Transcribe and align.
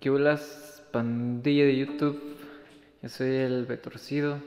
¿Qué 0.00 0.10
las 0.10 0.84
pandilla 0.92 1.64
de 1.64 1.76
YouTube? 1.76 2.38
Yo 3.02 3.08
soy 3.08 3.34
el 3.34 3.66
Betorcido, 3.66 4.40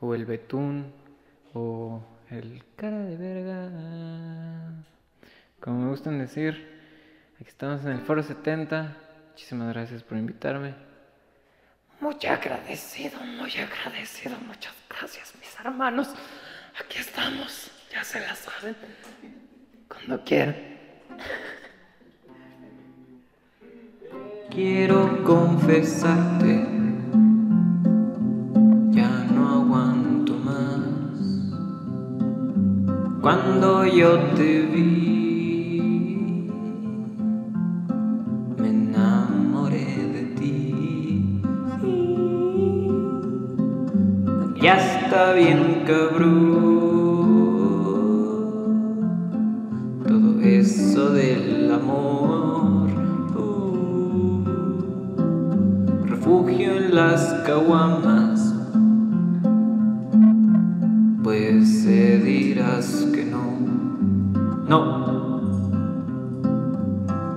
o 0.00 0.14
el 0.14 0.24
Betún, 0.24 0.90
o 1.52 2.02
el 2.30 2.64
cara 2.74 3.00
de 3.00 3.16
verga. 3.18 4.72
Como 5.60 5.80
me 5.80 5.90
gustan 5.90 6.18
decir, 6.18 6.54
aquí 7.38 7.50
estamos 7.50 7.84
en 7.84 7.92
el 7.92 8.00
Foro 8.00 8.22
70. 8.22 8.96
Muchísimas 9.32 9.74
gracias 9.74 10.02
por 10.02 10.16
invitarme. 10.16 10.74
Muy 12.00 12.16
agradecido, 12.26 13.20
muy 13.20 13.52
agradecido. 13.52 14.38
Muchas 14.46 14.74
gracias, 14.88 15.34
mis 15.38 15.60
hermanos. 15.60 16.08
Aquí 16.82 16.96
estamos, 16.98 17.70
ya 17.92 18.02
se 18.02 18.20
la 18.20 18.34
saben. 18.34 18.74
Cuando 19.86 20.24
quieran. 20.24 20.73
Quiero 24.54 25.24
confesarte, 25.24 26.64
ya 28.92 29.26
no 29.34 29.48
aguanto 29.48 30.34
más. 30.44 31.50
Cuando 33.20 33.84
yo 33.84 34.16
te 34.36 34.60
vi, 34.60 36.52
me 38.56 38.68
enamoré 38.68 39.86
de 40.14 40.22
ti. 40.38 41.40
Ya 44.62 44.76
está 44.76 45.32
bien, 45.32 45.82
cabrón. 45.84 46.53
Las 57.64 57.94
caguamas. 58.00 58.54
Pues 61.22 61.84
dirás 61.86 63.06
que 63.12 63.24
no. 63.24 63.58
No. 64.68 65.40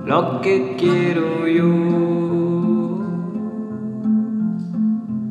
Lo 0.06 0.40
que 0.40 0.76
quiero 0.78 1.46
yo. 1.46 3.02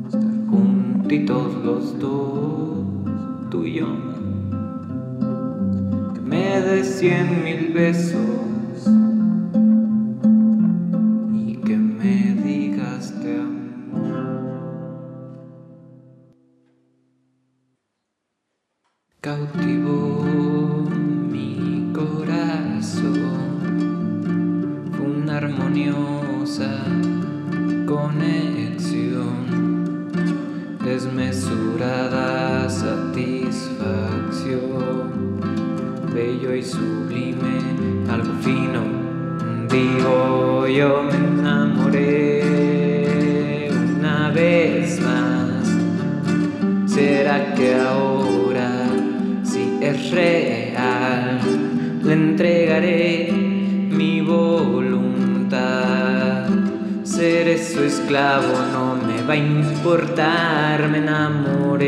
Estar 0.08 0.22
juntitos 0.50 1.54
los 1.64 2.00
dos, 2.00 3.50
tú 3.50 3.64
y 3.64 3.74
yo. 3.74 3.88
Que 6.14 6.22
me 6.22 6.62
des 6.62 7.02
Cautivó 19.28 20.24
mi 21.30 21.92
corazón, 21.94 23.60
fue 24.96 25.06
una 25.06 25.36
armoniosa 25.36 26.72
conexión, 27.86 29.34
desmesurada 30.82 32.70
satisfacción, 32.70 35.42
bello 36.16 36.56
y 36.56 36.64
sublime, 36.64 37.60
algo 38.10 38.32
fino, 38.42 38.82
digo 39.70 40.68
yo 40.68 41.04
me 41.04 41.18
esclavo, 58.08 58.56
no 58.72 58.96
me 58.96 59.22
va 59.24 59.34
a 59.34 59.36
importar, 59.36 60.88
me 60.88 61.00
enamoré 61.00 61.84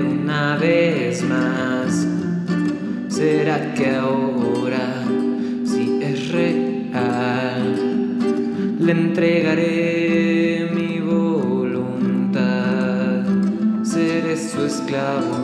una 0.00 0.56
vez 0.56 1.22
más. 1.22 2.06
¿Será 3.08 3.74
que 3.74 3.90
ahora, 3.94 5.04
si 5.66 6.00
es 6.02 6.28
real, 6.32 7.74
le 8.80 8.92
entregaré 8.92 10.70
mi 10.74 10.98
voluntad. 11.00 12.40
Seré 13.82 14.34
su 14.34 14.64
esclavo, 14.64 15.43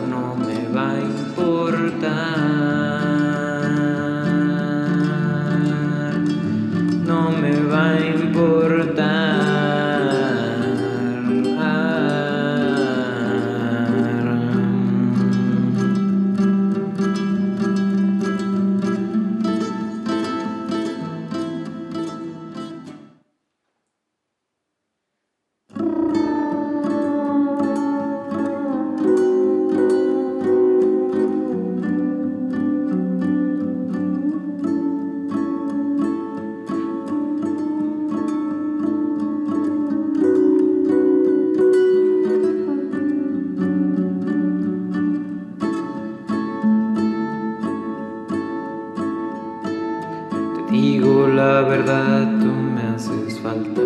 verdad, 51.71 52.27
tú 52.41 52.47
me 52.47 52.81
haces 52.81 53.39
falta. 53.39 53.81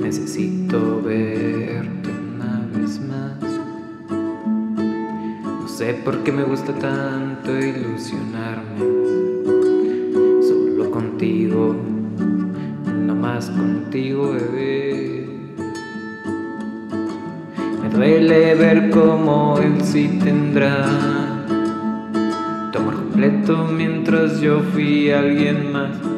Necesito 0.00 1.00
verte 1.00 2.10
una 2.34 2.66
vez 2.74 2.98
más. 2.98 3.38
No 5.60 5.68
sé 5.68 5.94
por 6.04 6.24
qué 6.24 6.32
me 6.32 6.42
gusta 6.42 6.72
tanto 6.74 7.56
ilusionarme. 7.56 8.80
Solo 10.42 10.90
contigo, 10.90 11.76
no 13.06 13.14
más 13.14 13.48
contigo, 13.50 14.32
bebé. 14.32 15.28
Me 17.82 17.88
duele 17.88 18.56
ver 18.56 18.90
cómo 18.90 19.60
él 19.62 19.80
sí 19.80 20.18
tendrá 20.24 20.88
tu 22.72 22.78
amor 22.80 22.94
completo 22.94 23.68
mientras 23.72 24.03
yo 24.40 24.60
fui 24.72 25.10
alguien 25.10 25.72
más. 25.72 26.13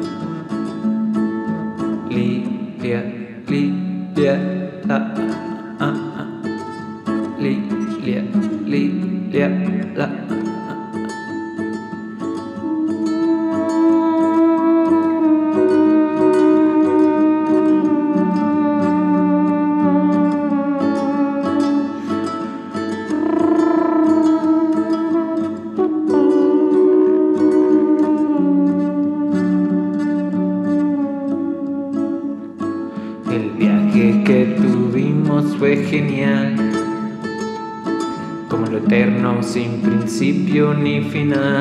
Principio 41.17 41.56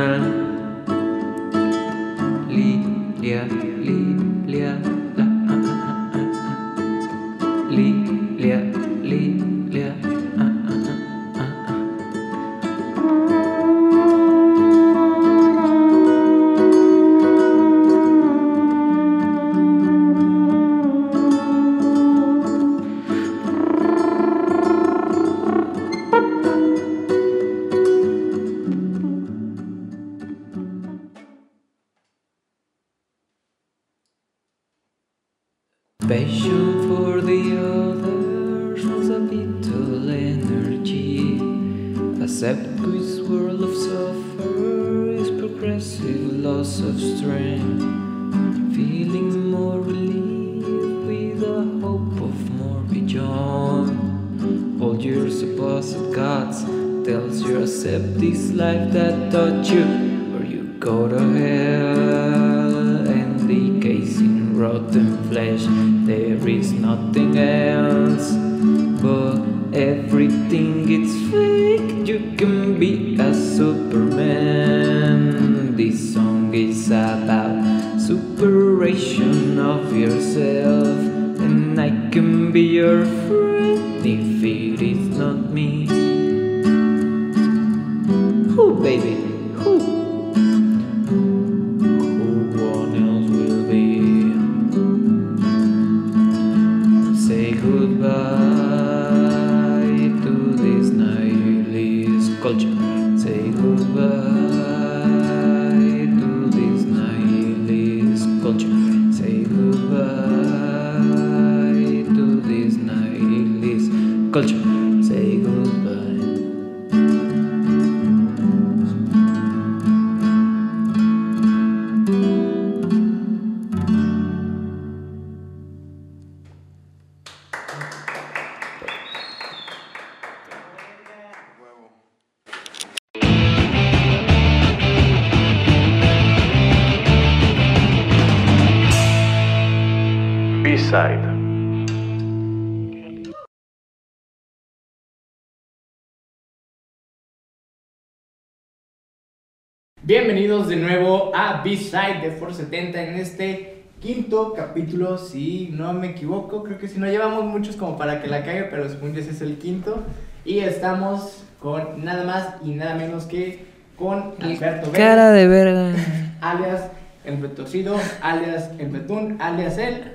Bienvenidos 150.06 150.69
de 150.69 150.76
nuevo 150.76 151.32
a 151.35 151.62
B-Side 151.64 152.20
de 152.23 152.31
Force 152.31 152.62
70 152.62 153.03
en 153.03 153.14
este 153.17 153.82
quinto 154.00 154.55
capítulo, 154.55 155.19
si 155.19 155.70
no 155.73 155.93
me 155.94 156.11
equivoco, 156.11 156.62
creo 156.62 156.79
que 156.79 156.87
si 156.87 157.00
no 157.00 157.06
llevamos 157.06 157.44
muchos 157.44 157.75
como 157.75 157.99
para 157.99 158.23
que 158.23 158.29
la 158.29 158.44
caiga, 158.44 158.69
pero 158.70 158.88
según 158.88 159.14
yo 159.14 159.20
ese 159.20 159.32
es 159.32 159.41
el 159.41 159.58
quinto. 159.58 160.05
Y 160.44 160.61
estamos 160.61 161.43
con 161.58 162.05
nada 162.05 162.23
más 162.23 162.50
y 162.64 162.70
nada 162.70 162.94
menos 162.94 163.25
que 163.25 163.64
con 163.99 164.35
Alberto 164.41 164.93
Vega, 164.93 165.08
Cara 165.08 165.32
de 165.32 165.49
verga. 165.49 165.97
alias 166.41 166.82
el 167.25 167.38
Betorcido, 167.38 167.97
alias 168.23 168.70
el 168.79 168.91
Betún, 168.91 169.38
alias 169.41 169.76
él. 169.76 170.12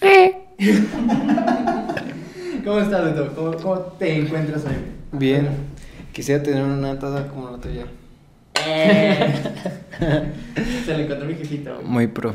¿Cómo 2.64 2.78
estás, 2.78 3.04
Beto? 3.06 3.34
¿Cómo, 3.34 3.56
¿Cómo 3.56 3.80
te 3.98 4.14
encuentras 4.14 4.64
hoy? 4.66 4.76
Bien. 5.10 5.48
Quisiera 6.12 6.44
tener 6.44 6.62
una 6.62 6.96
taza 6.96 7.26
como 7.26 7.50
la 7.50 7.58
tuya. 7.58 7.86
Se 10.84 10.96
le 10.96 11.04
encontró 11.04 11.26
mi 11.26 11.34
jefito. 11.34 11.80
Muy 11.82 12.06
pro. 12.06 12.34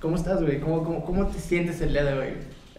¿Cómo 0.00 0.16
estás, 0.16 0.42
güey? 0.42 0.60
¿Cómo, 0.60 0.84
cómo, 0.84 1.04
¿Cómo 1.04 1.26
te 1.26 1.38
sientes 1.38 1.80
el 1.80 1.92
día 1.92 2.04
de 2.04 2.18
hoy? 2.18 2.28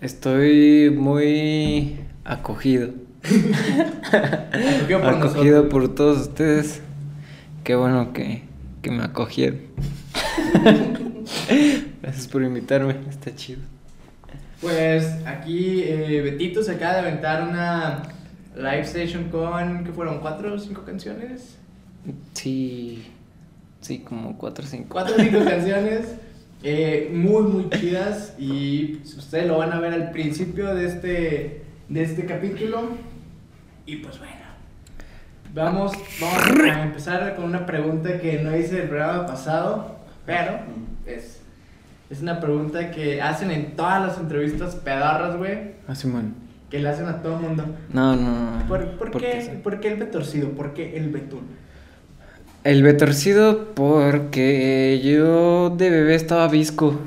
Estoy 0.02 0.90
muy 0.92 1.98
acogido. 2.24 2.90
Acogido 3.24 5.02
por 5.02 5.10
acogido 5.10 5.64
nosotros. 5.64 5.70
por 5.70 5.96
todos 5.96 6.22
ustedes. 6.28 6.82
Qué 7.64 7.76
bueno 7.76 8.14
que, 8.14 8.44
que 8.82 8.92
me 8.92 9.04
acogieron. 9.04 9.60
Gracias 12.02 12.28
por 12.28 12.44
invitarme. 12.44 12.96
Está 13.10 13.36
chido. 13.36 13.62
Pues 14.62 15.06
aquí 15.26 15.84
eh, 15.84 16.22
Betito 16.22 16.64
se 16.64 16.74
acaba 16.74 16.94
de 16.94 17.00
aventar 17.00 17.48
una 17.48 18.04
live 18.56 18.86
session 18.86 19.30
con, 19.30 19.84
¿qué 19.84 19.92
fueron? 19.92 20.20
¿Cuatro 20.20 20.54
o 20.54 20.60
cinco 20.60 20.84
canciones? 20.84 21.59
Sí. 22.34 23.06
Sí, 23.82 24.00
como 24.00 24.38
4 24.38 24.64
o 24.64 24.68
5. 24.68 24.88
Cuatro 24.90 25.16
o 25.16 25.20
cinco 25.20 25.40
canciones 25.46 26.16
eh, 26.64 27.10
muy, 27.14 27.44
muy 27.44 27.70
chidas 27.70 28.34
y 28.38 28.98
pues, 28.98 29.16
ustedes 29.16 29.48
lo 29.48 29.58
van 29.58 29.72
a 29.72 29.80
ver 29.80 29.94
al 29.94 30.12
principio 30.12 30.76
de 30.76 30.86
este, 30.86 31.62
de 31.88 32.04
este 32.04 32.26
capítulo. 32.26 32.90
Y 33.86 33.96
pues 33.98 34.20
bueno, 34.20 34.34
vamos, 35.54 35.94
vamos 36.20 36.60
a 36.70 36.84
empezar 36.84 37.36
con 37.38 37.46
una 37.46 37.66
pregunta 37.66 38.20
que 38.20 38.40
no 38.44 38.56
hice 38.56 38.82
el 38.84 38.90
programa 38.90 39.26
pasado, 39.26 39.96
pero 40.26 40.60
es, 41.06 41.40
es 42.10 42.22
una 42.22 42.40
pregunta 42.42 42.92
que 42.92 43.22
hacen 43.22 43.50
en 43.52 43.76
todas 43.78 44.06
las 44.06 44.18
entrevistas 44.20 44.76
pedorras, 44.76 45.38
güey, 45.38 45.72
Ah, 45.88 45.96
Simón. 45.96 46.36
que 46.70 46.80
le 46.80 46.90
hacen 46.90 47.08
a 47.08 47.22
todo 47.22 47.38
el 47.38 47.42
mundo. 47.44 47.66
No, 47.94 48.16
no, 48.18 48.58
no. 48.60 48.68
¿Por, 48.68 48.98
por 48.98 49.10
¿Por 49.12 49.22
qué? 49.22 49.60
¿Por 49.64 49.80
qué 49.80 49.94
el 49.94 50.00
betorcido? 50.00 50.50
¿Por 50.52 50.74
qué 50.74 50.98
el 50.98 51.10
betún? 51.10 51.58
El 52.64 52.84
betorcido 52.84 53.74
porque 53.74 55.02
yo 55.04 55.70
de 55.72 55.90
bebé 55.90 56.16
estaba 56.16 56.48
visco. 56.48 57.00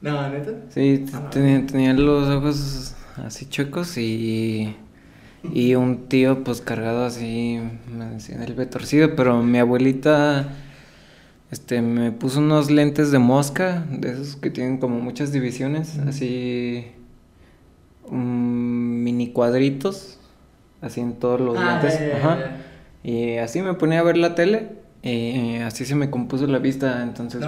No, 0.00 0.28
neta. 0.28 0.50
Sí, 0.70 1.04
Ah. 1.14 1.30
tenía, 1.30 1.64
tenía 1.66 1.94
los 1.94 2.28
ojos 2.28 2.94
así 3.24 3.46
chuecos 3.46 3.96
y, 3.98 4.74
y 5.52 5.74
un 5.74 6.08
tío 6.08 6.42
pues 6.44 6.60
cargado 6.60 7.04
así, 7.06 7.60
me 7.96 8.06
decían 8.06 8.42
el 8.42 8.54
betorcido, 8.54 9.14
pero 9.16 9.42
mi 9.42 9.58
abuelita 9.58 10.48
este, 11.50 11.80
me 11.82 12.10
puso 12.12 12.40
unos 12.40 12.70
lentes 12.70 13.10
de 13.12 13.18
mosca, 13.18 13.86
de 13.90 14.10
esos 14.12 14.36
que 14.36 14.50
tienen 14.50 14.78
como 14.78 14.98
muchas 15.00 15.32
divisiones, 15.32 15.98
así 16.00 16.86
mm, 18.10 19.02
mini 19.04 19.28
cuadritos, 19.32 20.18
así 20.82 21.00
en 21.00 21.14
todos 21.14 21.40
los 21.40 21.56
Ah, 21.58 21.80
lentes. 21.82 22.14
ajá. 22.14 22.38
Y 23.02 23.36
así 23.36 23.62
me 23.62 23.74
ponía 23.74 24.00
a 24.00 24.02
ver 24.02 24.16
la 24.16 24.34
tele 24.34 24.68
y 25.06 25.56
así 25.58 25.84
se 25.84 25.94
me 25.94 26.10
compuso 26.10 26.46
la 26.48 26.58
vista, 26.58 27.00
entonces 27.02 27.40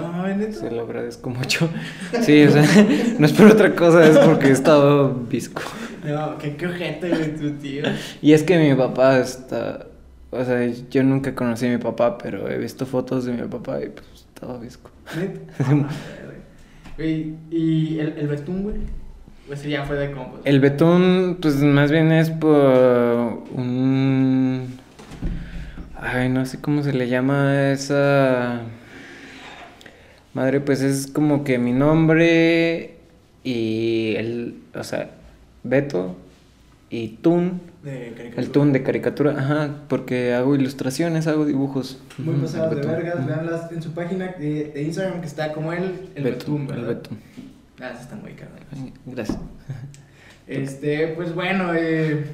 se 0.51 0.71
lo 0.71 0.81
agradezco 0.81 1.29
mucho. 1.29 1.69
Sí, 2.21 2.43
o 2.43 2.51
sea, 2.51 2.63
no 3.19 3.25
es 3.25 3.33
por 3.33 3.47
otra 3.47 3.75
cosa, 3.75 4.05
es 4.05 4.17
porque 4.17 4.47
he 4.47 4.51
estado 4.51 5.13
visco. 5.13 5.61
No, 6.05 6.37
qué, 6.37 6.55
qué 6.55 6.67
ojete, 6.67 7.09
güey, 7.09 7.35
tu 7.35 7.51
tío. 7.57 7.83
Y 8.21 8.31
es 8.31 8.43
que 8.43 8.57
mi 8.57 8.73
papá 8.75 9.19
está, 9.19 9.87
o 10.31 10.43
sea, 10.43 10.65
yo 10.89 11.03
nunca 11.03 11.35
conocí 11.35 11.65
a 11.65 11.69
mi 11.69 11.77
papá, 11.77 12.17
pero 12.17 12.49
he 12.49 12.57
visto 12.57 12.85
fotos 12.85 13.25
de 13.25 13.33
mi 13.33 13.47
papá 13.47 13.81
y 13.83 13.89
pues 13.89 14.07
estaba 14.13 14.57
visco. 14.57 14.89
Ah. 15.59 15.89
Güey, 16.95 17.35
¿Y 17.51 17.99
el, 17.99 18.13
el 18.19 18.27
betún, 18.27 18.63
güey? 18.63 18.77
Pues 19.47 19.63
ya 19.63 19.83
fue 19.83 19.97
de 19.97 20.11
compas. 20.11 20.41
El 20.45 20.59
betún, 20.61 21.39
pues 21.41 21.55
más 21.55 21.91
bien 21.91 22.11
es 22.11 22.29
por 22.29 23.43
un... 23.53 24.79
Ay, 26.01 26.29
no 26.29 26.45
sé 26.45 26.59
cómo 26.61 26.81
se 26.83 26.93
le 26.93 27.09
llama 27.09 27.49
a 27.51 27.71
esa... 27.71 28.61
Madre, 30.33 30.61
pues 30.61 30.81
es 30.81 31.07
como 31.07 31.43
que 31.43 31.57
mi 31.57 31.73
nombre 31.73 32.95
y 33.43 34.15
el... 34.15 34.61
O 34.75 34.83
sea, 34.83 35.11
Beto 35.63 36.15
y 36.89 37.09
Tun. 37.21 37.61
De 37.83 38.13
caricatura. 38.15 38.41
El 38.41 38.49
Tun 38.51 38.73
de 38.73 38.83
caricatura, 38.83 39.31
ajá, 39.37 39.75
porque 39.89 40.33
hago 40.33 40.55
ilustraciones, 40.55 41.27
hago 41.27 41.45
dibujos. 41.45 41.99
Muy 42.17 42.35
Ujú, 42.35 42.43
pasadas 42.43 42.71
el 42.73 42.81
de 42.81 42.87
vergas, 42.87 43.15
Ujú. 43.19 43.27
veanlas 43.27 43.71
en 43.71 43.81
su 43.81 43.91
página 43.91 44.27
de, 44.39 44.71
de 44.73 44.83
Instagram 44.83 45.21
que 45.21 45.27
está 45.27 45.51
como 45.51 45.73
el, 45.73 46.09
el 46.15 46.23
betún, 46.23 46.61
el 46.61 46.67
¿verdad? 46.67 46.87
Betún. 46.87 47.17
Ah, 47.81 47.93
están 47.99 48.21
muy. 48.21 48.31
Ay, 48.31 48.93
Gracias. 49.05 49.37
Este, 50.47 51.09
pues 51.09 51.33
bueno, 51.35 51.73
eh, 51.75 52.25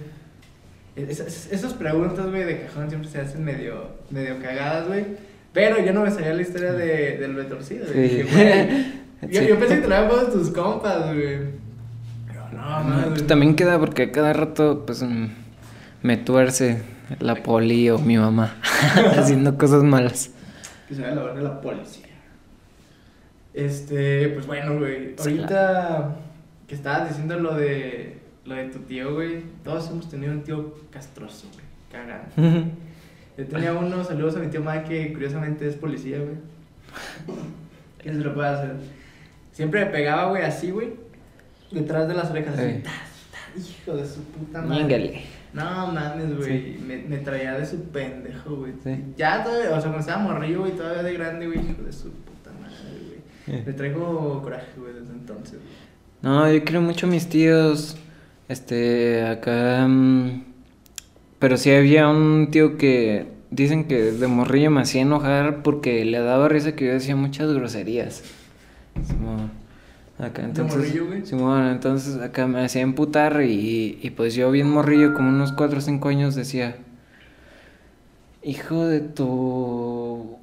esas, 0.95 1.51
esas 1.51 1.73
preguntas, 1.73 2.29
güey, 2.29 2.43
de 2.43 2.61
cajón 2.61 2.89
siempre 2.89 3.09
se 3.09 3.19
hacen 3.21 3.43
medio, 3.43 3.89
medio 4.09 4.39
cagadas, 4.41 4.87
güey. 4.87 5.05
Pero 5.53 5.83
yo 5.83 5.93
no 5.93 6.01
me 6.01 6.11
sabía 6.11 6.33
la 6.33 6.41
historia 6.41 6.73
de, 6.73 7.17
del 7.17 7.35
betorcido, 7.35 7.85
güey. 7.93 8.23
Sí. 8.23 8.25
Yo, 9.21 9.41
Sí. 9.41 9.47
yo 9.47 9.57
pensé 9.57 9.75
que 9.77 9.81
te 9.81 9.87
lo 9.87 9.95
habían 9.95 10.09
puesto 10.11 10.31
tus 10.33 10.49
compas, 10.51 11.05
güey. 11.05 11.39
Pero 12.27 12.49
no, 12.51 12.83
no, 12.83 13.09
Pues 13.09 13.25
también 13.25 13.55
queda 13.55 13.79
porque 13.79 14.11
cada 14.11 14.33
rato, 14.33 14.83
pues, 14.85 15.01
mm, 15.01 15.27
me 16.03 16.17
tuerce 16.17 16.81
la 17.19 17.35
poli 17.35 17.89
o 17.89 17.97
mi 17.97 18.17
mamá 18.17 18.57
haciendo 19.17 19.57
cosas 19.57 19.83
malas. 19.83 20.31
Que 20.87 20.95
se 20.95 21.01
vaya 21.01 21.13
a 21.13 21.15
la 21.15 21.23
verga 21.23 21.41
la 21.41 21.61
policía. 21.61 22.05
Este, 23.53 24.29
pues 24.29 24.45
bueno, 24.45 24.77
güey. 24.77 25.15
Ahorita 25.17 26.15
que 26.67 26.75
estabas 26.75 27.09
diciendo 27.09 27.39
lo 27.39 27.55
de 27.55 28.17
lo 28.45 28.55
de 28.55 28.65
tu 28.65 28.79
tío, 28.79 29.13
güey. 29.13 29.43
Todos 29.63 29.89
hemos 29.89 30.09
tenido 30.09 30.31
un 30.31 30.43
tío 30.43 30.75
castroso, 30.91 31.47
güey. 31.53 31.65
Cagando. 31.91 32.71
Yo 33.37 33.45
tenía 33.47 33.73
uno, 33.73 34.03
saludos 34.03 34.37
a 34.37 34.39
mi 34.39 34.47
tío 34.47 34.61
Mike, 34.61 34.85
que 34.87 35.13
curiosamente 35.13 35.67
es 35.67 35.75
policía, 35.75 36.19
güey. 36.19 36.35
¿Qué 38.01 38.13
se 38.13 38.19
lo 38.19 38.33
puede 38.33 38.47
hacer? 38.47 38.75
Siempre 39.51 39.85
me 39.85 39.91
pegaba, 39.91 40.29
güey, 40.29 40.43
así, 40.43 40.71
güey. 40.71 40.93
Detrás 41.71 42.07
de 42.07 42.13
las 42.13 42.29
orejas, 42.29 42.57
así. 42.57 42.83
Hijo 43.57 43.97
de 43.97 44.05
su 44.05 44.21
puta 44.21 44.61
madre. 44.61 44.83
Ñíngale. 44.83 45.21
No 45.53 45.87
mames, 45.87 46.37
güey. 46.37 46.77
Me, 46.85 46.97
me 46.97 47.17
traía 47.17 47.57
de 47.57 47.65
su 47.65 47.81
pendejo, 47.85 48.55
güey. 48.57 48.73
Sí. 48.83 49.03
Ya 49.17 49.43
todavía, 49.43 49.69
o 49.71 49.81
sea, 49.81 49.83
cuando 49.83 49.99
estaba 49.99 50.21
morrillo, 50.21 50.59
güey, 50.61 50.73
todavía 50.73 51.03
de 51.03 51.13
grande, 51.13 51.47
güey, 51.47 51.59
hijo 51.59 51.81
de 51.81 51.93
su 51.93 52.11
puta 52.11 52.51
madre, 52.61 53.21
güey. 53.47 53.65
Le 53.65 53.73
traigo 53.73 54.41
coraje, 54.41 54.67
güey, 54.77 54.93
desde 54.93 55.13
entonces, 55.13 55.59
güey. 55.59 55.85
No, 56.21 56.51
yo 56.51 56.63
quiero 56.63 56.81
mucho 56.81 57.07
a 57.07 57.09
mis 57.09 57.27
tíos. 57.27 57.97
Este, 58.47 59.23
acá. 59.25 59.87
mm, 59.87 60.43
pero 61.39 61.57
sí 61.57 61.71
había 61.71 62.07
un 62.09 62.49
tío 62.51 62.77
que 62.77 63.27
dicen 63.51 63.85
que 63.87 64.11
de 64.13 64.27
morrillo 64.27 64.71
me 64.71 64.81
hacía 64.81 65.01
enojar 65.01 65.63
porque 65.63 66.05
le 66.05 66.19
daba 66.19 66.49
risa 66.49 66.75
que 66.75 66.85
yo 66.87 66.93
decía 66.93 67.15
muchas 67.15 67.51
groserías. 67.53 68.23
Simón, 69.03 69.51
acá 70.19 70.43
¿De 70.51 70.61
entonces. 70.61 70.63
morrillo, 70.63 71.07
güey? 71.07 71.23
Simón, 71.23 71.67
entonces 71.67 72.17
acá 72.21 72.47
me 72.47 72.63
hacía 72.65 72.81
emputar 72.81 73.41
y, 73.43 73.99
y 74.01 74.09
pues 74.11 74.35
yo 74.35 74.51
bien 74.51 74.69
morrillo, 74.69 75.13
como 75.13 75.29
unos 75.29 75.51
4 75.53 75.79
o 75.79 75.81
5 75.81 76.09
años, 76.09 76.35
decía. 76.35 76.77
Hijo 78.43 78.85
de 78.85 79.01
tu. 79.01 80.37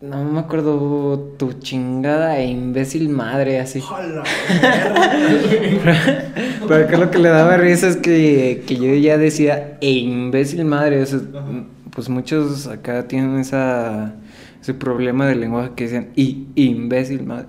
No 0.00 0.22
me 0.22 0.38
acuerdo 0.38 1.18
tu 1.38 1.54
chingada 1.54 2.38
e 2.38 2.46
imbécil 2.46 3.08
madre, 3.08 3.58
así. 3.58 3.80
¡Hola! 3.80 4.22
Pero 6.68 6.84
acá 6.84 6.96
lo 6.98 7.10
que 7.10 7.18
le 7.18 7.30
daba 7.30 7.56
risa 7.56 7.88
es 7.88 7.96
que, 7.96 8.62
que 8.64 8.76
yo 8.76 8.94
ya 8.94 9.18
decía, 9.18 9.76
e 9.80 9.90
imbécil 9.90 10.64
madre. 10.66 11.02
o 11.02 11.06
sea, 11.06 11.18
Ajá. 11.18 11.64
pues 11.90 12.08
muchos 12.08 12.68
acá 12.68 13.08
tienen 13.08 13.40
esa, 13.40 14.14
ese 14.60 14.72
problema 14.72 15.26
de 15.26 15.34
lenguaje 15.34 15.72
que 15.74 15.84
dicen, 15.84 16.10
y 16.14 16.46
imbécil 16.54 17.24
madre. 17.24 17.46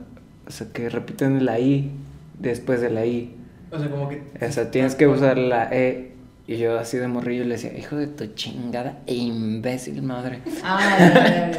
O 0.47 0.51
sea, 0.51 0.65
que 0.73 0.89
repiten 0.89 1.45
la 1.45 1.59
I 1.59 1.91
después 2.39 2.81
de 2.81 2.89
la 2.89 3.05
I. 3.05 3.31
O 3.69 3.77
sea, 3.77 3.91
como 3.91 4.09
que. 4.09 4.23
O 4.43 4.51
sea, 4.51 4.71
tienes 4.71 4.95
que 4.95 5.07
usar 5.07 5.37
la 5.37 5.69
E. 5.71 6.13
Y 6.49 6.57
yo 6.57 6.79
así 6.79 6.97
de 6.97 7.07
morrillo 7.07 7.43
le 7.43 7.51
decía, 7.51 7.77
hijo 7.77 7.95
de 7.95 8.07
tu 8.07 8.25
chingada 8.33 8.97
e 9.05 9.13
imbécil 9.13 10.01
madre. 10.01 10.39
Ah, 10.63 10.97
ya, 10.97 11.51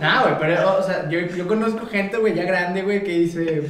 ya, 0.00 0.22
güey, 0.22 0.34
pero, 0.40 0.78
o 0.80 0.82
sea, 0.82 1.08
yo, 1.08 1.20
yo 1.20 1.46
conozco 1.46 1.86
gente, 1.86 2.16
güey, 2.16 2.34
ya 2.34 2.42
grande, 2.42 2.82
güey, 2.82 3.04
que 3.04 3.20
dice. 3.20 3.62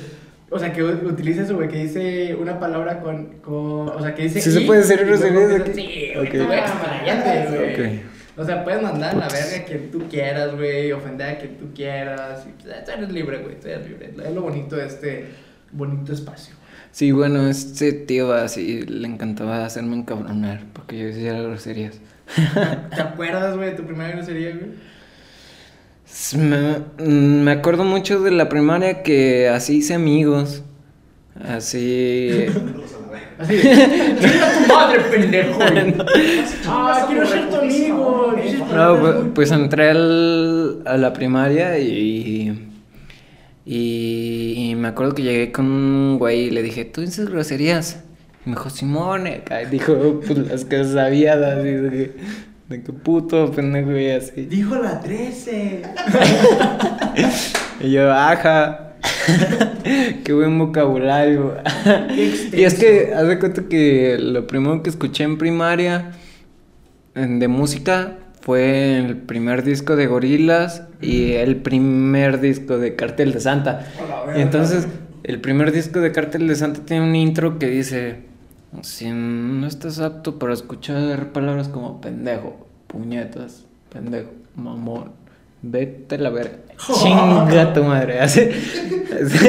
O 0.48 0.58
sea, 0.58 0.72
que 0.72 0.82
utiliza 0.82 1.42
eso, 1.42 1.56
güey, 1.56 1.68
que 1.68 1.76
dice 1.76 2.34
una 2.40 2.58
palabra 2.58 3.00
con. 3.00 3.34
con 3.42 3.90
o 3.90 4.00
sea, 4.00 4.14
que 4.14 4.22
dice. 4.22 4.40
¿Sí 4.40 4.50
se 4.50 4.62
puede 4.62 4.80
decir 4.80 5.04
groserías 5.04 5.60
aquí? 5.60 5.72
Sí, 5.74 6.12
güey, 6.14 6.26
Ok. 6.26 6.32
tú, 6.38 6.46
güey, 6.46 6.58
expláyate, 6.58 7.56
güey. 7.58 7.74
Ok. 7.74 8.02
O 8.38 8.44
sea, 8.46 8.64
puedes 8.64 8.80
mandar 8.80 9.14
a 9.14 9.18
la 9.18 9.28
verga 9.28 9.66
que 9.66 9.74
tú 9.92 10.08
quieras, 10.08 10.54
güey, 10.56 10.90
ofender 10.92 11.36
a 11.36 11.38
quien 11.38 11.58
tú 11.58 11.66
quieras. 11.74 12.46
Y, 12.48 12.62
pues, 12.62 12.82
tú 12.82 12.90
eres 12.92 13.12
libre, 13.12 13.42
güey, 13.42 13.60
tú 13.60 13.68
eres 13.68 13.86
libre. 13.86 14.14
Es 14.24 14.34
lo 14.34 14.40
bonito 14.40 14.74
de 14.74 14.86
este 14.86 15.26
bonito 15.70 16.14
espacio. 16.14 16.54
Sí, 16.92 17.10
bueno, 17.10 17.48
este 17.48 17.92
tío 17.92 18.32
así 18.34 18.82
le 18.82 19.08
encantaba 19.08 19.64
hacerme 19.64 19.96
encabronar 19.96 20.60
porque 20.74 20.98
yo 20.98 21.06
decía 21.06 21.32
groserías. 21.40 21.98
¿Te 22.94 23.00
acuerdas, 23.02 23.56
güey, 23.56 23.70
de 23.70 23.76
tu 23.76 23.84
primera 23.84 24.10
grosería, 24.10 24.50
güey? 24.50 24.70
Me, 26.36 26.78
mm, 27.04 27.42
me 27.44 27.50
acuerdo 27.52 27.84
mucho 27.84 28.20
de 28.20 28.30
la 28.30 28.48
primaria 28.50 29.02
que 29.02 29.48
así 29.48 29.78
hice 29.78 29.94
amigos. 29.94 30.62
Así. 31.48 32.46
Así 33.38 33.56
de, 33.56 33.72
¡Chinga 34.20 34.52
tu 34.52 34.68
madre, 34.74 35.00
pendejo! 35.10 35.58
¡Ah, 36.68 37.06
quiero 37.08 37.26
ser 37.26 37.48
tu 37.48 37.56
amigo! 37.56 38.34
No, 38.74 38.82
amigo". 38.82 39.00
pues, 39.00 39.16
pues 39.34 39.50
entré 39.52 39.90
al- 39.90 40.82
a 40.84 40.98
la 40.98 41.12
primaria 41.14 41.78
y, 41.78 42.68
y. 43.64 44.70
y 44.70 44.74
me 44.74 44.88
acuerdo 44.88 45.14
que 45.14 45.22
llegué 45.22 45.52
con 45.52 45.66
un 45.66 46.18
güey 46.18 46.46
y 46.46 46.50
le 46.50 46.62
dije, 46.62 46.84
¿tú 46.84 47.00
dices 47.00 47.28
groserías? 47.28 48.02
Y 48.44 48.50
me 48.50 48.56
dijo, 48.56 48.70
Simón, 48.70 49.28
dijo, 49.70 50.20
pues 50.26 50.38
las 50.38 50.64
que 50.64 50.84
sabía, 50.84 51.34
así 51.34 51.68
de 51.68 51.90
que, 51.90 52.14
de 52.68 52.82
que 52.82 52.92
puto, 52.92 53.50
pendejo, 53.52 53.92
y 53.96 54.10
así. 54.10 54.42
Dijo 54.46 54.76
la 54.76 55.00
13. 55.00 55.82
Y 57.80 57.90
yo, 57.90 58.12
ajá. 58.12 58.92
Qué 60.24 60.32
buen 60.32 60.56
vocabulario. 60.58 61.56
Qué 62.08 62.50
y 62.52 62.62
es 62.64 62.74
que, 62.74 63.12
haz 63.14 63.26
de 63.26 63.38
cuenta 63.38 63.62
que 63.68 64.18
lo 64.20 64.46
primero 64.46 64.82
que 64.82 64.90
escuché 64.90 65.24
en 65.24 65.38
primaria 65.38 66.12
de 67.14 67.48
música 67.48 68.18
fue 68.42 68.98
el 68.98 69.16
primer 69.16 69.62
disco 69.62 69.94
de 69.94 70.08
Gorilas 70.08 70.82
y 71.00 71.32
el 71.32 71.56
primer 71.56 72.40
disco 72.40 72.76
de 72.76 72.96
Cartel 72.96 73.32
de 73.32 73.40
Santa. 73.40 73.86
Y 74.36 74.40
entonces, 74.40 74.88
el 75.22 75.40
primer 75.40 75.70
disco 75.70 76.00
de 76.00 76.10
Cartel 76.10 76.48
de 76.48 76.56
Santa 76.56 76.80
tiene 76.84 77.04
un 77.04 77.14
intro 77.14 77.60
que 77.60 77.68
dice: 77.68 78.22
Si 78.82 79.08
no 79.10 79.66
estás 79.66 80.00
apto 80.00 80.40
para 80.40 80.52
escuchar 80.54 81.32
palabras 81.32 81.68
como 81.68 82.00
pendejo, 82.00 82.66
puñetas, 82.88 83.64
pendejo, 83.92 84.30
mamón, 84.56 85.12
vete 85.62 86.16
a 86.16 86.18
la 86.18 86.30
verga. 86.30 86.58
Chinga 87.00 87.72
tu 87.72 87.84
madre. 87.84 88.20
Así. 88.20 88.40
así. 88.40 89.48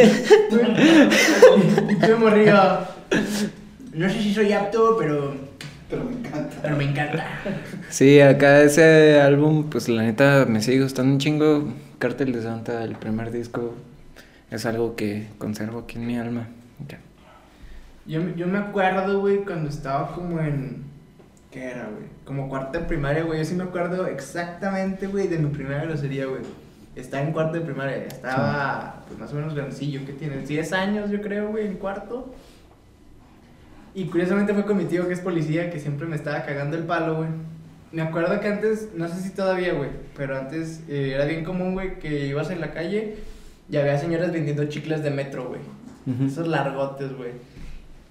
Y 1.90 1.96
tú 1.96 2.18
morrió. 2.20 2.56
No 3.94 4.10
sé 4.10 4.22
si 4.22 4.34
soy 4.36 4.54
apto, 4.54 4.98
pero. 5.00 5.53
Pero 5.94 6.06
me 6.06 6.16
encanta. 6.16 6.56
Pero 6.62 6.78
me 6.78 6.84
encanta. 6.86 7.26
Sí, 7.90 8.20
acá 8.20 8.62
ese 8.62 9.22
álbum, 9.22 9.70
pues 9.70 9.88
la 9.90 10.02
neta 10.02 10.46
me 10.48 10.62
sigue 10.62 10.82
gustando 10.82 11.14
un 11.14 11.20
chingo. 11.20 11.72
Cartel 12.00 12.34
de 12.34 12.42
Santa, 12.42 12.84
el 12.84 12.96
primer 12.96 13.32
disco, 13.32 13.76
es 14.50 14.66
algo 14.66 14.96
que 14.96 15.28
conservo 15.38 15.82
aquí 15.82 16.00
en 16.00 16.08
mi 16.08 16.18
alma. 16.18 16.48
Ya. 16.88 17.00
Yo, 18.08 18.36
yo 18.36 18.48
me 18.48 18.58
acuerdo, 18.58 19.20
güey, 19.20 19.46
cuando 19.46 19.70
estaba 19.70 20.14
como 20.14 20.40
en. 20.40 20.84
¿Qué 21.52 21.66
era, 21.66 21.84
güey? 21.84 22.08
Como 22.26 22.50
cuarta 22.50 22.80
de 22.80 22.86
primaria, 22.86 23.24
güey. 23.24 23.38
Yo 23.38 23.46
sí 23.46 23.54
me 23.54 23.64
acuerdo 23.64 24.08
exactamente, 24.08 25.06
güey, 25.06 25.28
de 25.28 25.38
mi 25.38 25.50
primera 25.50 25.84
grosería, 25.84 26.26
güey. 26.26 26.42
Estaba 26.96 27.24
en 27.24 27.32
cuarto 27.32 27.60
de 27.60 27.62
primaria. 27.62 27.98
Estaba, 27.98 29.04
pues 29.08 29.20
más 29.20 29.32
o 29.32 29.36
menos 29.36 29.54
grandecillo. 29.54 30.02
¿Qué 30.08 30.14
tienes? 30.14 30.48
10 30.48 30.74
años, 30.74 31.12
yo 31.12 31.22
creo, 31.22 31.50
güey, 31.50 31.68
en 31.68 31.76
cuarto. 31.76 32.34
Y 33.96 34.06
curiosamente 34.06 34.54
fue 34.54 34.66
con 34.66 34.78
mi 34.78 34.86
tío 34.86 35.08
que 35.08 35.14
es 35.14 35.20
policía, 35.20 35.70
que 35.70 35.80
siempre 35.80 36.08
me 36.08 36.16
estaba 36.16 36.44
cagando 36.44 36.76
el 36.78 36.84
palo, 36.84 37.18
güey. 37.18 37.30
Me 37.92 38.02
acuerdo 38.02 38.40
que 38.40 38.48
antes, 38.48 38.90
no 38.96 39.08
sé 39.08 39.22
si 39.22 39.30
todavía, 39.30 39.74
güey, 39.74 39.90
pero 40.18 40.36
antes 40.38 40.82
eh, 40.90 41.12
era 41.14 41.26
bien 41.26 41.44
común, 41.44 41.74
güey, 41.74 42.00
que 42.00 42.26
ibas 42.28 42.50
en 42.50 42.60
la 42.60 42.72
calle 42.74 43.18
y 43.70 43.78
había 43.78 43.98
señoras 44.00 44.32
vendiendo 44.32 44.66
chicles 44.66 45.04
de 45.04 45.12
metro, 45.12 45.48
güey. 45.50 45.62
Esos 46.28 46.48
largotes, 46.48 47.16
güey. 47.16 47.32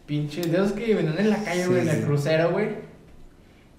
Pinches, 0.06 0.50
de 0.50 0.56
esos 0.58 0.72
que 0.72 0.94
venden 0.94 1.18
en 1.18 1.30
la 1.30 1.42
calle, 1.42 1.66
güey, 1.66 1.82
Sí, 1.82 1.88
en 1.88 1.94
el 1.94 2.00
sí. 2.00 2.06
crucero, 2.06 2.50
güey. 2.52 2.68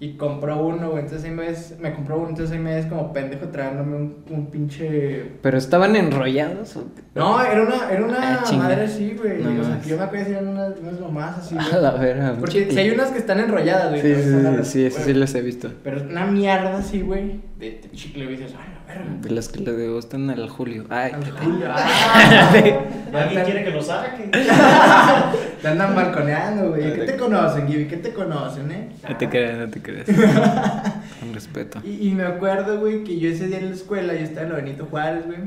Y 0.00 0.16
compró 0.16 0.66
uno, 0.66 0.90
güey. 0.90 1.04
Entonces 1.04 1.24
ahí 1.24 1.30
me 1.30 1.42
ves, 1.46 1.76
me 1.80 1.94
compró 1.94 2.18
uno, 2.18 2.30
entonces 2.30 2.54
ahí 2.54 2.60
me 2.62 2.74
ves 2.74 2.86
como 2.86 3.12
pendejo 3.12 3.48
tragándome 3.48 3.96
un, 3.96 4.24
un 4.28 4.46
pinche. 4.50 5.32
¿Pero 5.40 5.56
estaban 5.56 5.94
enrollados? 5.96 6.76
O... 6.76 6.84
No, 7.14 7.40
era 7.40 7.62
una, 7.62 7.90
era 7.90 8.04
una 8.04 8.40
Ah, 8.42 8.52
madre 8.56 8.82
así, 8.82 9.14
güey. 9.16 9.40
No 9.42 9.62
o 9.62 9.64
sea, 9.64 9.80
que 9.80 9.88
yo 9.90 9.96
me 9.96 10.02
acuerdo 10.02 10.26
que 10.26 10.32
eran 10.32 10.48
unas, 10.48 10.78
unas 10.80 11.00
mamás 11.00 11.38
así, 11.38 11.56
A 11.72 11.76
la 11.78 11.92
verga. 11.92 12.36
Porque 12.38 12.70
si 12.70 12.78
hay 12.78 12.90
unas 12.90 13.12
que 13.12 13.18
están 13.18 13.38
enrolladas, 13.38 13.90
güey. 13.90 14.02
Sí, 14.02 14.14
sí, 14.22 14.64
sí, 14.64 14.90
sí, 14.90 15.02
sí 15.04 15.14
los 15.14 15.34
he 15.34 15.42
visto. 15.42 15.70
Pero 15.84 15.98
es 15.98 16.02
una 16.02 16.26
mierda 16.26 16.76
así, 16.78 17.00
güey. 17.00 17.40
De, 17.58 17.80
de 17.80 17.90
chicle, 17.92 18.24
güey. 18.24 18.36
Dices, 18.36 18.52
verga. 18.52 18.73
De 19.22 19.30
las 19.30 19.48
que 19.48 19.60
le 19.60 19.88
gustan 19.88 20.28
al 20.30 20.48
Julio. 20.48 20.84
Ay, 20.90 21.12
Al 21.12 21.24
qué 21.24 21.30
Julio, 21.30 21.66
ah. 21.68 22.50
¿Alguien 23.14 23.44
quiere 23.44 23.64
que 23.64 23.70
lo 23.70 23.82
saque? 23.82 24.24
Te 25.62 25.68
andan 25.68 25.94
balconeando, 25.94 26.68
güey. 26.70 26.94
¿Qué 26.94 27.04
te 27.04 27.16
conocen, 27.16 27.66
Gibi? 27.66 27.86
¿Qué 27.86 27.96
te 27.96 28.12
conocen, 28.12 28.70
eh? 28.70 28.90
No 29.08 29.16
te 29.16 29.28
creas, 29.28 29.58
no 29.58 29.68
te 29.70 29.80
creas. 29.80 30.06
Con 31.20 31.32
respeto. 31.32 31.80
Y, 31.82 32.08
y 32.08 32.14
me 32.14 32.24
acuerdo, 32.24 32.78
güey, 32.78 33.02
que 33.02 33.18
yo 33.18 33.30
ese 33.30 33.46
día 33.46 33.58
en 33.58 33.70
la 33.70 33.74
escuela, 33.74 34.12
yo 34.12 34.20
estaba 34.20 34.46
en 34.46 34.56
Benito 34.56 34.86
Juárez, 34.86 35.24
güey. 35.26 35.38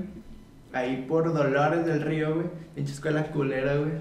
Ahí 0.74 1.06
por 1.08 1.32
Dolores 1.32 1.86
del 1.86 2.02
Río, 2.02 2.34
güey. 2.36 2.48
Pinche 2.76 2.94
escuela 2.94 3.24
culera, 3.26 3.76
güey. 3.76 3.92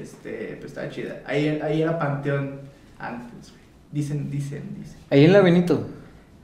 Este, 0.00 0.56
pues 0.58 0.72
estaba 0.72 0.88
chida. 0.88 1.20
Ahí, 1.26 1.60
ahí 1.62 1.82
era 1.82 1.98
Panteón 1.98 2.60
antes, 2.98 3.50
güey. 3.50 3.62
Dicen, 3.90 4.30
dicen, 4.30 4.62
dicen. 4.78 4.96
Ahí 5.10 5.26
en 5.26 5.32
la 5.34 5.42
Benito. 5.42 5.86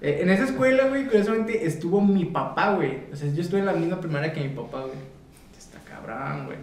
Eh, 0.00 0.20
en 0.22 0.30
esa 0.30 0.44
escuela, 0.44 0.88
güey, 0.88 1.06
curiosamente 1.06 1.66
estuvo 1.66 2.00
mi 2.00 2.24
papá, 2.24 2.74
güey. 2.74 2.98
O 3.12 3.16
sea, 3.16 3.32
yo 3.32 3.40
estuve 3.42 3.60
en 3.60 3.66
la 3.66 3.72
misma 3.72 4.00
primaria 4.00 4.32
que 4.32 4.40
mi 4.42 4.54
papá, 4.54 4.82
güey. 4.82 4.94
está 5.58 5.78
cabrón, 5.80 6.46
güey. 6.46 6.58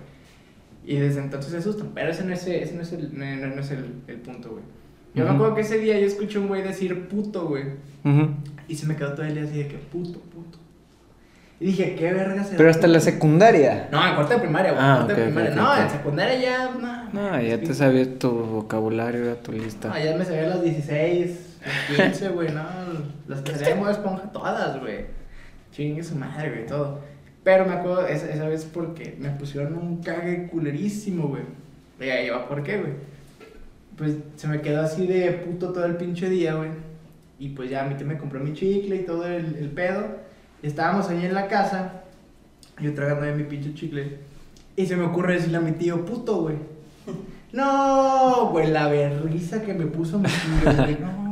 Y 0.85 0.97
desde 0.97 1.19
entonces 1.19 1.51
se 1.51 1.57
asustan. 1.57 1.91
Pero 1.93 2.11
ese 2.11 2.23
no 2.23 2.33
es, 2.33 2.45
ese 2.47 2.73
no 2.75 2.81
es, 2.81 2.93
el, 2.93 3.17
no, 3.17 3.25
no 3.55 3.61
es 3.61 3.71
el, 3.71 3.85
el 4.07 4.17
punto, 4.17 4.51
güey. 4.51 4.63
Yo 5.15 5.23
me 5.23 5.29
Ujú. 5.31 5.35
acuerdo 5.37 5.55
que 5.55 5.61
ese 5.61 5.79
día 5.79 5.99
yo 5.99 6.05
escuché 6.05 6.37
a 6.37 6.41
un 6.41 6.47
güey 6.47 6.61
decir 6.61 7.07
puto, 7.07 7.47
güey. 7.47 7.63
Ujú. 8.03 8.29
Y 8.67 8.75
se 8.75 8.85
me 8.85 8.95
quedó 8.95 9.13
todo 9.13 9.25
el 9.25 9.33
día 9.33 9.43
así 9.43 9.57
de 9.57 9.67
que 9.67 9.77
puto, 9.77 10.19
puto. 10.19 10.59
Y 11.59 11.67
dije, 11.67 11.95
¿qué 11.95 12.11
verga 12.11 12.43
se 12.43 12.55
Pero 12.57 12.69
hasta 12.69 12.85
la 12.87 12.99
secundaria. 12.99 13.87
No, 13.91 14.05
en 14.05 14.15
cuarto 14.15 14.33
de 14.33 14.39
primaria, 14.39 14.71
güey. 14.73 14.83
Ah, 14.83 14.97
en 14.99 15.05
cuarto 15.05 15.07
de 15.07 15.13
ok, 15.13 15.19
ok, 15.19 15.25
primaria. 15.33 15.51
ok, 15.51 15.55
no, 15.57 15.71
ok. 15.73 15.79
en 15.79 15.89
secundaria 15.89 16.39
ya, 16.41 16.71
no. 16.71 17.09
No, 17.13 17.41
ya 17.41 17.59
te 17.61 17.73
sabías 17.73 18.09
tu 18.19 18.29
vocabulario, 18.29 19.33
tu 19.37 19.53
lista. 19.53 19.87
No, 19.87 19.97
ya 19.97 20.17
me 20.17 20.25
sabía 20.25 20.49
los 20.49 20.61
16, 20.63 21.27
los 21.27 21.54
15, 21.95 22.29
güey, 22.29 22.51
no. 22.51 22.63
Las 23.27 23.41
salía 23.41 23.75
de 23.75 23.91
esponja 23.91 24.31
todas, 24.31 24.79
güey. 24.79 25.05
Chingue 25.71 26.03
su 26.03 26.15
madre, 26.15 26.49
güey, 26.49 26.65
todo. 26.65 26.99
Pero 27.43 27.65
me 27.65 27.73
acuerdo 27.73 28.07
esa, 28.07 28.29
esa 28.29 28.47
vez 28.47 28.65
porque 28.65 29.15
me 29.19 29.29
pusieron 29.29 29.75
un 29.75 30.01
cague 30.01 30.47
culerísimo, 30.47 31.27
güey. 31.27 31.43
Y 31.99 32.09
ahí 32.09 32.29
va, 32.29 32.47
¿por 32.47 32.63
qué, 32.63 32.77
güey? 32.77 32.93
Pues 33.97 34.15
se 34.35 34.47
me 34.47 34.61
quedó 34.61 34.81
así 34.81 35.07
de 35.07 35.31
puto 35.31 35.71
todo 35.71 35.85
el 35.85 35.95
pinche 35.95 36.29
día, 36.29 36.55
güey. 36.55 36.71
Y 37.39 37.49
pues 37.49 37.69
ya 37.69 37.83
mi 37.83 37.95
tío 37.95 38.07
me 38.07 38.17
compró 38.17 38.39
mi 38.39 38.53
chicle 38.53 38.95
y 38.95 39.05
todo 39.05 39.25
el, 39.25 39.55
el 39.55 39.69
pedo. 39.69 40.07
Estábamos 40.63 41.09
ahí 41.09 41.25
en 41.25 41.33
la 41.33 41.47
casa, 41.47 42.03
yo 42.79 42.93
tragando 42.93 43.25
de 43.25 43.33
mi 43.33 43.43
pinche 43.43 43.73
chicle. 43.73 44.19
Y 44.75 44.85
se 44.85 44.95
me 44.95 45.05
ocurre 45.05 45.35
decirle 45.35 45.57
a 45.57 45.61
mi 45.61 45.71
tío, 45.73 46.05
puto, 46.05 46.41
güey. 46.41 46.55
No, 47.53 48.49
güey, 48.51 48.69
la 48.69 48.89
berriza 48.89 49.61
que 49.61 49.73
me 49.73 49.85
puso 49.85 50.19
mi 50.19 50.27
tío, 50.27 50.73
güey. 50.75 50.97
No 50.99 51.24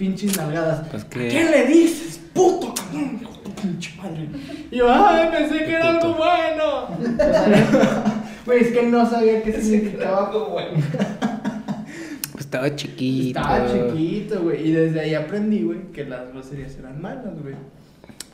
pinches 0.00 0.34
nalgadas. 0.38 0.88
Pues 0.90 1.04
¿A 1.04 1.08
que- 1.10 1.28
quién 1.28 1.50
le 1.50 1.66
dices, 1.66 2.18
puto, 2.32 2.74
cabrón? 2.74 3.18
Hijo 3.20 3.32
de 3.32 3.38
tu 3.44 3.52
pinche 3.52 3.94
madre. 3.98 4.28
Y 4.70 4.76
yo, 4.76 4.86
ay, 4.92 5.28
pensé 5.30 5.64
que 5.66 5.74
era 5.74 5.90
algo 5.90 6.14
bueno. 6.14 6.88
Güey, 8.46 8.60
es 8.64 8.68
que 8.72 8.82
no 8.84 9.08
sabía 9.08 9.42
qué 9.42 9.52
significaba 9.52 10.26
algo 10.28 10.46
bueno. 10.46 10.70
Pues 12.32 12.46
estaba 12.46 12.74
chiquito. 12.74 13.38
Estaba 13.38 13.66
chiquito, 13.70 14.40
güey. 14.42 14.68
Y 14.68 14.72
desde 14.72 15.00
ahí 15.00 15.14
aprendí, 15.14 15.62
güey, 15.62 15.92
que 15.92 16.04
las 16.04 16.26
groserías 16.32 16.74
eran 16.78 17.00
malas, 17.00 17.38
güey. 17.42 17.54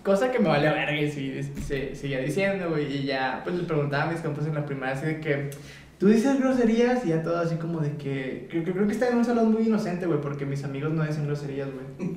Cosa 0.04 0.30
que 0.30 0.38
me 0.38 0.48
vale 0.48 0.68
verga 0.70 0.94
y 1.00 1.10
se, 1.10 1.96
seguía 1.96 2.20
diciendo, 2.20 2.70
güey. 2.70 2.98
Y 2.98 3.04
ya, 3.04 3.40
pues 3.42 3.56
le 3.56 3.64
preguntaba 3.64 4.04
a 4.04 4.12
mis 4.12 4.20
compas 4.20 4.46
en 4.46 4.54
la 4.54 4.64
primaria 4.64 4.94
así 4.94 5.06
de 5.06 5.20
que. 5.20 5.50
Tú 5.98 6.08
dices 6.08 6.38
groserías 6.38 7.04
y 7.06 7.08
ya 7.10 7.22
todo 7.22 7.38
así 7.38 7.56
como 7.56 7.80
de 7.80 7.92
que. 7.92 8.46
Creo, 8.50 8.64
creo 8.64 8.86
que 8.86 8.92
está 8.92 9.08
en 9.08 9.16
un 9.18 9.24
salón 9.24 9.52
muy 9.52 9.62
inocente, 9.66 10.06
güey, 10.06 10.20
porque 10.20 10.44
mis 10.44 10.62
amigos 10.64 10.92
no 10.92 11.04
dicen 11.04 11.26
groserías, 11.26 11.68
güey. 11.72 12.10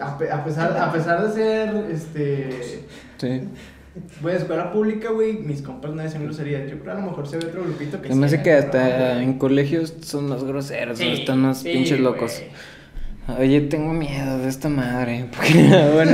A, 0.00 0.18
pe- 0.18 0.30
a 0.30 0.42
pesar, 0.44 0.76
a 0.76 0.92
pesar 0.92 1.26
de 1.26 1.32
ser, 1.32 1.90
este. 1.90 2.50
Sí. 3.18 3.42
Voy 4.20 4.32
a 4.32 4.36
escuela 4.36 4.72
pública, 4.72 5.10
güey, 5.10 5.34
mis 5.34 5.62
compas 5.62 5.92
no 5.92 6.02
dicen 6.02 6.24
groserías. 6.24 6.68
Yo 6.70 6.78
creo 6.80 6.92
a 6.94 7.00
lo 7.00 7.06
mejor 7.06 7.26
se 7.28 7.38
ve 7.38 7.46
otro 7.46 7.62
grupito 7.62 8.02
que 8.02 8.08
Se 8.08 8.14
me 8.14 8.26
hace 8.26 8.42
que 8.42 8.52
hasta 8.52 9.14
no, 9.14 9.20
en 9.20 9.38
colegios 9.38 9.94
son 10.02 10.28
más 10.28 10.44
groseros, 10.44 10.98
Sí, 10.98 11.06
están 11.08 11.40
más 11.40 11.58
sí, 11.60 11.72
pinches 11.72 12.00
locos. 12.00 12.42
Oye, 13.38 13.60
tengo 13.62 13.92
miedo 13.92 14.38
de 14.38 14.48
esta 14.48 14.68
madre. 14.68 15.26
Porque, 15.34 15.52
bueno, 15.94 16.12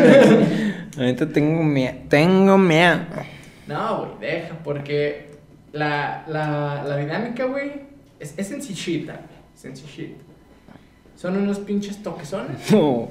ahorita 0.98 1.28
tengo 1.30 1.62
miedo. 1.64 1.94
Tengo 2.08 2.56
miedo. 2.58 2.98
No, 3.66 3.98
güey, 4.18 4.32
deja, 4.32 4.54
porque 4.62 5.30
la, 5.72 6.24
la, 6.28 6.84
la 6.86 6.96
dinámica, 6.96 7.44
güey, 7.46 7.72
es, 8.20 8.34
es 8.36 8.46
sencillita, 8.48 9.20
sencillita. 9.54 10.20
Son 11.16 11.36
unos 11.36 11.58
pinches 11.60 12.02
toquesones, 12.02 12.58
No, 12.72 13.08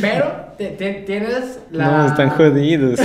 pero 0.00 0.24
te- 0.56 0.70
te- 0.70 1.02
tienes 1.06 1.58
la... 1.70 1.90
no, 1.90 2.06
están 2.06 2.30
jodidos. 2.30 2.98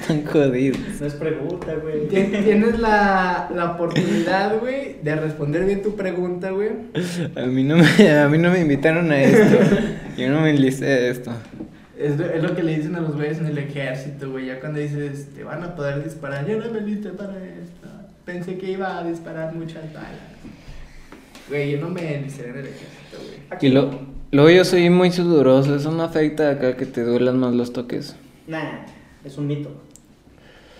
están 0.00 0.24
jodidos. 0.24 0.78
No 1.00 1.06
es 1.06 1.14
pregunta, 1.14 1.74
güey. 1.82 2.08
Tien- 2.08 2.44
Tienes 2.44 2.78
la, 2.78 3.50
la 3.54 3.72
oportunidad, 3.72 4.58
güey, 4.60 4.96
de 5.02 5.16
responder 5.16 5.64
bien 5.64 5.82
tu 5.82 5.96
pregunta, 5.96 6.50
güey. 6.50 6.70
A 7.36 7.46
mí 7.46 7.64
no 7.64 7.76
me, 7.76 8.10
a 8.10 8.28
mí 8.28 8.38
no 8.38 8.50
me 8.50 8.60
invitaron 8.60 9.10
a 9.10 9.20
esto. 9.20 9.58
Yo 10.16 10.30
no 10.30 10.40
me 10.42 10.50
enlisté 10.50 10.86
a 10.86 10.98
esto. 11.10 11.32
Es, 11.98 12.16
lo- 12.18 12.26
es 12.26 12.42
lo 12.42 12.54
que 12.54 12.62
le 12.62 12.76
dicen 12.76 12.94
a 12.96 13.00
los 13.00 13.16
güeyes 13.16 13.38
en 13.38 13.46
el 13.46 13.58
ejército, 13.58 14.30
güey. 14.30 14.46
Ya 14.46 14.60
cuando 14.60 14.78
dices, 14.78 15.34
te 15.34 15.42
van 15.44 15.62
a 15.64 15.74
poder 15.74 16.04
disparar. 16.04 16.46
Yo 16.46 16.58
no 16.58 16.70
me 16.70 16.80
listé 16.80 17.10
para 17.10 17.32
esto. 17.36 17.88
Pensé 18.24 18.56
que 18.58 18.70
iba 18.72 18.98
a 18.98 19.04
disparar 19.04 19.54
muchas 19.54 19.92
balas. 19.92 20.12
Güey, 21.48 21.72
yo 21.72 21.80
no 21.80 21.88
me 21.88 22.14
enlisté 22.16 22.44
en 22.48 22.58
el 22.58 22.66
ejército, 22.66 23.16
güey. 23.18 23.58
Y 23.62 23.68
lo, 23.70 23.90
luego 24.30 24.50
yo 24.50 24.64
soy 24.64 24.90
muy 24.90 25.10
sudoroso. 25.10 25.74
Eso 25.74 25.90
no 25.90 26.02
afecta 26.02 26.50
acá 26.50 26.76
que 26.76 26.86
te 26.86 27.02
duelan 27.02 27.38
más 27.38 27.54
los 27.54 27.72
toques. 27.72 28.14
Nah, 28.46 28.84
es 29.24 29.36
un 29.38 29.46
mito. 29.46 29.70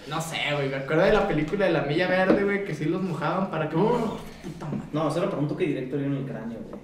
No 0.09 0.21
sé, 0.21 0.37
güey. 0.55 0.69
Me 0.69 0.77
acuerdo 0.77 1.03
de 1.05 1.13
la 1.13 1.27
película 1.27 1.67
de 1.67 1.73
la 1.73 1.83
Milla 1.83 2.07
Verde, 2.09 2.45
güey, 2.45 2.65
que 2.65 2.75
sí 2.75 2.85
los 2.85 3.03
mojaban 3.03 3.51
para 3.51 3.69
que. 3.69 3.77
¡Oh, 3.77 4.19
puta 4.43 4.67
madre! 4.67 4.89
No, 4.93 5.11
se 5.11 5.21
lo 5.21 5.29
pregunto 5.31 5.57
que 5.57 5.67
directo 5.67 5.97
en 5.99 6.15
el 6.15 6.25
cráneo, 6.25 6.59
güey. 6.69 6.81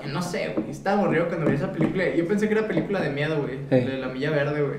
Güey, 0.00 0.12
no 0.12 0.22
sé, 0.22 0.52
güey. 0.56 0.70
Estaba 0.70 1.02
aburrido 1.02 1.28
cuando 1.28 1.46
vi 1.46 1.54
esa 1.56 1.72
película. 1.72 2.04
Yo 2.14 2.26
pensé 2.26 2.48
que 2.48 2.54
era 2.54 2.66
película 2.68 3.00
de 3.00 3.10
miedo, 3.10 3.40
güey. 3.42 3.58
Hey. 3.70 3.84
De 3.84 3.98
la 3.98 4.08
Milla 4.08 4.30
Verde, 4.30 4.62
güey. 4.62 4.78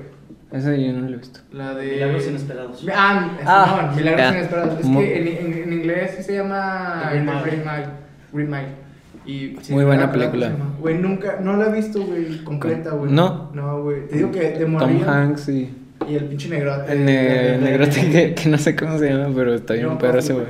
Eso 0.52 0.72
yo 0.72 0.92
no 0.92 1.08
lo 1.08 1.14
he 1.14 1.18
visto. 1.18 1.40
La 1.52 1.74
de. 1.74 1.86
Milagros 1.92 2.26
inesperados. 2.28 2.86
Ah, 2.94 3.36
Ah, 3.44 3.88
no, 3.90 3.96
Milagros 3.96 4.32
inesperados. 4.32 4.80
Es 4.80 4.86
Muy- 4.86 5.04
que 5.04 5.18
en, 5.18 5.28
en, 5.52 5.62
en 5.64 5.72
inglés 5.72 6.14
sí 6.16 6.22
se 6.22 6.34
llama 6.36 7.00
The 7.10 7.14
Green 7.20 7.26
Mile. 7.26 7.86
Green 8.32 8.50
Mile. 8.50 8.86
Y, 9.26 9.56
sí, 9.60 9.72
Muy 9.72 9.84
buena 9.84 10.12
película. 10.12 10.52
Güey, 10.78 10.98
nunca, 10.98 11.38
no 11.40 11.56
la 11.56 11.66
he 11.68 11.72
visto, 11.72 12.00
güey, 12.04 12.44
completa, 12.44 12.90
güey. 12.90 13.10
¿No? 13.10 13.50
No, 13.54 13.82
güey. 13.82 14.06
Te 14.06 14.18
digo 14.18 14.30
que 14.30 14.38
de 14.40 14.50
Tom 14.60 14.70
morrillo. 14.72 15.10
Hanks 15.10 15.48
y 15.48 15.68
Y 16.08 16.14
el 16.14 16.26
pinche 16.26 16.48
negrote. 16.48 16.92
el, 16.92 17.04
ne- 17.04 17.54
el 17.56 17.64
negrote 17.64 18.08
que, 18.12 18.34
que 18.34 18.48
no 18.48 18.56
sé 18.56 18.76
cómo 18.76 18.96
se 19.00 19.10
llama, 19.10 19.34
pero 19.34 19.52
está 19.54 19.74
bien 19.74 19.88
John 19.88 19.98
perro 19.98 20.12
Coffey, 20.18 20.24
ese 20.24 20.32
güey. 20.32 20.46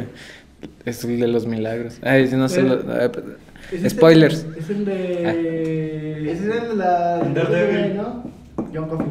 Es 0.85 1.05
el 1.05 1.19
de 1.21 1.27
los 1.29 1.47
milagros. 1.47 1.99
Ay, 2.03 2.27
si 2.29 2.37
no 2.37 2.49
se 2.51 2.63
Pero- 2.63 2.77
lo... 2.77 2.83
ah, 3.67 3.75
Es 3.75 3.85
este- 3.85 3.91
Spoilers. 3.91 4.47
Es 4.57 4.71
el 4.71 4.85
de. 4.85 6.31
Ese 6.33 6.49
es 6.51 6.57
el 6.63 6.69
de 6.71 6.75
la. 6.77 7.19
Daredevil. 7.19 7.97
¿no? 7.97 8.25
John 8.73 8.89
Coffey. 8.89 9.07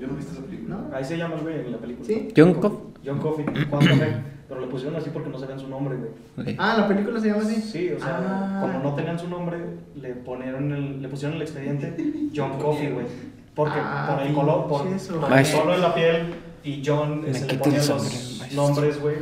Yo 0.00 0.06
no 0.06 0.12
he 0.14 0.16
visto 0.16 0.32
esa 0.32 0.42
película. 0.42 0.76
¿No? 0.76 0.96
Ahí 0.96 1.04
se 1.04 1.16
llama 1.16 1.34
el 1.36 1.40
güey 1.42 1.60
en 1.60 1.72
la 1.72 1.78
película. 1.78 2.06
¿Sí? 2.06 2.28
John 2.36 2.54
Coff. 2.54 2.72
John 3.04 3.18
Coffey, 3.18 3.44
Juan 3.68 3.86
Café. 3.86 4.14
Pero 4.48 4.60
le 4.60 4.66
pusieron 4.66 4.96
así 4.96 5.10
porque 5.10 5.30
no 5.30 5.38
sabían 5.38 5.58
su 5.58 5.68
nombre, 5.68 5.96
güey. 5.96 6.10
Ok. 6.54 6.56
Ah, 6.58 6.76
la 6.78 6.88
película 6.88 7.18
se 7.20 7.28
llama 7.28 7.42
así. 7.42 7.60
Sí, 7.62 7.90
o 7.90 7.98
sea, 7.98 8.18
Ah. 8.20 8.58
como 8.60 8.82
no 8.82 8.94
tenían 8.94 9.18
su 9.18 9.28
nombre, 9.28 9.58
le 9.94 10.10
ponieron 10.10 10.70
el, 10.72 11.00
le 11.00 11.08
pusieron 11.08 11.36
el 11.36 11.42
expediente 11.42 11.94
John 12.34 12.58
Coffey, 12.58 12.90
güey. 12.90 13.06
Porque 13.54 13.78
Ah, 13.82 14.14
por 14.16 14.26
el 14.26 14.34
color, 14.34 14.66
por, 14.68 14.82
por 14.82 15.38
el 15.38 15.50
color 15.52 15.76
de 15.76 15.78
la 15.82 15.94
piel 15.94 16.34
y 16.64 16.82
John 16.84 17.22
Me 17.22 17.34
se 17.34 17.46
le 17.46 17.52
el 17.54 17.58
los 17.58 18.52
nombres, 18.54 19.00
güey, 19.00 19.16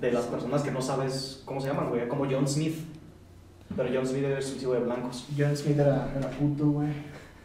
de 0.00 0.12
las 0.12 0.24
personas 0.24 0.62
que 0.62 0.70
no 0.70 0.82
sabes 0.82 1.42
cómo 1.44 1.60
se 1.60 1.68
llaman, 1.68 1.88
güey, 1.88 2.06
como 2.08 2.26
John 2.30 2.46
Smith. 2.46 2.76
Pero 3.76 3.88
John 3.92 4.06
Smith 4.06 4.24
un 4.24 4.58
tipo 4.58 4.72
de 4.72 4.80
blancos. 4.80 5.26
John 5.36 5.56
Smith 5.56 5.78
era, 5.78 6.12
era 6.16 6.30
puto, 6.30 6.66
güey. 6.66 6.88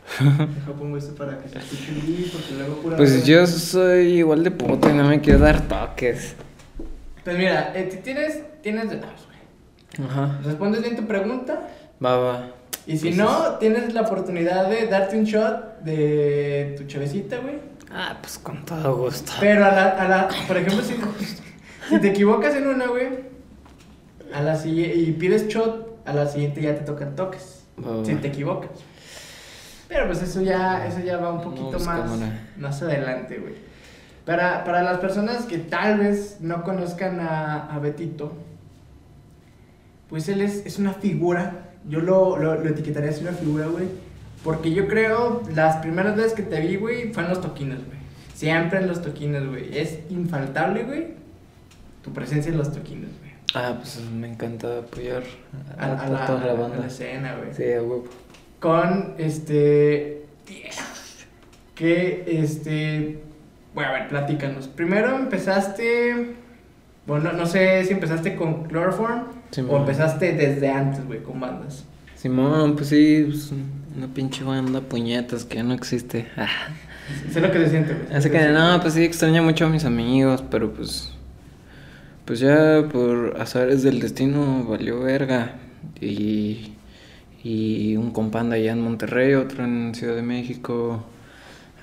Deja 0.20 0.72
pongo 0.78 0.98
esto 0.98 1.14
para 1.16 1.38
que 1.38 1.50
se 1.50 1.60
escuche 1.60 1.92
bien, 1.92 2.30
porque 2.32 2.54
luego 2.56 2.82
pura. 2.82 2.98
Pues 2.98 3.26
yo 3.26 3.46
soy 3.46 4.20
igual 4.20 4.44
de 4.44 4.52
puto 4.52 4.90
y 4.90 4.94
no 4.94 5.04
me 5.06 5.22
quiero 5.22 5.40
dar 5.40 5.62
toques. 5.68 6.36
Pues 7.24 7.38
mira, 7.38 7.72
eh, 7.76 7.84
tienes, 8.04 8.42
tienes 8.62 8.90
de 8.90 8.98
dos, 8.98 9.28
güey. 9.28 10.10
Ajá. 10.10 10.40
Respondes 10.44 10.82
bien 10.82 10.96
tu 10.96 11.06
pregunta. 11.06 11.70
Va, 12.04 12.18
va. 12.18 12.52
Y 12.88 12.98
si 12.98 13.08
Pues 13.08 13.18
no, 13.18 13.58
tienes 13.60 13.94
la 13.94 14.02
oportunidad 14.02 14.68
de 14.68 14.88
darte 14.88 15.18
un 15.18 15.26
shot 15.26 15.82
de 15.82 16.76
tu 16.78 16.86
chavecita, 16.86 17.38
güey. 17.38 17.60
Ah, 17.92 18.18
pues 18.22 18.38
con 18.40 18.66
todo 18.66 18.96
gusto. 18.98 19.32
Pero 19.40 19.66
a 19.66 19.72
la, 19.72 19.90
a 19.90 20.08
la 20.08 20.30
por 20.48 20.58
ejemplo, 20.58 20.84
si, 20.84 20.96
si 21.88 22.00
te 22.00 22.10
equivocas 22.10 22.56
en 22.56 22.68
una, 22.68 22.88
güey, 22.88 23.08
a 24.34 24.42
la 24.42 24.56
siguiente, 24.56 24.96
y 24.96 25.12
pides 25.12 25.48
shot, 25.48 25.89
a 26.10 26.14
la 26.14 26.28
siguiente 26.28 26.62
ya 26.62 26.76
te 26.76 26.84
tocan 26.84 27.16
toques. 27.16 27.64
Va. 27.80 28.04
Si 28.04 28.16
te 28.16 28.28
equivocas. 28.28 28.72
Pero 29.88 30.06
pues 30.08 30.22
eso 30.22 30.42
ya, 30.42 30.86
eso 30.86 31.00
ya 31.00 31.18
va 31.18 31.32
un 31.32 31.42
poquito 31.42 31.72
pues, 31.72 31.86
más, 31.86 32.02
cámara. 32.02 32.48
más 32.58 32.82
adelante, 32.82 33.38
güey. 33.40 33.54
Para, 34.26 34.64
para 34.64 34.84
las 34.84 35.00
personas 35.00 35.46
que 35.46 35.58
tal 35.58 36.00
vez 36.00 36.38
no 36.40 36.64
conozcan 36.64 37.20
a, 37.20 37.74
a 37.74 37.80
Betito, 37.80 38.34
pues 40.10 40.30
él 40.30 40.42
es, 40.42 40.66
es 40.66 40.78
una 40.78 40.94
figura. 40.94 41.72
Yo 41.88 42.02
lo, 42.02 42.38
lo, 42.38 42.56
lo 42.56 42.70
etiquetaría 42.70 43.10
así 43.10 43.22
una 43.22 43.32
figura, 43.32 43.66
güey. 43.68 43.88
Porque 44.44 44.72
yo 44.72 44.88
creo, 44.88 45.42
las 45.54 45.78
primeras 45.78 46.16
veces 46.16 46.34
que 46.34 46.44
te 46.44 46.60
vi, 46.62 46.76
güey, 46.78 47.12
fue 47.14 47.24
en 47.24 47.30
los 47.30 47.42
toquines, 47.42 47.80
güey. 47.86 48.00
Siempre 48.34 48.80
en 48.80 48.88
los 48.88 49.02
toquines, 49.02 49.48
güey. 49.48 49.78
Es 49.78 50.00
infaltable, 50.10 50.84
güey, 50.84 51.08
tu 52.04 52.14
presencia 52.14 52.52
en 52.52 52.58
los 52.58 52.72
toquines, 52.72 53.10
güey. 53.20 53.29
Ah, 53.56 53.76
pues 53.78 54.00
me 54.12 54.28
encanta 54.32 54.80
apoyar 54.80 55.24
a, 55.78 55.86
A, 55.86 56.06
a 56.06 56.10
la, 56.10 56.26
toda 56.26 56.40
la 56.40 56.52
a 56.52 56.54
la 56.56 56.62
banda. 56.62 56.86
escena, 56.88 57.36
güey. 57.38 57.54
Sí, 57.54 57.64
a 57.74 57.82
huevo. 57.82 58.06
con 58.60 59.16
este 59.18 60.26
que 61.76 62.24
este 62.28 63.20
bueno 63.74 63.90
a 63.90 63.94
ver 63.94 64.08
platícanos 64.10 64.68
primero 64.68 65.16
empezaste 65.16 66.36
bueno 67.08 67.32
no 67.34 67.46
sé 67.46 67.84
si 67.86 67.94
empezaste 67.94 68.36
con 68.36 68.68
Chloroform 68.68 69.24
Sí, 69.52 69.62
o 69.68 69.78
empezaste 69.78 70.34
desde 70.34 70.70
antes 70.70 71.06
güey 71.08 71.24
con 71.24 71.40
bandas 71.40 71.86
Simón, 72.16 72.76
pues 72.76 72.90
sí, 72.90 73.24
pues, 73.30 73.50
una 73.96 74.08
pinche 74.14 74.44
banda 74.44 74.82
puñetas 74.82 75.46
que 75.46 75.56
ya 75.56 75.64
no 75.64 75.74
existe. 75.74 76.28
Ah, 76.36 76.48
Sé 77.32 77.40
lo 77.40 77.50
que 77.50 77.60
se 77.60 77.70
siente, 77.70 77.94
güey. 77.94 78.14
Así 78.14 78.30
que 78.30 78.46
no, 78.50 78.78
pues 78.82 78.96
sí, 78.96 79.06
extraño 79.06 79.42
mucho 79.42 79.68
a 79.68 79.70
mis 79.70 79.86
amigos, 79.86 80.44
pero 80.52 80.70
pues. 80.74 81.14
Pues 82.30 82.42
ya 82.42 82.88
por 82.92 83.38
azares 83.40 83.82
del 83.82 84.00
destino 84.00 84.64
valió 84.64 85.00
verga. 85.00 85.56
Y. 86.00 86.74
Y 87.44 87.96
un 87.96 88.12
compa 88.12 88.42
anda 88.42 88.56
allá 88.56 88.74
en 88.74 88.82
Monterrey, 88.82 89.34
otro 89.34 89.64
en 89.64 89.96
Ciudad 89.96 90.16
de 90.16 90.22
México. 90.22 91.04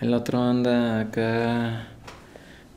El 0.00 0.14
otro 0.14 0.40
anda 0.40 1.00
acá. 1.00 1.88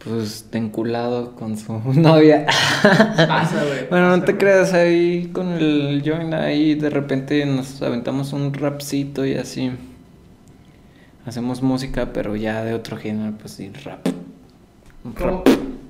Pues 0.03 0.47
enculado 0.51 1.35
con 1.35 1.59
su 1.59 1.73
novia. 1.93 2.47
Pasa, 2.81 3.63
güey. 3.63 3.87
Bueno, 3.87 4.17
no 4.17 4.23
te 4.23 4.35
creas 4.35 4.73
ahí 4.73 5.29
con 5.31 5.49
el 5.49 6.01
join 6.03 6.33
ahí, 6.33 6.73
de 6.73 6.89
repente 6.89 7.45
nos 7.45 7.83
aventamos 7.83 8.33
un 8.33 8.51
rapcito 8.51 9.27
y 9.27 9.35
así. 9.35 9.69
Hacemos 11.23 11.61
música, 11.61 12.13
pero 12.13 12.35
ya 12.35 12.63
de 12.63 12.73
otro 12.73 12.97
género, 12.97 13.37
pues 13.37 13.53
sí, 13.53 13.71
rap. 13.83 14.07
Un 15.03 15.13
¿Cómo? 15.13 15.43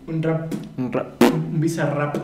Un 0.09 0.23
rap, 0.23 0.51
Un 0.77 0.91
rap. 0.91 1.21
un 1.21 1.59
bizarrap. 1.61 2.17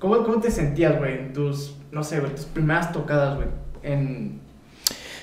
¿Cómo, 0.00 0.22
¿Cómo 0.24 0.40
te 0.40 0.50
sentías, 0.50 0.98
güey, 0.98 1.18
en 1.18 1.32
tus, 1.32 1.76
no 1.92 2.02
sé, 2.02 2.18
güey, 2.20 2.34
tus 2.34 2.46
primeras 2.46 2.92
tocadas, 2.92 3.36
güey? 3.36 3.48
En... 3.84 4.40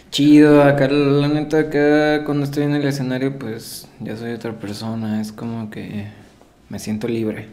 Chido, 0.10 0.64
acá 0.64 0.88
la 0.90 1.28
neta, 1.28 1.60
acá 1.60 2.24
cuando 2.26 2.44
estoy 2.46 2.64
en 2.64 2.76
el 2.76 2.86
escenario, 2.86 3.38
pues 3.38 3.88
ya 4.00 4.16
soy 4.18 4.32
otra 4.32 4.54
persona, 4.54 5.22
es 5.22 5.32
como 5.32 5.70
que 5.70 6.08
me 6.70 6.80
siento 6.80 7.08
libre. 7.08 7.48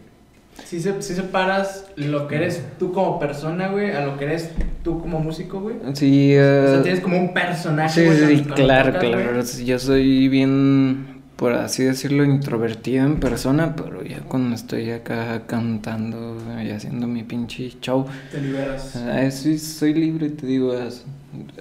Si 0.65 0.81
se, 0.81 1.01
si 1.03 1.15
separas 1.15 1.87
lo 1.97 2.27
que 2.27 2.37
eres 2.37 2.65
tú 2.79 2.93
como 2.93 3.19
persona, 3.19 3.69
güey, 3.69 3.91
a 3.93 4.05
lo 4.05 4.19
que 4.19 4.25
eres 4.25 4.51
tú 4.83 5.01
como 5.01 5.21
músico, 5.21 5.61
güey. 5.61 5.77
Sí, 5.95 6.35
O 6.37 6.41
eh, 6.41 6.67
sea, 6.69 6.83
tienes 6.83 7.01
como 7.01 7.19
un 7.19 7.33
personaje, 7.33 8.09
Sí, 8.09 8.27
sí, 8.27 8.37
cuando 8.43 8.55
claro, 8.55 8.93
tocas, 8.95 9.09
claro. 9.09 9.43
Yo 9.65 9.79
soy 9.79 10.29
bien, 10.29 11.18
por 11.39 11.53
así 11.53 11.85
decirlo, 11.85 12.25
introvertido 12.25 13.07
en 13.07 13.21
persona, 13.21 13.77
pero 13.77 14.03
ya 14.05 14.19
cuando 14.21 14.55
estoy 14.57 14.91
acá 14.91 15.43
cantando 15.47 16.37
y 16.63 16.71
haciendo 16.71 17.07
mi 17.07 17.23
pinche 17.23 17.73
show, 17.81 18.07
Te 18.33 18.41
liberas. 18.41 18.99
soy, 19.35 19.57
soy 19.59 19.95
libre, 19.95 20.31
te 20.31 20.47
digo, 20.47 20.75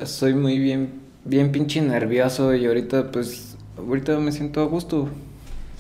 soy 0.04 0.34
muy 0.34 0.58
bien, 0.58 0.90
bien 1.26 1.52
pinche 1.52 1.80
nervioso 1.82 2.56
y 2.56 2.66
ahorita 2.66 3.12
pues, 3.12 3.56
ahorita 3.78 4.18
me 4.18 4.32
siento 4.32 4.62
a 4.62 4.66
gusto, 4.66 5.10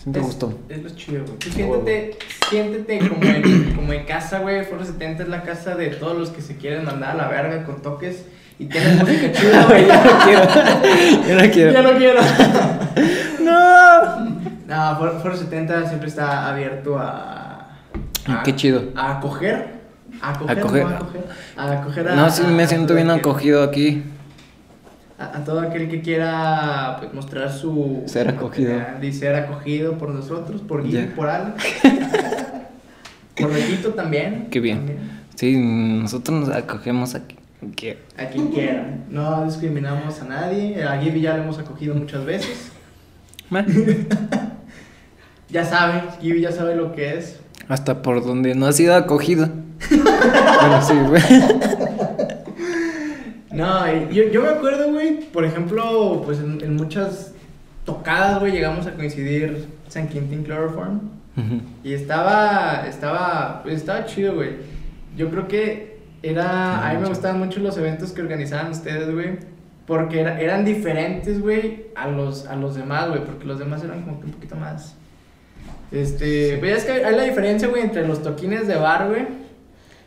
siento 0.03 0.19
a 0.19 0.21
Es- 0.21 0.27
gusto. 0.27 0.59
Es 0.69 0.83
lo 0.83 0.89
chido, 0.91 1.23
güey. 1.25 1.39
Tú 1.39 1.49
siéntete, 1.49 2.17
siéntete 2.51 2.99
como 3.09 3.23
en, 3.23 3.73
como 3.75 3.93
en 3.93 4.05
casa, 4.05 4.39
güey. 4.39 4.63
Foro 4.65 4.85
70 4.85 5.23
es 5.23 5.29
la 5.29 5.41
casa 5.41 5.73
de 5.75 5.87
todos 5.87 6.15
los 6.15 6.29
que 6.29 6.41
se 6.43 6.55
quieren 6.57 6.85
mandar 6.85 7.11
a 7.11 7.15
la 7.15 7.27
verga 7.29 7.65
con 7.65 7.81
toques 7.81 8.25
y 8.59 8.65
tienen 8.65 8.99
música 8.99 9.31
chida, 9.31 9.65
güey. 9.65 9.87
Ya 9.87 10.03
no 10.03 10.23
quiero. 10.23 11.27
Yo 11.27 11.35
no 11.41 11.51
quiero. 11.51 11.71
Ya 11.73 11.81
no 11.81 11.97
quiero. 11.97 12.21
¡No! 13.47 14.25
No, 14.67 14.97
Foro, 14.97 15.19
Foro 15.19 15.35
70 15.37 15.87
siempre 15.87 16.09
está 16.09 16.47
abierto 16.49 16.97
a. 16.99 17.69
a 18.27 18.43
Qué 18.43 18.55
chido. 18.55 18.83
A 18.95 19.17
acoger. 19.17 19.77
A 20.21 20.31
acoger. 20.31 20.59
Acoger. 20.59 20.83
No, 20.83 20.89
a 20.89 20.95
acoger. 20.97 21.23
A 21.55 21.71
acoger 21.71 22.07
a. 22.09 22.15
No, 22.15 22.29
sí, 22.29 22.43
me 22.43 22.67
siento 22.67 22.93
bien 22.93 23.09
acogido 23.09 23.63
aquí. 23.63 24.03
A, 25.19 25.37
a 25.37 25.43
todo 25.43 25.61
aquel 25.61 25.89
que 25.89 26.01
quiera 26.01 26.97
pues, 26.99 27.13
mostrar 27.13 27.51
su. 27.51 28.03
Ser 28.05 28.27
acogido. 28.29 28.73
Y 29.01 29.11
ser 29.13 29.35
acogido 29.35 29.97
por 29.97 30.09
nosotros, 30.09 30.61
por 30.61 30.83
Gui, 30.83 30.91
Ya. 30.91 31.15
por 31.15 31.29
Alex. 31.29 31.63
por 33.39 33.53
Betito 33.53 33.89
también. 33.91 34.47
Qué 34.51 34.59
bien. 34.59 34.77
también. 34.79 35.17
Sí, 35.35 35.55
nosotros 35.57 36.47
nos 36.47 36.55
acogemos 36.55 37.15
aquí. 37.15 37.37
aquí. 37.71 37.93
A 38.17 38.25
quien 38.25 38.47
quiera. 38.49 38.85
No 39.09 39.45
discriminamos 39.45 40.21
a 40.21 40.25
nadie. 40.25 40.83
A 40.83 40.99
Gibi 40.99 41.21
ya 41.21 41.35
lo 41.37 41.43
hemos 41.43 41.57
acogido 41.59 41.95
muchas 41.95 42.25
veces. 42.25 42.71
Ya 45.49 45.63
sabe, 45.63 46.03
Gibi 46.21 46.41
ya 46.41 46.51
sabe 46.51 46.75
lo 46.75 46.91
que 46.91 47.17
es. 47.17 47.39
Hasta 47.69 48.01
por 48.01 48.21
donde 48.25 48.53
no 48.53 48.65
ha 48.65 48.73
sido 48.73 48.93
acogido. 48.95 49.47
bueno, 49.89 50.81
sí, 50.81 50.93
güey. 51.07 51.21
No, 53.51 54.09
yo, 54.11 54.25
yo 54.29 54.41
me 54.41 54.49
acuerdo, 54.49 54.91
güey, 54.91 55.21
por 55.31 55.45
ejemplo, 55.45 56.21
pues 56.25 56.39
en, 56.39 56.61
en 56.61 56.75
muchas 56.75 57.31
tocadas, 57.85 58.39
güey, 58.39 58.51
llegamos 58.51 58.85
a 58.87 58.91
coincidir 58.91 59.65
San 59.87 60.09
Quintín 60.09 60.43
Chloroform. 60.43 60.99
Y 61.83 61.93
estaba, 61.93 62.85
estaba, 62.87 63.61
pues 63.63 63.75
estaba 63.75 64.05
chido, 64.05 64.35
güey. 64.35 64.55
Yo 65.15 65.29
creo 65.29 65.47
que 65.47 65.99
era, 66.23 66.87
a 66.87 66.93
mí 66.93 67.01
me 67.01 67.07
gustaban 67.07 67.39
mucho 67.39 67.59
los 67.59 67.77
eventos 67.77 68.11
que 68.11 68.21
organizaban 68.21 68.71
ustedes, 68.71 69.11
güey. 69.13 69.37
Porque 69.87 70.19
era- 70.19 70.39
eran 70.39 70.65
diferentes, 70.65 71.41
güey, 71.41 71.85
a 71.95 72.07
los, 72.09 72.45
a 72.45 72.55
los 72.55 72.75
demás, 72.75 73.07
güey. 73.09 73.23
Porque 73.23 73.45
los 73.45 73.57
demás 73.57 73.83
eran 73.83 74.01
como 74.03 74.19
que 74.19 74.25
un 74.27 74.33
poquito 74.33 74.55
más. 74.57 74.95
Este, 75.91 76.57
pues 76.59 76.71
ya 76.71 76.77
es 76.77 76.83
que 76.83 77.05
hay 77.05 77.15
la 77.15 77.23
diferencia, 77.23 77.67
güey, 77.69 77.81
entre 77.83 78.05
los 78.07 78.21
toquines 78.21 78.67
de 78.67 78.75
bar, 78.75 79.07
güey. 79.07 79.25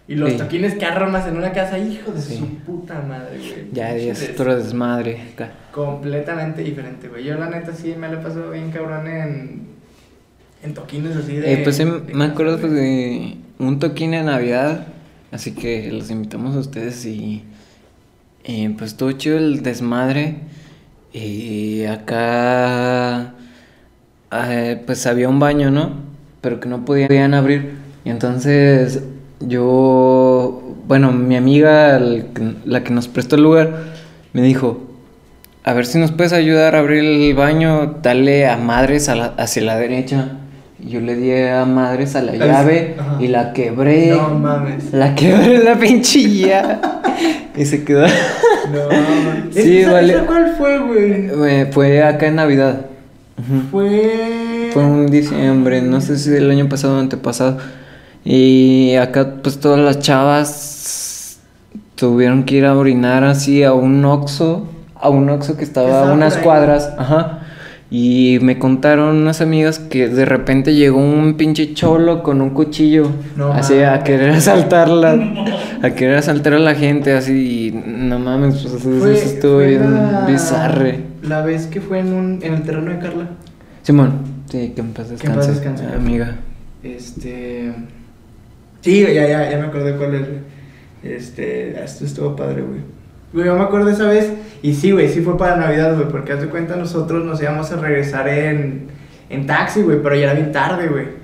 Y 0.07 0.17
los 0.17 0.33
Sí. 0.33 0.39
toquines 0.39 0.75
que 0.75 0.85
armas 0.85 1.27
en 1.29 1.37
una 1.37 1.53
casa, 1.53 1.79
hijo 1.79 2.11
de 2.11 2.21
Sí. 2.21 2.37
su 2.37 2.47
puta 2.65 3.01
madre, 3.01 3.39
güey. 3.39 3.69
Ya 3.73 3.95
es 3.95 4.31
otro 4.31 4.55
desmadre 4.57 5.21
acá. 5.33 5.53
completamente 5.73 6.63
diferente, 6.63 7.09
güey. 7.09 7.25
Yo 7.25 7.37
la 7.37 7.49
neta 7.49 7.73
sí 7.73 7.95
me 7.97 8.09
la 8.09 8.15
he 8.15 8.23
pasado 8.23 8.51
bien 8.51 8.71
cabrón 8.73 9.07
en, 9.07 9.63
en 10.65 10.75
toquines 10.75 11.17
así 11.17 11.37
de... 11.37 11.53
Eh, 11.55 11.61
pues 11.63 11.79
de 11.79 11.85
me 11.87 12.25
acuerdo 12.25 12.59
pues, 12.59 12.73
de 12.73 13.37
un 13.61 13.79
toquín 13.79 14.11
de 14.11 14.23
Navidad. 14.25 14.89
Así 15.31 15.53
que 15.55 15.93
los 15.93 16.11
invitamos 16.11 16.57
a 16.57 16.59
ustedes 16.59 17.07
y. 17.07 17.45
y, 18.45 18.69
pues 18.71 18.93
estuvo 18.93 19.13
chido 19.13 19.39
el 19.39 19.63
desmadre. 19.63 20.37
Y 21.13 21.85
acá. 21.85 23.35
eh, 24.33 24.81
pues 24.87 25.07
había 25.07 25.29
un 25.29 25.39
baño, 25.41 25.71
¿no? 25.71 25.91
Pero 26.41 26.61
que 26.61 26.69
no 26.69 26.85
podían 26.85 27.35
abrir. 27.35 27.73
Y 28.05 28.11
entonces 28.11 29.03
yo. 29.41 30.63
Bueno, 30.87 31.13
mi 31.13 31.37
amiga, 31.37 31.97
el 31.97 32.27
la 32.65 32.83
que 32.83 32.93
nos 32.93 33.09
prestó 33.09 33.37
el 33.37 33.43
lugar, 33.43 33.71
me 34.33 34.43
dijo: 34.43 34.81
A 35.65 35.73
ver 35.73 35.87
si 35.87 35.99
nos 35.99 36.13
puedes 36.13 36.33
ayudar 36.33 36.75
a 36.75 36.79
abrir 36.81 37.05
el 37.05 37.35
baño, 37.35 37.97
dale 38.03 38.49
a 38.49 38.57
madres 38.57 39.09
a 39.09 39.15
la- 39.17 39.35
hacia 39.37 39.63
la 39.63 39.77
derecha. 39.77 40.37
Yo 40.79 41.01
le 41.01 41.15
di 41.15 41.31
a 41.33 41.65
madres 41.67 42.17
a 42.17 42.23
la 42.23 42.33
La- 42.33 42.47
llave 42.47 42.95
ajá. 42.99 43.17
y 43.21 43.29
la 43.29 43.53
quebré. 43.53 44.09
No 44.13 44.31
mames. 44.31 44.93
La 44.95 45.15
quebré 45.15 45.59
la 45.63 45.75
pinchilla. 45.79 46.81
y 47.57 47.65
se 47.65 47.85
quedó. 47.85 48.07
No. 48.07 48.11
Sí, 49.53 49.79
¿Esa- 49.79 49.93
vale. 49.93 50.13
esa 50.15 50.27
¿Cuál 50.27 50.55
fue, 50.57 50.79
güey? 50.79 51.51
Eh, 51.51 51.71
Fue 51.73 52.03
acá 52.05 52.27
en 52.29 52.37
Navidad. 52.37 52.83
Fue... 53.71 54.71
Fue 54.73 54.85
un 54.85 55.09
diciembre, 55.09 55.83
no 55.83 56.01
sé 56.01 56.17
si 56.19 56.31
del 56.31 56.49
año 56.51 56.69
pasado 56.69 56.97
o 56.97 57.01
antepasado. 57.01 57.59
Y 58.25 58.95
acá, 58.95 59.37
pues 59.43 59.59
todas 59.59 59.81
las 59.81 59.99
chavas 59.99 61.39
tuvieron 61.97 62.45
que 62.45 62.57
ir 62.57 62.67
a 62.67 62.77
orinar 62.77 63.25
así 63.25 63.65
a 63.65 63.73
un 63.73 64.05
Oxxo, 64.05 64.69
a 64.95 65.09
un 65.09 65.29
Oxxo 65.31 65.57
que 65.57 65.65
estaba 65.65 66.09
a 66.09 66.13
unas 66.13 66.37
cuadras, 66.37 66.91
ajá. 66.97 67.40
Y 67.93 68.39
me 68.43 68.57
contaron 68.59 69.17
unas 69.17 69.41
amigas 69.41 69.81
que 69.81 70.09
de 70.09 70.25
repente 70.25 70.75
llegó 70.77 70.99
un 70.99 71.35
pinche 71.35 71.75
cholo 71.75 72.23
con 72.23 72.41
un 72.41 72.51
cuchillo, 72.51 73.11
No 73.37 73.53
así 73.53 73.81
a 73.81 74.05
querer 74.05 74.31
asaltarla, 74.31 75.19
a 75.83 75.91
querer 75.91 76.19
asaltar 76.19 76.55
a 76.55 76.61
la 76.61 76.77
gente, 76.77 77.13
así, 77.15 77.69
y 77.69 77.73
no 77.73 78.21
mames, 78.21 78.55
pues 78.63 78.75
eso 78.75 78.79
Fue- 78.79 79.13
estuvo 79.19 79.55
fue 79.57 79.67
bien 79.71 79.93
la- 79.93 80.25
bizarre. 80.27 81.01
La 81.23 81.43
vez 81.43 81.67
que 81.67 81.81
fue 81.81 81.99
en, 81.99 82.13
un, 82.13 82.39
en 82.43 82.55
el 82.55 82.63
terreno 82.63 82.93
de 82.93 82.99
Carla. 83.01 83.29
Simón, 83.83 84.13
sí, 84.49 84.73
que 84.75 84.81
en 84.83 84.93
paz 84.93 85.09
Que 85.21 85.27
en 85.27 85.35
paz 85.35 85.49
descanse, 85.49 85.83
descanse. 85.83 85.97
amiga. 85.97 86.37
Este... 86.85 87.73
Sí, 88.83 89.01
ya, 89.03 89.27
ya, 89.27 89.51
ya 89.51 89.59
me 89.59 89.65
acordé 89.67 89.97
cuál 89.97 90.15
es. 90.15 90.23
Este, 91.03 91.83
esto 91.85 92.05
estuvo 92.05 92.37
padre, 92.37 92.63
güey. 92.63 92.81
Güey, 93.33 93.47
yo 93.47 93.55
me 93.57 93.63
acuerdo 93.63 93.89
esa 93.91 94.07
vez, 94.07 94.33
y 94.63 94.75
sí, 94.75 94.91
güey, 94.91 95.09
sí 95.09 95.21
fue 95.21 95.39
para 95.39 95.57
Navidad, 95.57 95.95
güey, 95.97 96.09
porque 96.09 96.33
haz 96.33 96.41
de 96.41 96.49
cuenta 96.49 96.77
nosotros 96.77 97.25
nos 97.25 97.41
íbamos 97.41 97.71
a 97.71 97.77
regresar 97.77 98.29
en, 98.29 98.89
en 99.29 99.47
taxi, 99.47 99.83
güey, 99.83 100.03
pero 100.03 100.17
ya 100.17 100.25
era 100.25 100.35
bien 100.35 100.53
tarde, 100.53 100.89
güey. 100.89 101.21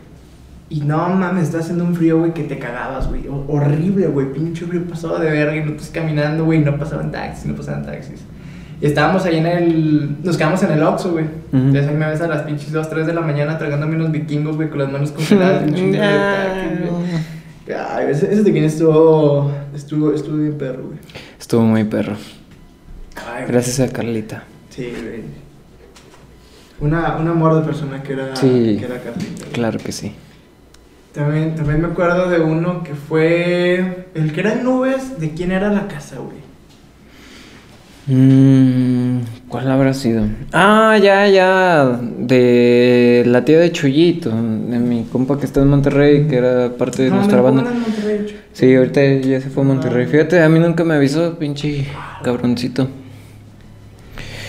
Y 0.68 0.80
no 0.80 1.08
mames, 1.10 1.44
está 1.44 1.58
haciendo 1.58 1.84
un 1.84 1.94
frío, 1.94 2.18
güey, 2.18 2.32
que 2.34 2.42
te 2.44 2.58
cagabas, 2.58 3.08
güey. 3.08 3.26
Ho- 3.28 3.44
horrible, 3.48 4.06
güey, 4.08 4.32
pinche 4.32 4.64
frío 4.66 4.82
pasaba 4.88 5.18
de 5.20 5.30
verga 5.30 5.56
y 5.56 5.64
no 5.64 5.72
estás 5.72 5.90
caminando, 5.90 6.44
güey, 6.44 6.60
no 6.60 6.76
pasaban 6.76 7.10
taxis, 7.12 7.46
no 7.46 7.54
pasaban 7.54 7.84
taxis. 7.86 8.24
Y 8.80 8.86
estábamos 8.86 9.24
ahí 9.24 9.38
en 9.38 9.46
el. 9.46 10.16
Nos 10.22 10.36
quedamos 10.36 10.62
en 10.62 10.72
el 10.72 10.82
Oxxo, 10.82 11.12
güey. 11.12 11.24
Ujú. 11.24 11.56
Entonces 11.56 11.88
ahí 11.88 11.94
me 11.94 12.06
ves 12.08 12.20
a 12.20 12.26
las 12.28 12.42
pinches 12.42 12.72
2, 12.72 12.90
3 12.90 13.06
de 13.06 13.14
la 13.14 13.22
mañana 13.22 13.56
tragándome 13.58 13.96
unos 13.96 14.10
vikingos, 14.12 14.56
güey, 14.56 14.68
con 14.68 14.78
las 14.80 14.92
manos 14.92 15.12
congeladas 15.12 15.64
de 15.64 15.70
güey. 15.70 15.92
Ay, 17.90 18.06
ese, 18.10 18.32
ese 18.32 18.44
tequín 18.44 18.64
estuvo, 18.64 19.50
estuvo, 19.74 20.12
estuvo 20.12 20.36
bien 20.36 20.58
perro, 20.58 20.84
güey. 20.88 20.98
Estuvo 21.46 21.62
muy 21.62 21.84
perro. 21.84 22.16
Ay. 23.32 23.44
Gracias 23.46 23.78
a 23.78 23.92
Carlita. 23.92 24.42
Sí, 24.68 24.92
güey. 25.00 25.22
Una, 26.80 27.18
un 27.18 27.28
amor 27.28 27.54
de 27.54 27.62
persona 27.62 28.02
que 28.02 28.14
era, 28.14 28.34
Sí. 28.34 28.76
que 28.80 28.84
era 28.84 29.00
Carlita. 29.00 29.42
güey. 29.42 29.52
Claro 29.52 29.78
que 29.78 29.92
sí. 29.92 30.12
También, 31.12 31.54
también 31.54 31.82
me 31.82 31.86
acuerdo 31.86 32.28
de 32.28 32.40
uno 32.40 32.82
que 32.82 32.96
fue 32.96 34.08
el 34.14 34.32
que 34.32 34.40
era 34.40 34.54
en 34.54 34.64
nubes. 34.64 35.20
¿De 35.20 35.34
quién 35.34 35.52
era 35.52 35.68
la 35.72 35.86
casa, 35.86 36.16
güey? 36.18 36.38
Mm, 38.08 39.18
¿Cuál 39.48 39.70
habrá 39.70 39.92
sido? 39.92 40.24
Ah, 40.52 40.96
ya, 41.02 41.26
ya. 41.28 41.98
De 42.18 43.24
la 43.26 43.44
tía 43.44 43.58
de 43.58 43.72
Chuyito, 43.72 44.30
de 44.30 44.78
mi 44.78 45.04
compa 45.10 45.38
que 45.38 45.46
está 45.46 45.60
en 45.62 45.68
Monterrey, 45.68 46.26
que 46.28 46.36
era 46.36 46.70
parte 46.76 47.02
de 47.02 47.10
No, 47.10 47.16
nuestra 47.16 47.38
me 47.38 47.42
banda. 47.42 47.70
en 47.70 47.80
Monterrey. 47.80 48.36
Sí, 48.52 48.74
ahorita 48.74 49.02
ya 49.26 49.40
se 49.40 49.50
fue 49.50 49.64
a 49.64 49.66
Monterrey. 49.66 50.04
Ah. 50.06 50.10
Fíjate, 50.10 50.40
a 50.42 50.48
mí 50.48 50.58
nunca 50.60 50.84
me 50.84 50.94
avisó, 50.94 51.36
pinche 51.38 51.86
cabroncito. 52.22 52.88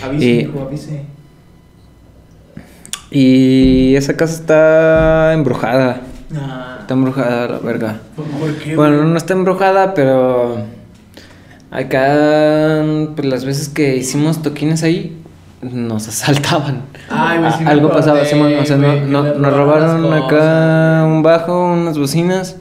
Avise, 0.04 0.26
Y- 0.26 0.40
hijo, 0.42 0.62
avise. 0.62 1.02
Y 3.10 3.96
esa 3.96 4.16
casa 4.16 4.34
está 4.36 5.34
embrujada. 5.34 6.02
Ah, 6.36 6.78
Está 6.82 6.94
embrujada 6.94 7.48
la 7.50 7.60
verga. 7.60 8.00
¿Por 8.16 8.56
qué, 8.60 8.76
Bueno, 8.76 9.04
no 9.04 9.18
está 9.18 9.34
embrujada, 9.34 9.94
pero 9.94 10.58
acá, 11.72 12.84
pues 13.16 13.28
las 13.28 13.46
veces 13.46 13.70
que 13.70 13.96
hicimos 13.98 14.42
toquines 14.42 14.84
ahí, 14.84 15.18
nos 15.62 16.08
asaltaban. 16.08 16.82
Ay, 17.10 17.40
güey, 17.40 17.52
sí 17.54 17.64
me 17.64 17.70
Algo 17.72 17.90
pasaba, 17.92 18.24
Simón, 18.26 18.54
o 18.60 18.66
sea, 18.66 18.78
no- 18.78 19.02
no- 19.06 19.34
nos 19.36 19.54
robaron 19.56 20.14
acá 20.14 21.04
un 21.06 21.24
bajo, 21.24 21.74
unas 21.74 21.98
bocinas, 21.98 22.58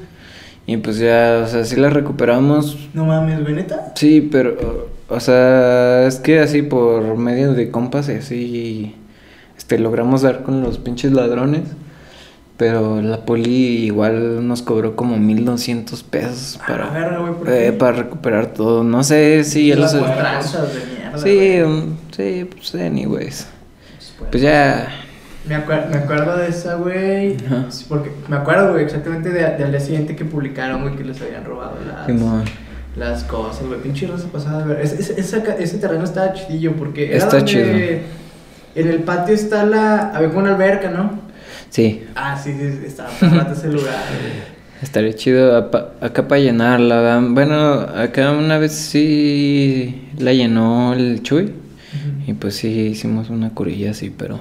y 0.67 0.77
pues 0.79 0.99
ya, 0.99 1.43
o 1.45 1.49
sea, 1.49 1.65
sí 1.65 1.77
las 1.77 1.93
recuperamos. 1.93 2.77
No 2.95 3.05
mames, 3.07 3.43
güey, 3.43 3.55
neta. 3.55 3.93
Sí, 3.95 4.29
pero, 4.33 4.89
o 5.09 5.21
sea, 5.21 6.07
es 6.07 6.17
que 6.17 6.41
así 6.41 6.63
por 6.63 7.17
medio 7.17 7.53
de 7.53 7.71
compas 7.71 8.09
y 8.09 8.13
así, 8.13 8.95
este, 9.57 9.79
logramos 9.79 10.23
dar 10.23 10.43
con 10.43 10.63
los 10.63 10.79
pinches 10.79 11.13
ladrones. 11.13 11.63
Pero 12.57 13.03
la 13.03 13.19
poli 13.27 13.85
igual 13.85 14.47
nos 14.49 14.63
cobró 14.63 14.97
como 14.97 15.19
1200 15.19 16.03
pesos 16.05 16.59
para, 16.67 16.89
verga, 16.89 17.19
güey, 17.19 17.35
¿por 17.35 17.51
eh, 17.51 17.73
para 17.73 17.93
recuperar 17.99 18.47
todo. 18.55 18.83
No 18.83 19.05
sé 19.05 19.45
si 19.45 19.69
ya 19.69 19.77
los... 19.77 19.93
de 19.93 20.01
mierda. 20.01 20.43
Sí, 21.19 21.35
güey. 21.37 21.63
um, 21.65 21.97
sí, 22.17 22.49
pues 22.51 22.75
anyways. 22.75 23.47
Pues 24.31 24.43
ya... 24.43 24.89
Me, 25.47 25.55
acuer- 25.55 25.89
me 25.91 25.99
acuerdo 25.99 26.39
de 26.39 26.49
esa, 26.49 26.75
güey. 26.77 27.37
Sí, 27.69 27.85
Porque 27.89 28.11
me 28.29 28.37
acuerdo, 28.37 28.73
güey, 28.73 28.85
exactamente 28.85 29.29
de- 29.31 29.57
del 29.59 29.71
día 29.71 29.81
siguiente 29.81 30.17
que 30.17 30.25
publicaron, 30.25 30.81
güey, 30.83 30.97
que 30.97 31.05
les 31.05 31.21
habían 31.21 31.45
robado 31.45 31.77
las, 31.87 32.09
las 32.97 33.25
cosas, 33.25 33.67
güey. 33.67 33.79
Pinche 33.81 34.07
raza 34.07 34.27
pasada, 34.29 34.65
de 34.67 34.75
ver. 34.75 34.81
Ese, 34.85 35.01
ese, 35.01 35.21
esa 35.21 35.37
ese 35.59 35.77
terreno 35.79 36.05
estaba 36.05 36.33
chidillo 36.33 36.73
porque 36.73 37.09
era 37.09 37.19
Está 37.19 37.37
donde 37.37 37.53
chido. 37.53 37.65
En 38.75 38.89
el 38.89 39.01
patio 39.05 39.35
está 39.35 39.65
la. 39.65 40.09
Había 40.15 40.29
como 40.29 40.41
una 40.41 40.55
alberca, 40.55 40.91
¿no? 40.91 41.26
Sí, 41.71 42.05
Ah, 42.15 42.39
sí, 42.43 42.55
sí, 42.59 42.95
para 43.21 43.35
rato 43.35 43.53
ese 43.53 43.69
lugar, 43.69 43.95
estaría 44.83 45.13
chido 45.15 45.57
acá 45.57 46.29
para 46.29 46.41
llenarla. 46.41 47.23
Bueno, 47.29 47.81
acá 47.81 48.33
una 48.33 48.59
vez 48.59 48.73
sí 48.73 50.09
la 50.19 50.33
llenó 50.33 50.95
el 50.95 51.23
Chuy. 51.23 51.53
Y 52.27 52.33
pues 52.35 52.57
sí, 52.57 52.69
hicimos 52.69 53.31
una 53.31 53.51
curilla 53.51 53.93
así, 53.93 54.11
pero... 54.11 54.41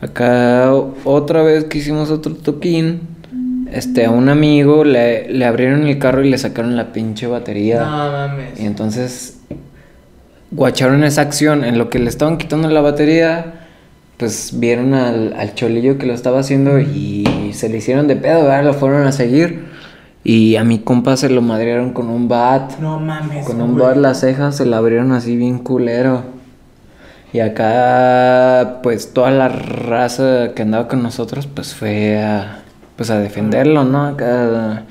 Acá 0.00 0.72
otra 1.04 1.42
vez 1.42 1.64
que 1.64 1.78
hicimos 1.78 2.10
otro 2.10 2.34
toquín, 2.34 3.00
este, 3.70 4.06
a 4.06 4.10
un 4.10 4.28
amigo 4.28 4.84
le, 4.84 5.28
le 5.30 5.44
abrieron 5.44 5.86
el 5.86 5.98
carro 5.98 6.24
y 6.24 6.30
le 6.30 6.38
sacaron 6.38 6.76
la 6.76 6.92
pinche 6.92 7.26
batería. 7.26 7.80
No 7.80 8.12
mames. 8.12 8.60
Y 8.60 8.64
entonces 8.64 9.40
guacharon 10.52 11.04
esa 11.04 11.22
acción. 11.22 11.64
En 11.64 11.78
lo 11.78 11.90
que 11.90 11.98
le 11.98 12.08
estaban 12.08 12.38
quitando 12.38 12.70
la 12.70 12.80
batería, 12.80 13.57
pues 14.18 14.50
vieron 14.58 14.94
al, 14.94 15.32
al 15.34 15.54
cholillo 15.54 15.96
que 15.96 16.06
lo 16.06 16.12
estaba 16.12 16.40
haciendo 16.40 16.78
y 16.80 17.52
se 17.54 17.68
le 17.68 17.78
hicieron 17.78 18.08
de 18.08 18.16
pedo, 18.16 18.42
¿verdad? 18.42 18.64
Lo 18.64 18.74
fueron 18.74 19.06
a 19.06 19.12
seguir. 19.12 19.66
Y 20.24 20.56
a 20.56 20.64
mi 20.64 20.80
compa 20.80 21.16
se 21.16 21.30
lo 21.30 21.40
madrearon 21.40 21.92
con 21.92 22.10
un 22.10 22.28
bat. 22.28 22.78
No 22.80 22.98
mames. 22.98 23.46
Con 23.46 23.62
un 23.62 23.74
güey. 23.74 23.86
bat 23.86 23.96
las 23.96 24.20
cejas 24.20 24.56
se 24.56 24.66
la 24.66 24.78
abrieron 24.78 25.12
así 25.12 25.36
bien 25.36 25.58
culero. 25.58 26.24
Y 27.32 27.40
acá, 27.40 28.80
pues 28.82 29.12
toda 29.12 29.30
la 29.30 29.48
raza 29.48 30.52
que 30.54 30.62
andaba 30.62 30.88
con 30.88 31.02
nosotros, 31.02 31.46
pues 31.46 31.74
fue 31.74 32.20
a, 32.20 32.62
pues 32.96 33.10
a 33.10 33.18
defenderlo, 33.18 33.84
¿no? 33.84 34.04
Acá. 34.06 34.84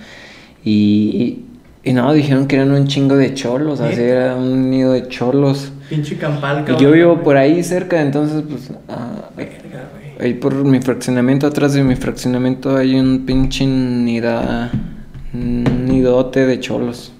Y, 0.64 1.44
y, 1.84 1.90
y 1.90 1.94
no, 1.94 2.14
dijeron 2.14 2.48
que 2.48 2.56
eran 2.56 2.72
un 2.72 2.88
chingo 2.88 3.16
de 3.16 3.34
cholos, 3.34 3.82
así 3.82 4.02
era 4.02 4.36
un 4.36 4.70
nido 4.70 4.94
de 4.94 5.08
cholos. 5.08 5.72
Pinche 5.90 6.18
campal, 6.18 6.62
Y 6.62 6.66
cabrón. 6.66 6.78
yo 6.84 6.92
vivo 6.92 7.24
por 7.24 7.38
ahí 7.38 7.64
cerca, 7.64 8.02
entonces, 8.02 8.44
pues, 8.48 8.72
ah, 8.90 9.30
Verga, 9.36 9.90
güey. 10.18 10.28
ahí 10.28 10.34
por 10.34 10.54
mi 10.56 10.82
fraccionamiento, 10.82 11.48
atrás 11.48 11.74
de 11.74 11.84
mi 11.84 11.96
fraccionamiento 11.96 12.76
hay 12.76 13.00
un 13.00 13.26
pinche 13.26 13.66
nida, 13.66 14.70
nidote 15.34 16.46
de 16.46 16.60
cholos. 16.60 17.14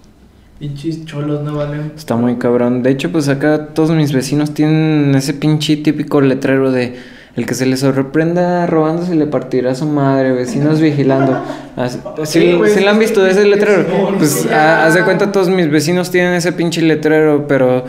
Pinches 0.60 1.06
cholos 1.06 1.44
no 1.44 1.56
valen. 1.56 1.92
Está 1.96 2.16
muy 2.16 2.36
cabrón. 2.38 2.82
De 2.82 2.90
hecho, 2.90 3.12
pues 3.12 3.28
acá 3.30 3.68
todos 3.74 3.92
mis 3.92 4.12
vecinos 4.12 4.54
tienen 4.54 5.14
ese 5.16 5.34
pinche 5.34 5.78
típico 5.78 6.20
letrero 6.20 6.72
de 6.72 6.96
el 7.36 7.46
que 7.46 7.54
se 7.54 7.68
les 7.68 7.82
sorprenda 7.82 8.66
robando 8.66 9.06
se 9.06 9.14
le 9.14 9.28
partirá 9.28 9.70
a 9.70 9.76
su 9.76 9.86
madre, 9.86 10.32
vecinos 10.32 10.82
vigilando. 10.82 11.40
Así- 11.76 12.00
Sí, 12.24 12.40
¿Sí, 12.40 12.54
güey, 12.54 12.72
sí 12.74 12.80
lo 12.84 12.90
han 12.90 12.98
visto 12.98 13.24
ese 13.28 13.46
letrero? 13.46 13.86
Pues 14.18 14.48
haz 14.52 14.96
de 14.96 15.04
cuenta 15.04 15.32
todos 15.32 15.48
mis 15.48 15.70
vecinos 15.70 16.10
tienen 16.10 16.34
ese 16.34 16.52
pinche 16.54 16.82
letrero, 16.82 17.46
pero 17.48 17.86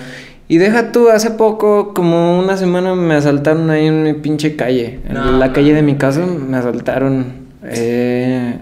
y 0.48 0.56
deja 0.58 0.92
tú, 0.92 1.08
hace 1.10 1.30
poco, 1.30 1.92
como 1.94 2.38
una 2.38 2.56
semana 2.56 2.94
me 2.94 3.14
asaltaron 3.14 3.68
ahí 3.70 3.86
en 3.86 4.02
mi 4.02 4.14
pinche 4.14 4.56
calle, 4.56 5.00
en 5.06 5.14
No, 5.14 5.32
la 5.38 5.52
calle 5.52 5.74
de 5.74 5.82
mi 5.82 5.96
casa 5.96 6.24
me 6.26 6.56
asaltaron. 6.56 7.26
Eh, 7.64 8.54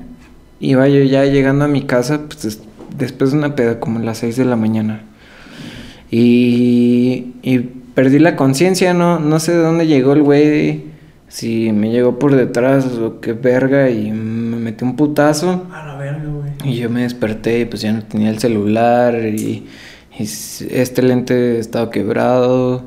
iba 0.60 0.88
yo 0.88 1.02
ya 1.04 1.24
llegando 1.26 1.64
a 1.64 1.68
mi 1.68 1.82
casa, 1.82 2.22
pues 2.26 2.42
des- 2.42 2.62
después 2.98 3.30
de 3.32 3.38
una 3.38 3.54
peda, 3.54 3.78
como 3.78 3.98
a 3.98 4.02
las 4.02 4.18
6 4.18 4.36
de 4.36 4.44
la 4.46 4.56
mañana. 4.56 5.02
Y, 6.10 7.34
y 7.42 7.58
perdí 7.94 8.18
la 8.18 8.36
conciencia, 8.36 8.94
no, 8.94 9.18
no 9.18 9.40
sé 9.40 9.52
de 9.52 9.58
dónde 9.58 9.86
llegó 9.86 10.12
el 10.12 10.22
güey, 10.22 10.84
si 11.28 11.72
me 11.72 11.90
llegó 11.90 12.18
por 12.18 12.34
detrás 12.36 12.86
o 12.86 13.20
qué 13.20 13.32
verga 13.32 13.90
y 13.90 14.10
me 14.12 14.56
metí 14.56 14.84
un 14.84 14.96
putazo. 14.96 15.66
A 15.72 15.86
la 15.86 15.96
verga, 15.96 16.22
güey. 16.24 16.50
Y 16.72 16.76
yo 16.78 16.90
me 16.90 17.02
desperté 17.02 17.60
y 17.60 17.64
pues 17.64 17.82
ya 17.82 17.92
no 17.92 18.02
tenía 18.02 18.30
el 18.30 18.38
celular 18.38 19.14
y, 19.26 19.66
y 20.18 20.22
este 20.70 21.02
lente 21.02 21.58
estaba 21.58 21.90
quebrado. 21.90 22.82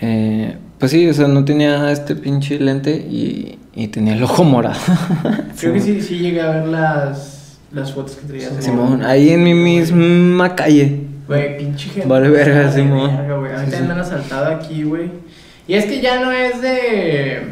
Eh, 0.00 0.56
pues 0.78 0.92
sí, 0.92 1.08
o 1.08 1.14
sea, 1.14 1.26
no 1.28 1.44
tenía 1.44 1.90
este 1.90 2.14
pinche 2.14 2.58
lente 2.60 2.92
y, 2.94 3.58
y 3.74 3.88
tenía 3.88 4.14
el 4.14 4.22
ojo 4.22 4.44
morado. 4.44 4.78
Creo 5.60 5.72
que 5.74 5.80
sí, 5.80 6.00
sí 6.00 6.18
llegué 6.18 6.40
a 6.40 6.50
ver 6.50 6.66
las, 6.68 7.58
las 7.72 7.92
fotos 7.92 8.16
que 8.16 8.26
traías. 8.28 8.52
Simón, 8.60 9.02
ahí 9.04 9.30
en 9.30 9.42
mi 9.42 9.54
misma 9.54 10.54
calle. 10.54 11.00
Güey, 11.26 11.58
pinche 11.58 11.88
gente. 11.90 12.08
Vale 12.08 12.28
verga, 12.30 12.70
Simón. 12.72 13.16
verga, 13.16 13.36
güey. 13.38 13.52
A 13.52 13.58
mí 13.58 13.64
Sí, 13.66 13.70
también 13.72 13.80
sí. 13.82 13.86
me 13.88 13.92
han 13.94 14.00
asaltado 14.00 14.46
aquí, 14.54 14.82
güey. 14.84 15.10
Y 15.66 15.74
es 15.74 15.84
que 15.86 16.00
ya 16.00 16.20
no 16.20 16.30
es 16.32 16.62
de. 16.62 17.42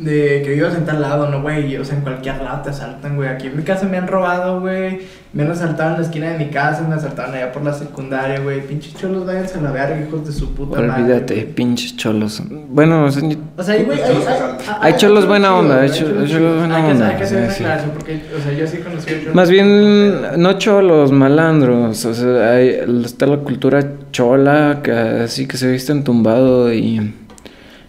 De 0.00 0.40
que 0.42 0.54
vivas 0.54 0.74
en 0.74 0.86
tal 0.86 1.02
lado, 1.02 1.28
no, 1.28 1.42
güey. 1.42 1.76
O 1.76 1.84
sea, 1.84 1.94
en 1.96 2.02
cualquier 2.02 2.38
lado 2.38 2.62
te 2.62 2.70
asaltan, 2.70 3.16
güey. 3.16 3.28
Aquí 3.28 3.48
en 3.48 3.56
mi 3.56 3.62
casa 3.62 3.86
me 3.86 3.98
han 3.98 4.08
robado, 4.08 4.60
güey. 4.60 5.02
Me 5.34 5.42
han 5.42 5.50
asaltado 5.50 5.90
en 5.90 5.96
la 5.98 6.02
esquina 6.02 6.30
de 6.30 6.38
mi 6.38 6.46
casa, 6.46 6.82
me 6.88 6.94
asaltaron 6.94 7.34
allá 7.34 7.52
por 7.52 7.62
la 7.62 7.74
secundaria, 7.74 8.40
güey. 8.40 8.66
Pinches 8.66 8.94
cholos, 8.94 9.26
váyanse 9.26 9.58
a 9.58 9.60
la 9.60 9.72
verga, 9.72 10.00
hijos 10.00 10.26
de 10.26 10.32
su 10.32 10.54
puta 10.54 10.80
madre. 10.80 11.02
Olvídate, 11.02 11.42
pinches 11.54 11.96
cholos. 11.96 12.42
Bueno, 12.70 13.04
o 13.04 13.10
sea, 13.10 13.28
O 13.56 13.62
sea, 13.62 13.76
güey, 13.84 14.02
hay, 14.02 14.14
hay, 14.14 14.76
Hay 14.80 14.96
cholos 14.96 15.26
buena 15.26 15.54
onda, 15.54 15.82
hay 15.82 15.90
cholos 15.90 16.30
buena 16.32 16.86
onda, 16.86 17.08
Hay 17.10 17.16
que 17.16 17.24
hacer 17.24 17.38
sí, 17.38 17.44
una 17.44 17.52
sí. 17.52 17.62
aclaración 17.62 17.90
porque, 17.92 18.22
o 18.36 18.42
sea, 18.42 18.52
yo 18.54 18.66
sí 18.66 18.78
conocí 18.78 19.10
a 19.10 19.20
cholos. 19.20 19.34
Más 19.34 19.50
bien, 19.50 20.42
no 20.42 20.54
cholos, 20.54 21.12
malandros. 21.12 22.04
O 22.06 22.14
sea, 22.14 22.52
hay, 22.52 22.80
está 23.04 23.26
la 23.26 23.36
cultura 23.36 23.80
chola, 24.12 24.80
que 24.82 24.92
así 24.92 25.46
que 25.46 25.58
se 25.58 25.70
visten 25.70 26.02
tumbado 26.04 26.72
y, 26.72 27.12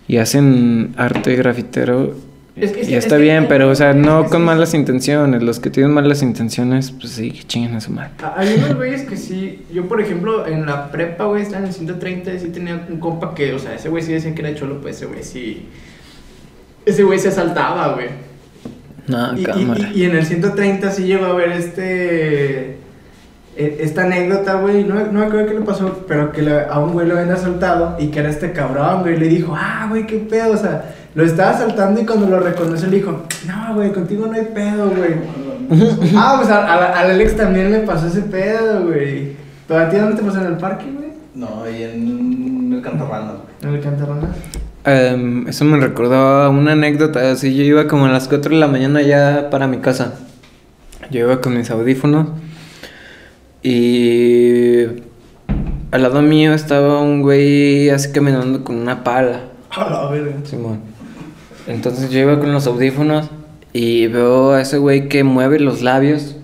y 0.08 0.18
hacen 0.18 0.94
arte 0.98 1.36
grafitero. 1.36 2.16
Es 2.56 2.74
que- 2.74 2.82
es 2.82 2.90
y 2.90 2.96
está 2.96 3.16
es 3.16 3.20
que- 3.20 3.24
bien, 3.24 3.46
pero, 3.48 3.70
o 3.70 3.76
sea, 3.76 3.94
no 3.94 4.26
con 4.26 4.44
malas 4.44 4.74
intenciones. 4.74 5.42
Los 5.42 5.60
que 5.62 5.70
tienen 5.70 5.94
malas 5.94 6.22
intenciones, 6.22 6.92
pues 6.92 7.14
sí, 7.14 7.32
que 7.32 7.44
chinguen 7.44 7.76
a 7.76 7.82
su 7.82 7.92
madre. 7.92 8.12
Ah, 8.22 8.34
Hay 8.38 8.56
unos 8.58 8.76
güeyes 8.76 9.04
que 9.04 9.16
sí. 9.16 9.64
Yo, 9.74 9.88
por 9.88 10.02
ejemplo, 10.02 10.46
en 10.46 10.66
la 10.66 10.92
prepa, 10.92 11.26
güey, 11.26 11.44
estaba 11.44 11.60
en 11.60 11.68
el 11.70 11.74
130. 11.74 12.38
Sí 12.40 12.50
tenía 12.50 12.86
un 12.90 13.00
compa 13.00 13.34
que, 13.34 13.54
o 13.54 13.60
sea, 13.60 13.74
ese 13.76 13.88
güey 13.90 14.04
sí 14.04 14.12
decía 14.12 14.36
que 14.36 14.42
era 14.42 14.54
cholo, 14.54 14.82
pues 14.82 14.98
ese 14.98 15.06
güey 15.06 15.24
sí. 15.24 15.66
Ese 16.86 17.04
güey 17.04 17.20
se 17.20 17.30
asaltaba, 17.30 17.94
güey. 17.94 18.08
No, 19.08 19.38
Y, 19.38 19.42
y- 19.42 19.44
cámara. 19.46 19.90
y- 19.94 20.02
y 20.02 20.04
en 20.06 20.16
el 20.18 20.26
130 20.26 20.92
sí 20.92 21.04
llegó 21.04 21.26
a 21.28 21.34
ver 21.34 21.54
este. 21.54 22.78
E- 23.58 23.78
Esta 23.82 24.04
anécdota, 24.04 24.56
güey, 24.56 24.84
no, 24.84 24.96
no 24.96 25.20
me 25.20 25.26
acuerdo 25.26 25.48
qué 25.48 25.54
le 25.56 25.62
pasó, 25.62 26.06
pero 26.08 26.32
que 26.32 26.42
le- 26.42 26.66
a 26.66 26.80
un 26.80 26.94
güey 26.94 27.08
lo 27.08 27.18
habían 27.18 27.32
asaltado 27.34 27.96
y 28.00 28.08
que 28.08 28.20
era 28.20 28.30
este 28.30 28.52
cabrón, 28.52 29.02
güey, 29.02 29.18
le 29.18 29.28
dijo, 29.28 29.56
ah, 29.58 29.88
güey, 29.90 30.06
qué 30.08 30.18
pedo, 30.18 30.54
o 30.54 30.58
sea, 30.58 30.94
lo 31.16 31.24
estaba 31.24 31.52
asaltando 31.52 32.00
y 32.02 32.06
cuando 32.06 32.28
lo 32.28 32.40
reconoció 32.40 32.88
le 32.90 32.98
dijo, 32.98 33.24
no, 33.48 33.76
güey, 33.76 33.92
contigo 33.92 34.28
no 34.28 34.34
hay 34.34 34.46
pedo, 34.54 34.90
güey. 34.90 35.16
ah, 36.18 36.36
pues 36.38 36.50
a- 36.50 36.66
a 36.66 37.00
al 37.00 37.12
Alex 37.12 37.36
también 37.38 37.72
le 37.72 37.80
pasó 37.80 38.08
ese 38.08 38.22
pedo, 38.22 38.86
güey. 38.88 39.32
¿Pero 39.68 39.80
a 39.80 39.90
ti 39.90 39.98
dónde 39.98 40.16
te 40.18 40.24
pasó 40.24 40.40
en 40.42 40.48
el 40.48 40.58
parque, 40.58 40.86
güey? 40.94 41.12
No, 41.34 41.64
y 41.70 41.84
en 41.84 42.74
el 42.74 42.82
Cantarranas, 42.82 43.36
güey. 43.36 43.72
En 43.72 43.78
el 43.78 43.82
Cantarranas. 43.84 44.30
Em, 44.84 45.48
eso 45.48 45.64
me 45.64 45.78
recordaba 45.78 46.50
una 46.50 46.72
anécdota. 46.74 47.32
Así, 47.32 47.56
yo 47.56 47.64
iba 47.64 47.88
como 47.88 48.06
a 48.06 48.10
las 48.10 48.28
4 48.28 48.52
de 48.54 48.60
la 48.60 48.68
mañana 48.68 49.02
ya 49.02 49.48
para 49.50 49.68
mi 49.68 49.78
casa. 49.78 50.14
Yo 51.10 51.20
iba 51.22 51.40
con 51.40 51.56
mis 51.58 51.70
audífonos. 51.72 52.28
Y 53.64 54.84
al 55.92 56.02
lado 56.02 56.22
mío 56.22 56.54
estaba 56.54 57.02
un 57.02 57.22
güey 57.22 57.90
así 57.90 58.12
caminando 58.12 58.64
con 58.64 58.78
una 58.78 59.04
pala. 59.04 59.42
A 59.70 59.90
la 59.90 60.10
verga. 60.10 60.36
Simón. 60.44 60.80
Entonces 61.68 62.10
yo 62.10 62.20
iba 62.20 62.40
con 62.40 62.52
los 62.52 62.66
audífonos 62.66 63.30
y 63.72 64.08
veo 64.08 64.52
a 64.52 64.62
ese 64.62 64.78
güey 64.78 65.08
que 65.08 65.24
mueve 65.24 65.60
los 65.60 65.82
labios. 65.82 66.36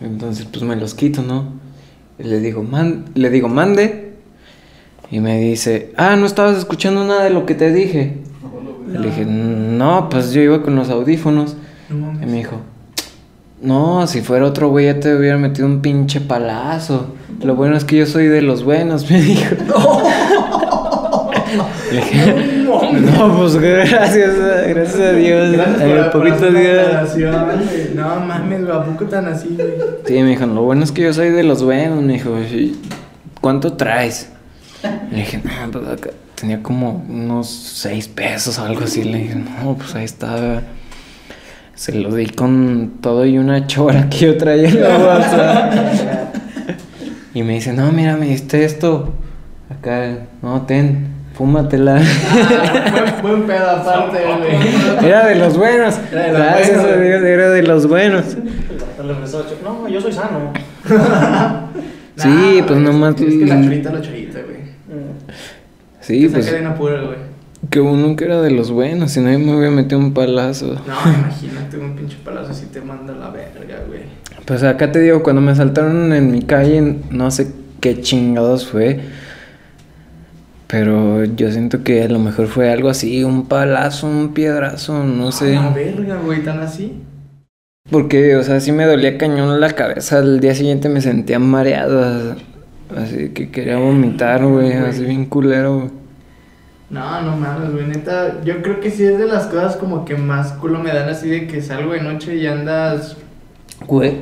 Entonces 0.00 0.46
pues 0.46 0.62
me 0.62 0.76
los 0.76 0.94
quito, 0.94 1.22
¿no? 1.22 1.54
Y 2.18 2.24
le 2.24 2.40
digo, 2.40 2.62
man, 2.62 3.06
le 3.14 3.30
digo, 3.30 3.48
mande. 3.48 4.12
Y 5.10 5.20
me 5.20 5.40
dice, 5.40 5.92
ah, 5.96 6.16
no 6.16 6.26
estabas 6.26 6.58
escuchando 6.58 7.04
nada 7.04 7.24
de 7.24 7.30
lo 7.30 7.46
que 7.46 7.54
te 7.54 7.72
dije. 7.72 8.18
Le 8.88 9.08
dije, 9.08 9.24
no, 9.24 10.08
pues 10.08 10.32
yo 10.32 10.42
iba 10.42 10.62
con 10.62 10.76
los 10.76 10.90
audífonos. 10.90 11.56
No 11.88 12.12
Y 12.22 12.26
me 12.26 12.38
dijo, 12.38 12.60
no, 13.64 14.06
si 14.06 14.20
fuera 14.20 14.44
otro 14.44 14.68
güey 14.68 14.86
ya 14.86 15.00
te 15.00 15.14
hubiera 15.16 15.38
metido 15.38 15.66
un 15.66 15.80
pinche 15.80 16.20
palazo. 16.20 17.14
Lo 17.42 17.54
bueno 17.54 17.76
es 17.76 17.84
que 17.84 17.96
yo 17.96 18.06
soy 18.06 18.26
de 18.26 18.42
los 18.42 18.62
buenos, 18.62 19.10
me 19.10 19.20
dijo. 19.20 19.56
Le 21.90 21.96
dije, 22.00 22.64
no, 22.64 23.36
pues 23.38 23.56
gracias, 23.56 24.36
gracias 24.68 25.00
a 25.00 25.12
Dios. 25.12 25.52
Gracias 25.52 26.06
a 26.06 26.10
poquito 26.10 26.50
Dios. 26.50 27.16
No 27.94 28.20
mames, 28.20 28.68
¿a 28.68 28.84
poco 28.84 29.04
tan 29.04 29.26
así, 29.28 29.56
güey? 29.56 29.74
Sí, 30.04 30.14
me 30.14 30.30
dijo, 30.30 30.46
lo 30.46 30.62
bueno 30.62 30.82
es 30.84 30.90
que 30.92 31.02
yo 31.02 31.12
soy 31.12 31.30
de 31.30 31.44
los 31.44 31.62
buenos, 31.62 32.02
me 32.02 32.14
dijo, 32.14 32.36
"¿Y 32.40 32.76
¿cuánto 33.40 33.74
traes? 33.74 34.30
Le 35.10 35.18
dije, 35.18 35.40
no, 35.44 35.70
pues 35.70 35.88
acá 35.88 36.10
tenía 36.34 36.62
como 36.62 37.04
unos 37.08 37.48
seis 37.48 38.08
pesos 38.08 38.58
o 38.58 38.64
algo 38.64 38.82
así. 38.84 39.04
Le 39.04 39.18
dije, 39.18 39.36
no, 39.36 39.74
pues 39.76 39.94
ahí 39.94 40.04
está. 40.04 40.62
Se 41.74 41.92
lo 41.92 42.14
di 42.14 42.26
con 42.26 42.98
todo 43.00 43.24
y 43.26 43.36
una 43.38 43.66
chora 43.66 44.08
que 44.08 44.18
yo 44.18 44.36
traía 44.38 44.68
en 44.68 44.80
la 44.82 44.96
bolsa. 44.98 45.70
Y 47.36 47.42
me 47.42 47.54
dice, 47.54 47.72
no, 47.72 47.90
mira, 47.90 48.16
me 48.16 48.26
diste 48.26 48.64
esto. 48.64 49.12
Acá, 49.68 50.18
no, 50.40 50.62
ten, 50.62 51.08
fúmatela. 51.36 52.00
Ah, 52.00 52.92
buen, 53.22 53.22
buen 53.22 53.42
pedo 53.48 53.70
aparte, 53.70 54.18
güey. 54.24 55.04
Era 55.10 55.26
de 55.26 55.34
los 55.34 55.56
buenos. 55.58 55.96
Era 56.12 56.22
de 56.26 56.28
los 56.32 56.38
Gracias 56.38 56.76
buenos. 56.80 57.00
Dios, 57.00 57.22
era 57.24 57.50
de 57.50 57.62
los 57.64 57.88
buenos. 57.88 58.24
No, 59.64 59.88
yo 59.88 60.00
soy 60.00 60.12
sano. 60.12 60.52
Sí, 62.16 62.28
Nah, 62.60 62.66
pues 62.68 62.78
nomás- 62.78 63.20
Es 63.20 63.34
que 63.34 63.46
la 63.46 63.60
chorita 63.60 63.90
la 63.92 64.00
chorita, 64.00 64.38
güey. 64.42 64.58
Sí, 66.00 66.20
Te 66.28 66.30
pues. 66.30 66.44
saca 66.44 66.56
de 66.58 66.62
una 66.66 66.74
pura, 66.76 67.00
güey. 67.00 67.18
Que 67.70 67.80
uno 67.80 68.16
que 68.16 68.24
era 68.24 68.40
de 68.42 68.50
los 68.50 68.70
buenos, 68.70 69.12
si 69.12 69.20
no 69.20 69.30
yo 69.30 69.38
me 69.38 69.56
hubiera 69.56 69.70
metido 69.70 69.98
un 69.98 70.12
palazo. 70.12 70.74
No, 70.86 71.12
imagínate 71.12 71.78
un 71.78 71.94
pinche 71.96 72.16
palazo 72.24 72.50
así 72.50 72.66
te 72.66 72.80
manda 72.80 73.14
la 73.14 73.30
verga, 73.30 73.82
güey. 73.86 74.02
Pues 74.44 74.62
acá 74.62 74.92
te 74.92 75.00
digo, 75.00 75.22
cuando 75.22 75.40
me 75.40 75.52
asaltaron 75.52 76.12
en 76.12 76.30
mi 76.30 76.42
calle, 76.42 76.98
no 77.10 77.30
sé 77.30 77.52
qué 77.80 78.00
chingados 78.00 78.66
fue. 78.66 79.00
Pero 80.66 81.24
yo 81.24 81.50
siento 81.52 81.82
que 81.82 82.02
a 82.02 82.08
lo 82.08 82.18
mejor 82.18 82.48
fue 82.48 82.70
algo 82.72 82.88
así, 82.88 83.22
un 83.22 83.46
palazo, 83.46 84.06
un 84.06 84.34
piedrazo, 84.34 85.04
no 85.04 85.30
sé. 85.32 85.56
A 85.56 85.62
la 85.62 85.70
verga, 85.70 86.16
güey, 86.16 86.42
tan 86.42 86.60
así. 86.60 87.00
Porque, 87.90 88.36
o 88.36 88.42
sea, 88.42 88.60
sí 88.60 88.72
me 88.72 88.86
dolía 88.86 89.18
cañón 89.18 89.60
la 89.60 89.70
cabeza. 89.72 90.18
Al 90.18 90.40
día 90.40 90.54
siguiente 90.54 90.88
me 90.88 91.00
sentía 91.00 91.38
mareado. 91.38 92.36
Así 92.96 93.28
que 93.30 93.50
quería 93.50 93.76
vomitar, 93.76 94.44
güey. 94.44 94.72
Así 94.72 95.04
bien 95.04 95.26
culero, 95.26 95.76
güey. 95.80 96.03
No, 96.94 97.22
no 97.22 97.36
mames, 97.36 97.72
güey, 97.72 97.86
neta. 97.86 98.40
Yo 98.44 98.62
creo 98.62 98.80
que 98.80 98.90
sí 98.90 99.04
es 99.04 99.18
de 99.18 99.26
las 99.26 99.46
cosas 99.46 99.76
como 99.76 100.04
que 100.04 100.16
más 100.16 100.52
culo 100.52 100.78
me 100.78 100.92
dan 100.92 101.08
así 101.08 101.28
de 101.28 101.46
que 101.48 101.60
salgo 101.60 101.92
de 101.92 102.00
noche 102.02 102.36
y 102.36 102.46
andas. 102.46 103.16
Güey. 103.86 104.12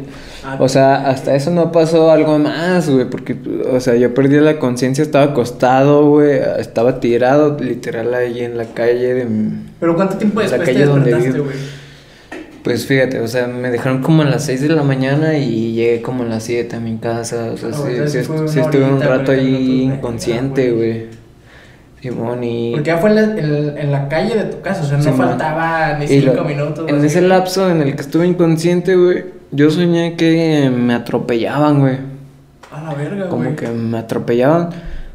O 0.58 0.68
sea, 0.68 1.08
hasta 1.08 1.35
eso 1.37 1.50
no 1.50 1.70
pasó 1.70 2.11
algo 2.11 2.38
más, 2.38 2.88
güey, 2.88 3.08
porque, 3.08 3.37
o 3.70 3.78
sea, 3.78 3.94
yo 3.94 4.12
perdí 4.14 4.40
la 4.40 4.58
conciencia, 4.58 5.02
estaba 5.02 5.26
acostado, 5.26 6.08
güey, 6.08 6.40
estaba 6.58 6.98
tirado, 6.98 7.56
literal, 7.61 8.12
ahí 8.14 8.40
en 8.40 8.56
la 8.58 8.64
calle 8.64 9.14
de... 9.14 9.24
mi- 9.26 9.52
Pero 9.78 9.94
¿cuánto 9.94 10.16
tiempo 10.16 10.40
La 10.40 10.46
después 10.48 10.64
te 10.66 10.72
calle 10.72 10.87
donde 10.87 11.11
despertaste, 11.11 11.32
vivo. 11.38 11.44
güey? 11.44 11.82
Pues 12.64 12.87
fíjate, 12.87 13.20
o 13.20 13.28
sea, 13.28 13.46
me 13.46 13.70
dejaron 13.70 14.02
como 14.02 14.22
a 14.22 14.24
las 14.24 14.44
6 14.46 14.62
de 14.62 14.68
la 14.70 14.82
mañana 14.82 15.37
y 15.38 15.74
llegué 15.74 16.00
como 16.02 16.22
a 16.24 16.26
las 16.26 16.42
7 16.44 16.74
a 16.76 16.80
mi 16.80 16.96
casa, 16.96 17.50
o 17.52 17.56
sea, 17.56 17.68
Ah, 17.68 17.72
sí, 17.76 17.82
o 18.00 18.08
sea, 18.08 18.08
sí, 18.08 18.61
estuve 18.61 18.85
un 18.85 19.00
rato 19.00 19.26
40 19.26 19.32
ahí 19.32 19.85
güey. 19.85 19.96
inconsciente, 19.96 20.70
Ah, 20.70 20.74
güey. 20.76 21.21
Simón, 22.02 22.42
y... 22.42 22.72
Porque 22.72 22.88
ya 22.88 22.98
fue 22.98 23.10
en 23.10 23.16
la, 23.16 23.22
en, 23.22 23.78
en 23.78 23.92
la 23.92 24.08
calle 24.08 24.34
de 24.34 24.44
tu 24.44 24.60
casa, 24.60 24.82
o 24.82 24.84
sea, 24.84 24.96
no 24.98 25.02
Simón. 25.04 25.18
faltaba 25.28 25.96
ni 25.98 26.06
Y 26.06 26.20
lo- 26.20 26.32
cinco 26.32 26.44
minutos. 26.44 26.88
En 26.88 26.96
así. 26.96 27.06
ese 27.06 27.22
lapso 27.22 27.70
en 27.70 27.80
el 27.80 27.94
que 27.94 28.02
estuve 28.02 28.26
inconsciente, 28.26 28.96
güey, 28.96 29.24
yo 29.52 29.70
soñé 29.70 30.16
que 30.16 30.68
me 30.74 30.94
atropellaban, 30.94 31.78
güey. 31.80 31.96
A 32.72 32.82
la 32.82 32.94
verga, 32.94 33.28
como 33.28 33.44
güey. 33.44 33.56
que 33.56 33.68
me 33.68 33.98
atropellaban. 33.98 34.70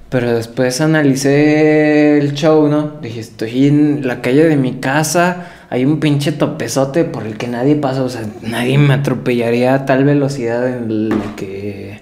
Pero 0.09 0.31
después 0.33 0.79
analicé 0.79 2.17
el 2.17 2.33
show, 2.33 2.69
¿no? 2.69 2.91
Dije, 3.01 3.19
estoy 3.19 3.67
en 3.67 4.07
la 4.07 4.21
calle 4.21 4.45
de 4.45 4.55
mi 4.55 4.75
casa, 4.75 5.47
hay 5.69 5.83
un 5.83 5.99
pinche 5.99 6.31
topezote 6.31 7.03
por 7.03 7.25
el 7.25 7.35
que 7.37 7.47
nadie 7.49 7.75
pasa, 7.75 8.03
o 8.03 8.07
sea, 8.09 8.21
nadie 8.41 8.77
me 8.77 8.93
atropellaría 8.93 9.73
a 9.73 9.85
tal 9.85 10.05
velocidad 10.05 10.65
en 10.65 11.09
la 11.09 11.35
que... 11.35 11.99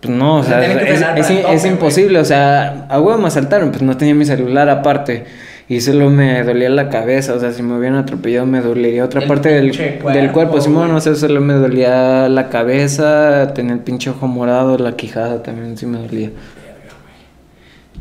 Pues 0.00 0.14
no, 0.16 0.36
o 0.36 0.40
O 0.40 0.42
sea, 0.42 0.64
es, 0.64 1.28
tope, 1.60 1.68
imposible, 1.68 2.18
o 2.20 2.24
sea, 2.24 2.86
a 2.88 3.00
huevo 3.00 3.18
me 3.20 3.28
asaltaron, 3.28 3.70
pues 3.70 3.82
no 3.82 3.96
tenía 3.96 4.14
mi 4.14 4.24
celular 4.24 4.68
aparte. 4.70 5.24
Y 5.68 5.80
solo 5.82 6.10
me 6.10 6.42
dolía 6.42 6.68
la 6.68 6.88
cabeza, 6.88 7.34
o 7.34 7.38
sea, 7.38 7.52
si 7.52 7.62
me 7.62 7.76
hubieran 7.78 7.98
atropellado 7.98 8.44
me 8.44 8.60
dolería 8.60 9.04
otra 9.04 9.20
El 9.20 9.28
parte 9.28 9.50
del, 9.50 9.66
pinche 9.70 9.84
del 9.84 10.00
cuerpo, 10.00 10.32
cuerpo, 10.32 10.60
Simón, 10.60 10.86
güey. 10.86 10.96
o 10.96 11.00
sea, 11.00 11.14
solo 11.14 11.40
me 11.40 11.52
dolía 11.54 12.28
la 12.28 12.48
cabeza, 12.48 13.52
tenía 13.54 13.74
el 13.74 13.78
pinche 13.80 14.10
ojo 14.10 14.26
morado, 14.26 14.78
la 14.78 14.96
quijada 14.96 15.42
también 15.44 15.76
sí 15.76 15.86
me 15.86 15.98
dolía. 15.98 16.30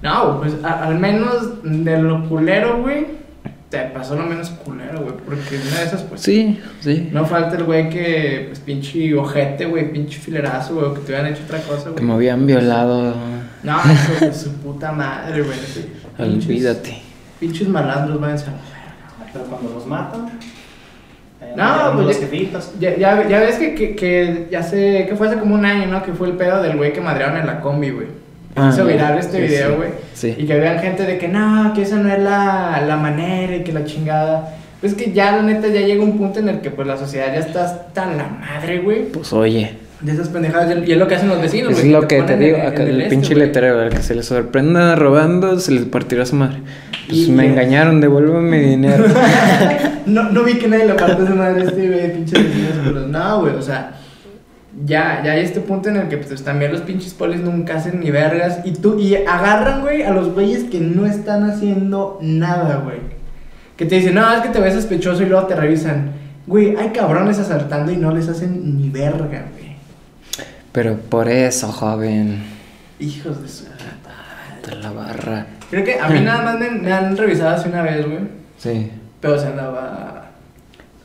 No, 0.02 0.40
pues 0.40 0.54
a- 0.64 0.86
al 0.88 0.98
menos 0.98 1.62
de 1.64 1.98
lo 2.02 2.28
culero, 2.30 2.82
güey, 2.82 3.06
te 3.70 3.78
pasó 3.94 4.16
lo 4.16 4.24
menos 4.24 4.50
culero, 4.50 5.02
güey. 5.02 5.14
Porque 5.26 5.58
una 5.58 5.80
de 5.80 5.86
esas, 5.86 6.02
pues. 6.04 6.22
Sí, 6.22 6.60
sí. 6.80 7.10
No 7.12 7.26
falta 7.26 7.56
el 7.56 7.64
güey 7.66 7.90
que, 7.90 8.46
pues, 8.48 8.60
pinche 8.60 9.14
ojete, 9.16 9.66
güey, 9.66 9.92
pinche 9.92 10.18
filerazo, 10.20 10.74
güey, 10.76 10.86
o 10.88 10.94
que 10.96 11.02
te 11.02 11.06
hubieran 11.12 11.28
hecho 11.28 11.44
otra 11.46 11.60
cosa, 11.62 11.86
Que 11.86 11.90
güey. 11.92 12.04
me 12.06 12.14
habían 12.14 12.46
violado, 12.48 13.16
No, 13.64 13.78
eso 13.92 14.26
de 14.26 14.34
su 14.34 14.52
puta 14.54 14.92
madre, 14.92 15.42
güey. 15.44 15.58
sí. 15.60 15.86
Pinches- 16.18 16.46
olvídate. 16.48 17.02
Pinches 17.40 17.68
malandros, 17.68 18.20
váyanse 18.20 18.46
a 18.48 18.52
verga. 18.52 19.32
Pero 19.32 19.46
cuando 19.46 19.70
los 19.74 19.86
matan. 19.86 20.28
eh, 21.42 21.54
No, 21.56 21.94
pues. 22.04 22.20
Ya, 22.80 22.98
ya, 22.98 23.28
ya 23.28 23.40
ves 23.40 23.56
que, 23.58 23.76
que, 23.76 23.96
que 23.96 24.48
ya 24.52 24.64
sé 24.64 25.06
que 25.08 25.16
fue 25.16 25.28
hace 25.28 25.38
como 25.40 25.56
un 25.56 25.64
año, 25.64 25.86
¿no? 25.88 26.04
Que 26.04 26.12
fue 26.14 26.28
el 26.28 26.34
pedo 26.34 26.62
del 26.62 26.76
güey 26.76 26.92
que 26.92 27.00
madrearon 27.02 27.38
en 27.38 27.46
la 27.48 27.62
combi, 27.62 27.92
güey. 27.92 28.08
Ah, 28.60 28.70
Hizo 28.74 28.86
viral 28.86 29.18
este 29.20 29.38
Sí, 29.38 29.44
video, 29.54 29.76
güey. 29.78 29.90
Sí. 30.14 30.36
Y 30.38 30.46
que 30.46 30.60
vean 30.60 30.80
gente 30.80 31.04
de 31.04 31.18
que 31.18 31.28
no, 31.28 31.72
que 31.74 31.82
esa 31.84 31.98
no 31.98 32.12
es 32.12 32.20
la, 32.20 32.84
la 32.88 32.98
manera 32.98 33.56
y 33.56 33.64
que 33.64 33.72
la 33.72 33.86
chingada. 33.86 34.56
Pues 34.82 34.94
que 34.94 35.12
ya, 35.12 35.36
la 35.36 35.42
neta, 35.42 35.68
ya 35.68 35.82
llega 35.82 36.02
un 36.04 36.18
punto 36.18 36.40
en 36.40 36.48
el 36.50 36.62
que 36.62 36.70
pues 36.72 36.88
la 36.88 36.96
sociedad 36.98 37.28
ya 37.34 37.40
está 37.40 37.66
hasta 37.66 38.06
la 38.06 38.28
madre, 38.28 38.80
güey. 38.80 39.04
Pues 39.12 39.34
oye, 39.34 39.74
De 40.02 40.14
esas 40.14 40.30
pendejadas. 40.30 40.74
Y 40.88 40.92
es 40.94 40.98
lo 40.98 41.08
que 41.08 41.16
hacen 41.16 41.28
los 41.28 41.42
vecinos, 41.42 41.74
es 41.74 41.80
güey, 41.82 41.92
lo 41.92 42.08
que 42.08 42.16
te 42.18 42.22
ponen 42.24 42.40
digo, 42.40 42.58
en- 42.58 42.66
acá 42.68 42.84
en 42.84 42.88
el 42.90 43.02
este, 43.02 43.10
pinche 43.10 43.34
güey. 43.34 43.48
letrero, 43.48 43.82
al 43.82 43.90
que 43.90 44.02
se 44.02 44.16
le 44.16 44.24
sorprenda 44.24 44.96
robando, 44.96 45.60
se 45.60 45.72
les 45.74 45.84
partirá 45.86 46.26
su 46.26 46.36
madre. 46.38 46.60
Pues 47.08 47.28
Y- 47.28 47.32
me 47.32 47.46
engañaron, 47.48 48.00
devuélveme 48.00 48.58
mi 48.58 48.60
dinero. 48.60 49.04
no, 50.06 50.24
no 50.32 50.44
vi 50.44 50.54
que 50.56 50.68
nadie 50.70 50.86
le 50.86 50.94
parte 50.94 51.26
su 51.28 51.36
madre 51.36 51.64
este 51.66 51.88
güey, 51.88 52.14
pinches 52.14 52.42
vecinos, 52.44 52.72
pero 52.86 53.02
no, 53.08 53.42
güey, 53.42 53.56
o 53.56 53.62
sea, 53.62 53.92
ya, 54.86 55.22
ya 55.24 55.32
hay 55.32 55.42
este 55.42 55.62
punto 55.62 55.90
en 55.90 55.98
el 55.98 56.10
que 56.10 56.18
pues 56.18 56.44
también 56.44 56.72
los 56.72 56.82
pinches 56.82 57.14
polis 57.14 57.42
nunca 57.42 57.78
hacen 57.78 58.00
ni 58.00 58.12
vergas 58.12 58.60
y 58.64 58.74
tú, 58.74 59.00
y 59.00 59.16
agarran, 59.16 59.82
güey, 59.82 60.04
a 60.04 60.12
los 60.12 60.34
güeyes 60.34 60.66
que 60.66 60.80
no 60.80 61.06
están 61.06 61.50
haciendo 61.50 62.20
nada, 62.22 62.78
güey. 62.78 63.00
Que 63.76 63.86
te 63.86 63.96
dicen, 63.96 64.16
no, 64.16 64.32
es 64.34 64.42
que 64.42 64.50
te 64.50 64.60
ves 64.60 64.76
sospechoso 64.76 65.24
y 65.24 65.26
luego 65.26 65.48
te 65.48 65.56
revisan. 65.56 66.12
Güey, 66.46 66.76
hay 66.76 66.90
cabrones 66.90 67.40
asaltando 67.40 67.92
y 67.92 67.98
no 67.98 68.14
les 68.14 68.28
hacen 68.28 68.78
ni 68.78 68.90
verga, 68.90 69.46
güey. 69.54 69.76
Pero 70.72 70.98
por 70.98 71.28
eso, 71.30 71.72
joven, 71.72 72.44
Hijos 73.00 73.42
de 73.42 73.48
su... 73.48 73.64
te 74.62 74.76
la 74.76 74.92
barra. 74.92 75.48
Creo 75.70 75.84
que 75.84 76.00
a 76.00 76.10
mí 76.10 76.20
nada 76.24 76.44
más 76.44 76.60
me, 76.60 76.70
me 76.70 76.92
han 76.92 77.16
revisado 77.16 77.56
hace 77.56 77.70
una 77.70 77.82
vez, 77.82 78.06
güey. 78.06 78.20
Sí. 78.58 78.92
Pero 79.22 79.40
se 79.40 79.48
andaba... 79.48 80.32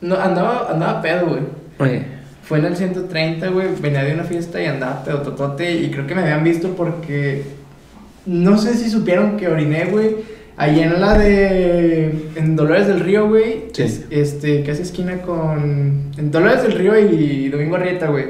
No, 0.01 0.15
andaba, 0.15 0.71
andaba 0.71 1.01
pedo, 1.01 1.27
güey. 1.27 1.41
Oye, 1.79 2.14
Fue 2.45 2.59
en 2.59 2.65
el 2.65 2.75
130, 2.77 3.47
güey. 3.49 3.67
Venía 3.81 4.03
de 4.03 4.13
una 4.13 4.23
fiesta 4.23 4.61
y 4.61 4.65
andaba 4.67 5.03
totote. 5.03 5.71
Y 5.73 5.89
creo 5.89 6.05
que 6.07 6.15
me 6.15 6.21
habían 6.21 6.43
visto 6.43 6.69
porque. 6.75 7.43
No 8.25 8.57
sé 8.57 8.73
si 8.75 8.89
supieron 8.89 9.37
que 9.37 9.47
oriné, 9.47 9.85
güey. 9.85 10.15
Ahí 10.57 10.79
en 10.79 11.01
la 11.01 11.17
de. 11.17 12.29
En 12.35 12.55
Dolores 12.55 12.87
del 12.87 12.99
Río, 13.01 13.27
güey. 13.27 13.65
Sí. 13.73 13.83
es- 13.83 14.05
este, 14.09 14.63
casi 14.63 14.83
esquina 14.83 15.17
con. 15.21 16.11
En 16.17 16.31
Dolores 16.31 16.63
del 16.63 16.73
Río 16.73 16.97
y 16.99 17.49
Domingo 17.49 17.75
Arrieta, 17.77 18.07
güey. 18.07 18.25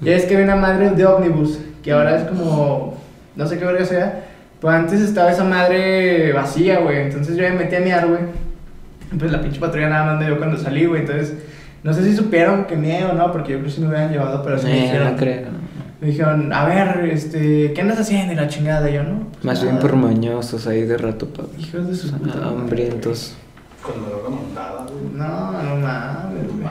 Ya 0.00 0.14
es 0.14 0.24
que 0.24 0.34
había 0.34 0.46
una 0.46 0.56
madre 0.56 0.90
de 0.90 1.04
ómnibus. 1.04 1.58
Que 1.82 1.92
ahora 1.92 2.16
es 2.18 2.22
como. 2.28 2.96
No 3.34 3.46
sé 3.46 3.58
qué 3.58 3.64
verga 3.64 3.84
sea. 3.84 4.24
Pues 4.60 4.74
antes 4.74 5.00
estaba 5.00 5.30
esa 5.32 5.44
madre 5.44 6.32
vacía, 6.32 6.78
güey. 6.78 6.98
Entonces 7.02 7.36
yo 7.36 7.42
me 7.42 7.50
metí 7.52 7.74
a 7.76 7.80
miar, 7.80 8.06
güey. 8.06 8.20
Pues 9.18 9.30
la 9.30 9.40
pinche 9.42 9.60
patrulla 9.60 9.88
nada 9.88 10.06
más 10.12 10.20
me 10.20 10.26
dio 10.26 10.38
cuando 10.38 10.56
salí, 10.56 10.84
güey. 10.86 11.00
Entonces. 11.02 11.34
No 11.86 11.92
sé 11.94 12.02
si 12.04 12.16
supieron 12.16 12.64
que 12.64 12.76
miedo 12.76 13.10
o 13.10 13.14
no, 13.14 13.30
porque 13.30 13.52
yo 13.52 13.58
creo 13.58 13.68
que 13.68 13.74
sí 13.74 13.80
me 13.80 13.86
hubieran 13.88 14.10
llevado, 14.10 14.42
pero 14.42 14.58
sí 14.58 14.66
me 14.66 14.78
eh, 14.78 14.82
dijeron. 14.82 15.12
no 15.12 15.16
creo. 15.16 15.46
Me 16.00 16.06
dijeron, 16.08 16.52
a 16.52 16.64
ver, 16.66 17.08
este, 17.12 17.72
¿qué 17.72 17.80
andas 17.80 18.00
haciendo? 18.00 18.32
Y 18.32 18.36
la 18.36 18.48
chingada, 18.48 18.90
yo, 18.90 19.04
¿no? 19.04 19.20
Pues 19.32 19.44
Más 19.44 19.62
bien 19.62 19.78
por 19.78 19.94
mañosos 19.96 20.66
ahí 20.66 20.82
de 20.82 20.98
rato, 20.98 21.26
pa. 21.28 21.44
Hijos 21.56 21.86
de 21.88 21.94
sus 21.94 22.10
putas 22.10 22.36
madres, 22.36 22.52
Hambrientos. 22.52 23.34
Con 23.80 24.02
la 24.02 24.08
droga 24.08 24.28
montada, 24.30 24.84
güey. 24.90 25.14
No, 25.14 25.52
no 25.62 25.76
mames, 25.76 26.46
güey. 26.52 26.68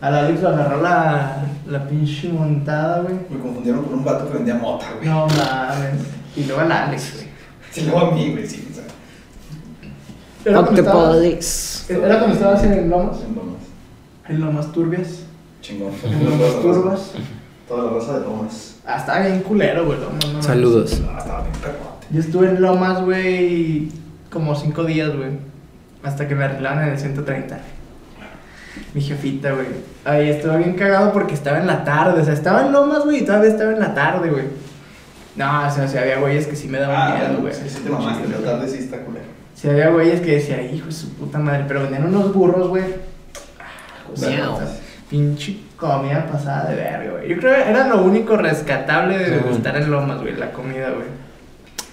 A 0.00 0.10
la 0.10 0.18
Alex 0.20 0.40
lo 0.42 0.48
agarró 0.48 0.82
la, 0.82 1.44
la 1.68 1.86
pinche 1.86 2.28
montada, 2.30 3.02
güey. 3.02 3.14
Me 3.30 3.38
confundieron 3.38 3.84
con 3.84 3.94
un 3.98 4.04
vato 4.04 4.26
que 4.28 4.38
vendía 4.38 4.54
mota, 4.54 4.86
güey. 4.96 5.08
No 5.08 5.26
mames. 5.26 6.00
Y 6.34 6.44
luego 6.46 6.62
a 6.62 6.84
Alex, 6.84 7.12
güey. 7.16 7.26
Sí, 7.70 7.82
luego 7.82 8.00
a 8.06 8.10
mí, 8.12 8.30
güey, 8.32 8.46
sí. 8.46 8.66
O 8.70 8.74
sea, 8.74 8.84
Era 10.46 10.62
cuando 10.62 10.80
estabas- 10.80 11.16
police. 11.16 11.94
Era 11.94 12.18
cuando 12.18 12.34
estabas 12.34 12.64
en 12.64 12.72
el 12.72 12.88
Lomas. 12.90 13.18
en 13.20 13.34
Lomas. 13.36 13.61
En 14.28 14.40
Lomas 14.40 14.72
Turbias. 14.72 15.24
Chingón. 15.60 15.92
En 16.04 16.24
Lomas 16.24 16.60
Turbas. 16.62 17.12
Toda 17.68 17.84
la 17.92 17.98
raza 17.98 18.18
de 18.18 18.24
Lomas. 18.26 18.76
Ah, 18.86 18.96
estaba 18.98 19.20
bien 19.20 19.40
culero, 19.42 19.86
güey. 19.86 19.98
Lomas, 20.00 20.32
no. 20.32 20.42
Saludos. 20.42 21.00
Ah, 21.08 21.16
estaba 21.18 21.40
bien 21.42 21.52
perrote. 21.60 22.06
Yo 22.10 22.20
estuve 22.20 22.48
en 22.50 22.60
Lomas, 22.60 23.02
güey, 23.02 23.88
como 24.30 24.54
cinco 24.54 24.84
días, 24.84 25.14
güey. 25.16 25.30
Hasta 26.02 26.26
que 26.28 26.34
me 26.34 26.44
arreglaron 26.44 26.82
en 26.84 26.88
el 26.90 26.98
130. 26.98 27.58
Mi 28.94 29.00
jefita, 29.00 29.52
güey. 29.52 29.66
Ahí 30.04 30.30
estuve 30.30 30.56
bien 30.58 30.74
cagado 30.74 31.12
porque 31.12 31.34
estaba 31.34 31.58
en 31.58 31.66
la 31.66 31.84
tarde. 31.84 32.20
O 32.20 32.24
sea, 32.24 32.34
estaba 32.34 32.66
en 32.66 32.72
Lomas, 32.72 33.04
güey, 33.04 33.22
y 33.22 33.24
todavía 33.24 33.50
estaba 33.50 33.72
en 33.72 33.80
la 33.80 33.94
tarde, 33.94 34.30
güey. 34.30 34.44
No, 35.36 35.66
o 35.66 35.70
sea, 35.70 35.88
si 35.88 35.96
había 35.96 36.18
güeyes 36.18 36.46
que 36.46 36.56
sí 36.56 36.68
me 36.68 36.78
daban 36.78 37.12
Ah, 37.12 37.16
miedo, 37.28 37.40
güey. 37.40 37.54
sí, 37.54 37.62
sí 37.68 37.80
te 37.82 37.88
mamaste. 37.90 38.28
La 38.28 38.38
tarde 38.52 38.68
sí 38.68 38.78
está 38.78 38.98
culero. 38.98 39.24
Si 39.54 39.68
había 39.68 39.90
güeyes 39.90 40.20
que 40.20 40.32
decía, 40.32 40.60
hijo 40.62 40.86
de 40.86 40.92
su 40.92 41.10
puta 41.14 41.38
madre, 41.38 41.64
pero 41.68 41.82
vendían 41.82 42.06
unos 42.06 42.34
burros, 42.34 42.68
güey. 42.68 42.84
Miau. 44.20 44.56
sea, 44.58 44.66
Pinche 45.10 45.56
comida 45.76 46.26
pasada 46.26 46.70
de 46.70 46.76
verga, 46.76 47.10
güey. 47.12 47.28
Yo 47.28 47.36
creo 47.38 47.54
que 47.54 47.70
era 47.70 47.86
lo 47.88 48.02
único 48.02 48.36
rescatable 48.36 49.18
de, 49.18 49.26
Sí. 49.26 49.44
estar 49.52 49.76
en 49.76 49.90
Lomas, 49.90 50.20
güey, 50.22 50.34
la 50.36 50.52
comida, 50.52 50.88
güey. 50.90 51.06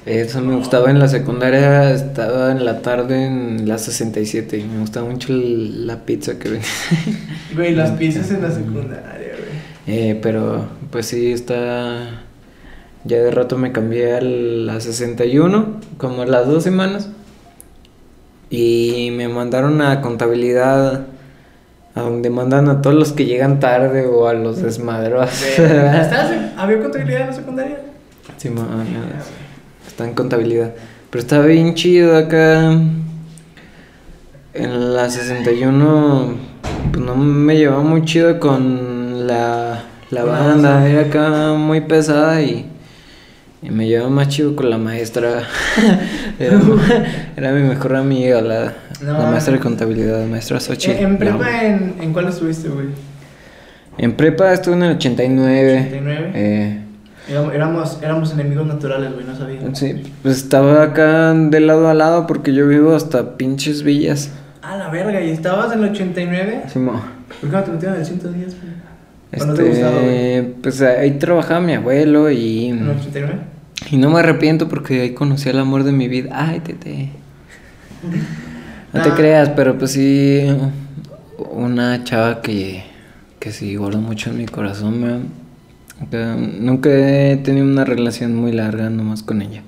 Eso 0.05 0.39
me 0.41 0.55
gustaba 0.55 0.89
en 0.89 0.97
la 0.99 1.09
secundaria, 1.09 1.91
estaba 1.91 2.51
en 2.51 2.63
la 2.63 2.81
tarde 2.81 3.25
en 3.25 3.67
la 3.67 3.77
67 3.77 4.57
y 4.57 4.63
me 4.63 4.79
gustaba 4.79 5.09
mucho 5.09 5.33
el- 5.33 5.85
la 5.85 5.97
pizza 6.05 6.39
que 6.39 6.49
venía. 6.49 6.65
Güey, 7.55 7.75
las 7.75 7.91
pizzas 7.91 8.31
en 8.31 8.41
la 8.41 8.51
secundaria, 8.51 9.33
güey. 9.35 9.49
Eh, 9.87 10.17
pero 10.21 10.65
pues 10.91 11.07
sí, 11.07 11.31
está... 11.33 12.21
Ya 13.03 13.17
de 13.17 13.31
rato 13.31 13.57
me 13.57 13.71
cambié 13.71 14.15
a 14.15 14.21
la 14.21 14.79
61, 14.79 15.79
como 15.97 16.23
las 16.25 16.47
dos 16.47 16.63
semanas. 16.63 17.09
Y 18.49 19.11
me 19.15 19.27
mandaron 19.27 19.81
a 19.81 20.01
contabilidad, 20.01 21.05
a 21.99 22.03
donde 22.03 22.29
mandan 22.29 22.69
a 22.69 22.81
todos 22.81 22.95
los 22.95 23.11
que 23.13 23.25
llegan 23.25 23.59
tarde 23.59 24.05
o 24.07 24.27
a 24.27 24.33
los 24.33 24.61
desmadros. 24.61 25.29
¿Estabas 25.59 26.31
en- 26.31 26.51
¿Había 26.57 26.79
contabilidad 26.81 27.21
en 27.21 27.27
la 27.27 27.33
secundaria? 27.33 27.77
Sí, 28.37 28.49
ma- 28.49 28.67
está 29.87 30.05
en 30.05 30.13
contabilidad. 30.13 30.71
Pero 31.09 31.21
está 31.21 31.41
bien 31.41 31.75
chido 31.75 32.17
acá. 32.17 32.71
En 34.53 34.93
la 34.95 35.09
61, 35.09 36.33
pues 36.91 37.05
no 37.05 37.15
me 37.15 37.55
llevaba 37.55 37.81
muy 37.83 38.03
chido 38.03 38.39
con 38.39 39.27
la, 39.27 39.83
la 40.09 40.23
banda. 40.23 40.87
Era 40.89 41.01
acá 41.01 41.53
muy 41.53 41.81
pesada 41.81 42.41
y, 42.41 42.65
y 43.61 43.69
me 43.69 43.87
llevaba 43.87 44.09
más 44.09 44.29
chido 44.29 44.55
con 44.55 44.69
la 44.69 44.77
maestra. 44.77 45.43
era, 46.39 46.59
era 47.37 47.51
mi 47.51 47.61
mejor 47.61 47.95
amiga, 47.95 48.41
la, 48.41 48.73
No, 49.01 49.13
la 49.13 49.31
maestra 49.31 49.53
de 49.53 49.59
contabilidad, 49.59 50.25
maestra 50.25 50.59
Xochitl. 50.59 50.97
En, 50.97 51.11
en 51.11 51.17
prepa, 51.17 51.65
¿en, 51.65 51.95
¿en 52.01 52.13
cuál 52.13 52.27
estuviste, 52.27 52.67
güey? 52.69 52.87
En 53.97 54.13
prepa 54.13 54.53
estuve 54.53 54.75
en 54.75 54.83
el 54.83 54.95
89. 54.95 55.79
89. 55.87 56.31
Eh, 56.33 56.79
Éramos, 57.29 57.99
éramos, 58.01 58.33
enemigos 58.33 58.65
naturales, 58.65 59.13
güey, 59.13 59.23
no 59.25 59.35
sabía. 59.35 59.59
Sí, 59.73 60.01
pues 60.23 60.37
estaba 60.37 60.81
acá 60.81 61.31
de 61.33 61.59
lado 61.59 61.87
a 61.87 61.93
lado 61.93 62.25
porque 62.25 62.53
yo 62.53 62.67
vivo 62.67 62.95
hasta 62.95 63.37
pinches 63.37 63.83
villas. 63.83 64.31
Ah, 64.63 64.77
la 64.77 64.89
verga, 64.89 65.21
¿y 65.21 65.29
estabas 65.29 65.71
en 65.73 65.83
el 65.83 65.91
89? 65.91 66.63
Sí, 66.73 66.79
mo. 66.79 66.93
¿Por 67.39 67.49
qué 67.49 67.55
no 67.55 67.63
te 67.63 67.71
metieron 67.71 67.95
en 67.95 68.01
el 68.01 68.07
110, 68.07 68.55
güey? 68.59 69.41
¿O 69.41 69.45
no 69.45 69.53
te 69.53 69.63
gustaba, 69.63 70.01
Este, 70.01 70.55
pues 70.63 70.81
ahí 70.81 71.11
trabajaba 71.19 71.59
mi 71.59 71.73
abuelo 71.75 72.31
y, 72.31 72.69
¿En 72.69 72.79
el 72.79 72.89
89? 72.97 73.33
y 73.91 73.97
no 73.97 74.09
me 74.09 74.19
arrepiento 74.19 74.67
porque 74.67 75.01
ahí 75.01 75.13
conocí 75.13 75.49
al 75.49 75.59
amor 75.59 75.83
de 75.83 75.91
mi 75.91 76.07
vida. 76.07 76.31
Ay, 76.33 76.61
tete. 76.61 77.09
No 78.93 79.01
te 79.03 79.09
Ah. 79.09 79.15
creas, 79.15 79.49
pero 79.49 79.77
pues 79.77 79.91
sí, 79.91 80.45
una 81.51 82.03
chava 82.03 82.41
que, 82.41 82.83
que 83.39 83.51
sí 83.51 83.75
guardo 83.75 83.99
mucho 83.99 84.29
en 84.31 84.37
mi 84.37 84.45
corazón, 84.45 85.01
me- 85.01 85.39
Nunca 86.59 86.89
he 86.89 87.35
tenido 87.37 87.65
una 87.65 87.83
relación 87.83 88.33
muy 88.35 88.53
larga 88.53 88.89
nomás 88.89 89.21
con 89.21 89.41
ella. 89.41 89.61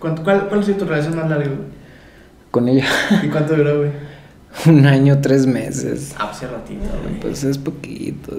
¿Cuánto- 0.00 0.22
cuál, 0.24 0.48
¿Cuál 0.48 0.60
ha 0.60 0.62
sido 0.64 0.78
tu 0.78 0.84
relación 0.84 1.14
más 1.16 1.30
larga, 1.30 1.46
güey? 1.46 1.58
Con 2.50 2.68
ella, 2.68 2.84
¿Y 3.22 3.28
cuánto 3.28 3.54
duró, 3.54 3.78
güey? 3.78 3.90
un 4.66 4.84
año, 4.86 5.18
tres 5.20 5.46
meses. 5.46 6.12
Ah, 6.18 6.24
pues 6.26 6.38
hace 6.38 6.48
ratito, 6.48 6.84
güey. 7.04 7.20
Pues 7.20 7.44
es 7.44 7.56
poquito. 7.56 8.36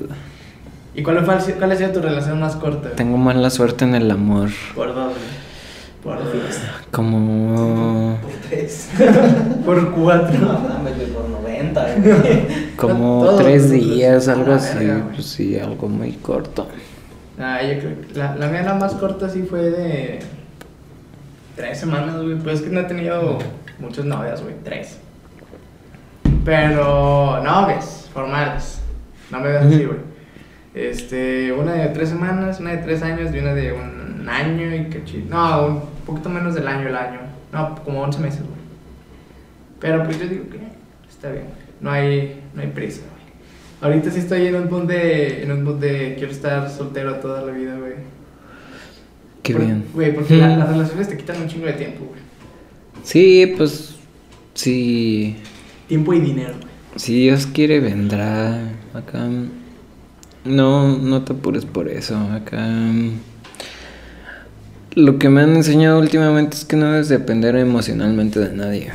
¿Y 0.94 1.02
cuál, 1.04 1.24
fue, 1.24 1.54
cuál 1.54 1.72
ha 1.72 1.76
sido 1.78 1.92
tu 1.92 2.02
relación 2.02 2.40
más 2.40 2.56
corta, 2.58 2.82
güey? 2.90 2.96
Tengo 2.96 3.18
mala 3.18 3.50
suerte 3.50 3.86
en 3.86 3.96
el 3.96 4.12
amor. 4.12 4.50
Por 4.76 4.88
dos, 4.94 5.14
güey. 5.14 5.39
Por 6.04 6.18
dos. 6.18 6.60
Como. 6.92 8.18
Por 8.22 8.32
tres. 8.50 8.90
Por 9.66 9.92
cuatro. 9.92 10.40
No 10.40 10.80
güey, 10.96 11.08
por 11.08 11.30
90, 11.30 11.96
güey. 11.98 12.76
Como 12.78 13.26
Todos 13.26 13.42
tres 13.44 13.70
días, 13.70 14.28
algo 14.30 14.54
así. 14.54 14.78
verga. 14.78 15.04
Pues 15.14 15.26
sí, 15.26 15.60
algo 15.60 15.90
muy 15.90 16.14
corto. 16.14 16.68
Ah, 17.38 17.62
yo 17.62 17.80
creo 17.80 18.02
que 18.02 18.18
la, 18.20 18.36
la 18.36 18.48
mía 18.48 18.64
la 18.64 18.76
más 18.76 18.94
corta 18.96 19.30
sí 19.30 19.44
fue 19.44 19.62
de 19.62 20.20
tres 21.56 21.80
semanas, 21.80 22.16
güey. 22.22 22.36
Pues 22.38 22.60
es 22.60 22.62
que 22.64 22.70
no 22.70 22.80
he 22.82 22.86
tenido 22.86 23.38
muchas 23.80 24.06
novias, 24.06 24.42
güey. 24.42 24.56
Tres. 24.64 24.98
Pero 26.46 27.44
novias, 27.44 28.10
formales. 28.14 28.82
No 29.32 29.40
me 29.40 29.50
veas 29.50 29.66
así, 29.66 29.84
güey. 29.84 30.00
Este, 30.74 31.52
una 31.52 31.74
de 31.74 31.88
tres 31.90 32.10
semanas, 32.10 32.60
una 32.60 32.72
de 32.72 32.78
tres 32.78 33.02
años 33.04 33.34
y 33.34 33.40
una 33.40 33.54
de 33.54 33.74
un 33.74 33.99
año 34.30 34.76
y 34.76 34.86
cachito. 34.90 35.34
No, 35.34 35.66
un 35.68 35.82
poquito 36.06 36.30
menos 36.30 36.56
del 36.56 36.68
año, 36.68 36.88
el 36.88 36.96
año. 36.96 37.20
No, 37.52 37.76
como 37.84 38.02
11 38.02 38.20
meses, 38.20 38.42
güey. 38.42 38.60
Pero 39.80 40.04
pues 40.04 40.20
yo 40.20 40.28
digo 40.28 40.44
que 40.50 40.60
está 41.10 41.32
bien. 41.32 41.46
No 41.82 41.92
hay, 41.92 42.42
no 42.54 42.62
hay 42.62 42.68
prisa, 42.68 43.02
güey. 43.02 43.20
Ahorita 43.94 44.12
sí 44.12 44.20
estoy 44.20 44.46
en 44.48 44.56
un 44.56 44.70
mood 44.70 44.84
de, 44.88 45.44
en 45.44 45.52
un 45.52 45.64
mood 45.64 45.76
de 45.80 46.16
quiero 46.18 46.32
estar 46.32 46.70
soltero 46.70 47.16
toda 47.16 47.42
la 47.44 47.52
vida, 47.54 47.78
güey. 47.78 47.94
Qué 49.42 49.54
Por- 49.54 49.66
bien. 49.66 49.86
Güey, 49.94 50.14
porque 50.14 50.36
la- 50.38 50.58
las 50.58 50.70
relaciones 50.70 51.08
te 51.10 51.18
quitan 51.18 51.42
un 51.42 51.48
chingo 51.48 51.66
de 51.66 51.74
tiempo, 51.74 52.06
güey. 52.06 52.20
Sí, 53.04 53.54
pues. 53.58 53.96
Sí. 54.54 55.38
Tiempo 55.88 56.14
y 56.14 56.20
dinero, 56.20 56.54
güey. 56.56 56.70
Si 56.98 57.14
Dios 57.22 57.46
quiere, 57.48 57.80
vendrá. 57.80 58.60
Acá. 58.94 59.28
No, 60.44 60.98
no 60.98 61.22
te 61.24 61.32
apures 61.34 61.64
por 61.66 61.88
eso. 61.88 62.18
Acá. 62.34 62.60
Lo 64.96 65.20
que 65.20 65.30
me 65.30 65.42
han 65.42 65.56
enseñado 65.56 66.00
últimamente 66.00 66.58
es 66.58 66.66
que 66.66 66.76
no 66.76 66.92
debes 66.92 67.10
depender 67.10 67.56
emocionalmente 67.56 68.40
de 68.40 68.56
nadie. 68.56 68.90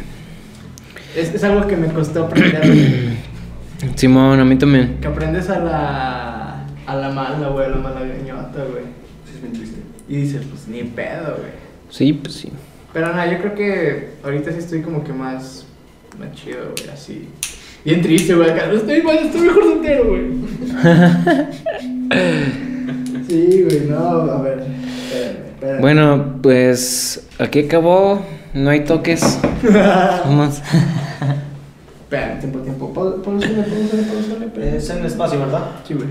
Es, 1.17 1.33
es 1.33 1.45
algo 1.45 1.69
que 1.69 1.77
me 1.77 1.87
costó 1.89 2.25
aprender. 2.25 2.63
Simón, 3.95 4.41
a 4.41 4.45
mí 4.45 4.57
también. 4.57 4.99
Que 5.01 5.07
aprendes 5.07 5.49
a 5.51 5.61
la, 5.61 6.67
a 6.87 6.97
la 6.97 7.11
mala, 7.11 7.49
güey, 7.49 7.67
a 7.67 7.71
la 7.71 7.77
mala 7.77 8.01
gañota, 8.01 8.65
güey. 8.65 8.85
Sí, 9.25 9.35
es 9.37 9.43
bien 9.43 9.53
triste. 9.53 9.79
Y 10.09 10.17
dices, 10.17 10.43
pues 10.51 10.67
ni 10.69 10.83
pedo, 10.83 11.37
güey. 11.39 11.53
Sí, 11.91 12.13
pues 12.13 12.35
sí. 12.35 12.51
Pero 12.93 13.07
nada, 13.09 13.31
yo 13.31 13.39
creo 13.39 13.55
que 13.55 14.09
ahorita 14.25 14.51
sí 14.53 14.59
estoy 14.59 14.83
como 14.83 15.05
que 15.05 15.13
más, 15.13 15.67
más 16.19 16.33
chido, 16.33 16.73
güey, 16.77 16.91
así. 16.91 17.29
Bien 17.85 18.03
triste, 18.03 18.35
güey, 18.35 18.51
acá. 18.51 18.73
Estoy 18.73 18.97
igual, 18.97 19.19
estoy 19.19 19.43
mejor 19.43 19.63
soltero, 19.65 20.09
güey. 20.09 20.25
sí, 23.29 23.63
güey, 23.63 23.81
no, 23.89 23.99
a 23.99 24.43
ver. 24.43 24.59
Espérame, 24.61 25.44
espérame. 25.65 25.81
Bueno, 25.81 26.39
pues 26.43 27.27
aquí 27.39 27.61
acabó. 27.67 28.25
No 28.55 28.71
hay 28.71 28.85
toques. 28.85 29.39
Vamos. 30.25 30.61
Espérame, 32.03 32.39
tiempo, 32.39 32.59
tiempo. 32.61 32.93
Pausale, 32.93 33.61
espérame. 34.47 34.77
Es 34.77 34.91
en 34.91 35.05
espacio, 35.05 35.41
¿verdad? 35.41 35.63
Sí, 35.87 35.95
güey. 35.95 36.09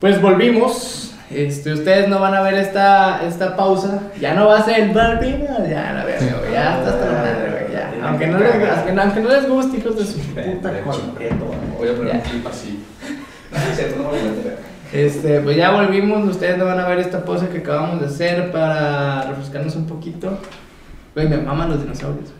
Pues 0.00 0.20
volvimos. 0.22 1.04
Este, 1.30 1.74
ustedes 1.74 2.08
no 2.08 2.20
van 2.20 2.34
a 2.34 2.40
ver 2.40 2.54
esta, 2.54 3.22
esta 3.26 3.54
pausa. 3.56 4.00
Ya 4.20 4.32
no 4.34 4.46
va 4.46 4.58
a 4.58 4.64
ser 4.64 4.80
el 4.80 4.88
volvimos. 4.90 5.68
Ya, 5.68 5.92
la 5.92 6.04
verga, 6.04 6.38
güey. 6.38 6.52
Ya 6.52 6.78
está 6.78 6.90
hasta 6.90 7.06
la 7.06 7.12
madre, 7.18 7.50
güey. 7.50 7.72
Ya. 7.72 8.08
Aunque 8.08 8.26
no, 8.28 8.38
les, 8.38 8.54
aunque, 8.54 8.92
no- 8.92 9.02
aunque 9.02 9.20
no 9.20 9.28
les 9.28 9.48
guste, 9.48 9.76
hijos 9.78 9.96
de 9.98 10.04
su 10.06 10.18
puta 10.20 10.80
cola. 10.82 10.98
Voy 11.76 11.88
a 11.88 11.94
poner 11.96 12.14
un 12.14 12.20
clip 12.20 12.46
así. 12.46 12.84
No 13.50 13.58
es 13.58 13.76
cierto, 13.76 14.02
no 14.02 14.08
voy 14.10 14.18
a 14.20 14.22
meter. 14.22 14.58
Este, 14.92 15.40
pues 15.40 15.56
ya 15.56 15.70
volvimos. 15.72 16.28
Ustedes 16.28 16.56
no 16.58 16.64
van 16.64 16.80
a 16.80 16.88
ver 16.88 16.98
esta 16.98 17.24
pausa 17.24 17.48
que 17.48 17.58
acabamos 17.58 18.00
de 18.00 18.06
hacer 18.06 18.50
para 18.50 19.22
refrescarnos 19.28 19.76
un 19.76 19.86
poquito. 19.86 20.38
Güey, 21.14 21.28
me 21.28 21.36
maman 21.38 21.68
los 21.70 21.82
dinosaurios, 21.82 22.24
güey. 22.30 22.38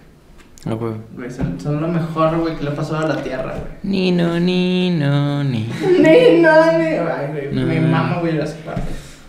Ah, 0.66 0.74
huevo. 0.74 0.96
Güey, 1.14 1.30
son, 1.30 1.61
son 1.61 1.80
lo 1.80 1.88
mejor, 1.88 2.36
güey, 2.38 2.57
que 2.57 2.64
le 2.64 2.70
ha 2.70 2.74
pasado 2.74 3.05
a 3.05 3.09
la 3.09 3.22
tierra, 3.22 3.53
güey. 3.55 3.72
Ni 3.82 4.11
no, 4.12 4.40
ni 4.40 4.90
no, 4.90 5.44
ni. 5.44 5.68
Ni, 6.01 6.40
no, 6.40 6.72
ni. 6.78 6.84
Ay, 6.86 7.26
güey, 7.32 7.53
No. 7.55 7.66
me 7.66 7.80
mama, 7.80 8.18
güey, 8.20 8.32
Jurassic 8.32 8.59
Park. 8.62 8.82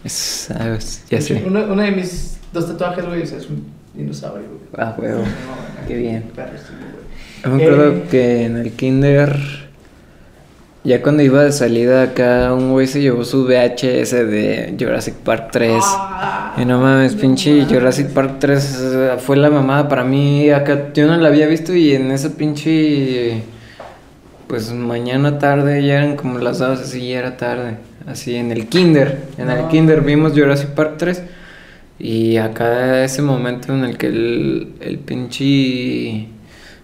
Es, 0.04 0.50
ah, 0.52 0.76
es- 0.78 1.06
ya 1.10 1.20
sé. 1.22 1.44
Uno, 1.46 1.66
uno 1.70 1.82
de 1.82 1.92
mis 1.92 2.40
dos 2.54 2.68
tatuajes, 2.68 3.06
güey, 3.06 3.22
es 3.24 3.48
un 3.50 3.66
dinosaurio, 3.94 4.48
güey. 4.48 4.60
Ah. 4.78 4.96
No, 4.98 5.88
Qué 5.88 5.96
bien. 5.98 6.24
perro, 6.36 6.58
sí, 6.58 6.74
güey. 6.80 7.00
Yo 7.44 7.50
me 7.52 7.64
acuerdo 7.64 7.94
Eh. 7.94 8.04
que 8.10 8.46
en 8.46 8.58
el 8.58 8.72
kinder, 8.74 9.69
ya 10.84 11.02
cuando 11.02 11.24
iba 11.24 11.44
de 11.44 11.52
salida 11.52 12.04
acá, 12.04 12.54
un 12.54 12.72
güey 12.72 12.88
se 12.88 13.02
llevó 13.02 13.26
su 13.26 13.46
VHS 13.46 14.12
de 14.12 14.76
Jurassic 14.80 15.16
Park 15.16 15.50
3. 15.52 15.74
Ah, 15.84 16.56
Y 16.58 16.66
no 16.66 16.80
mames, 16.80 17.16
no 17.16 17.22
pinche 17.22 17.52
mames. 17.52 17.74
Jurassic 17.74 18.08
Park 18.10 18.38
3 18.40 18.80
eh, 18.82 19.12
fue 19.20 19.36
la 19.38 19.50
mamada 19.50 19.90
para 19.90 20.04
mí. 20.06 20.50
Acá 20.50 20.94
yo 20.94 21.08
no 21.08 21.18
la 21.18 21.28
había 21.28 21.48
visto 21.48 21.74
y 21.74 21.94
en 21.94 22.12
esa 22.12 22.30
pinche. 22.30 23.44
Pues 24.48 24.72
mañana 24.72 25.38
tarde 25.38 25.86
ya 25.86 25.98
eran 25.98 26.16
como 26.16 26.40
las 26.40 26.60
2, 26.60 26.80
así 26.80 27.10
ya 27.10 27.20
era 27.20 27.38
tarde. 27.38 27.78
Así 28.08 28.36
en 28.36 28.52
el 28.52 28.68
kinder. 28.68 29.18
En 29.38 29.50
el 29.50 29.68
kinder 29.68 30.02
vimos 30.02 30.32
Jurassic 30.34 30.70
Park 30.70 30.94
3. 30.98 31.24
Y 32.00 32.38
acá 32.38 33.04
ese 33.04 33.22
momento 33.22 33.74
en 33.74 33.84
el 33.84 33.98
que 33.98 34.08
el, 34.08 34.74
el 34.80 35.00
pinche. 35.00 36.30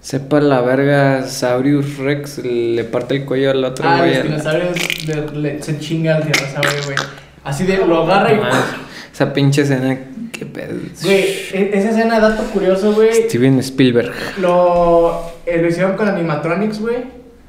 Sepa 0.05 0.39
la 0.39 0.61
verga, 0.61 1.23
Saurius 1.25 1.97
Rex 1.97 2.37
le 2.43 2.83
parte 2.83 3.15
el 3.15 3.25
cuello 3.25 3.49
al 3.49 3.65
otro 3.65 3.89
Ah, 3.89 3.97
güey. 3.97 4.11
los 4.11 4.45
a 4.45 4.53
la- 4.53 4.59
dinosaurios 4.59 5.07
de- 5.07 5.39
le- 5.39 5.63
se 5.63 5.79
chinga 5.79 6.17
al 6.17 6.23
dinosaurio, 6.25 6.83
güey. 6.85 6.95
Así 7.43 7.63
de 7.65 7.77
lo 7.77 8.03
agarra 8.03 8.31
y. 8.31 8.37
Mames, 8.37 8.55
Esa 9.11 9.33
pinche 9.33 9.63
escena, 9.63 9.97
qué 10.31 10.45
pedo. 10.45 10.75
Güey, 11.01 11.21
e- 11.53 11.71
esa 11.73 11.89
escena, 11.89 12.19
dato 12.19 12.43
curioso, 12.53 12.93
güey. 12.93 13.23
Steven 13.27 13.57
Spielberg. 13.57 14.11
Lo, 14.39 15.31
eh, 15.47 15.59
lo 15.59 15.67
hicieron 15.69 15.95
con 15.97 16.07
animatronics, 16.07 16.79
güey. 16.81 16.97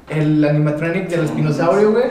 El 0.09 0.43
animatronic 0.43 1.09
del 1.09 1.25
espinosaurio, 1.25 1.91
güey. 1.91 2.05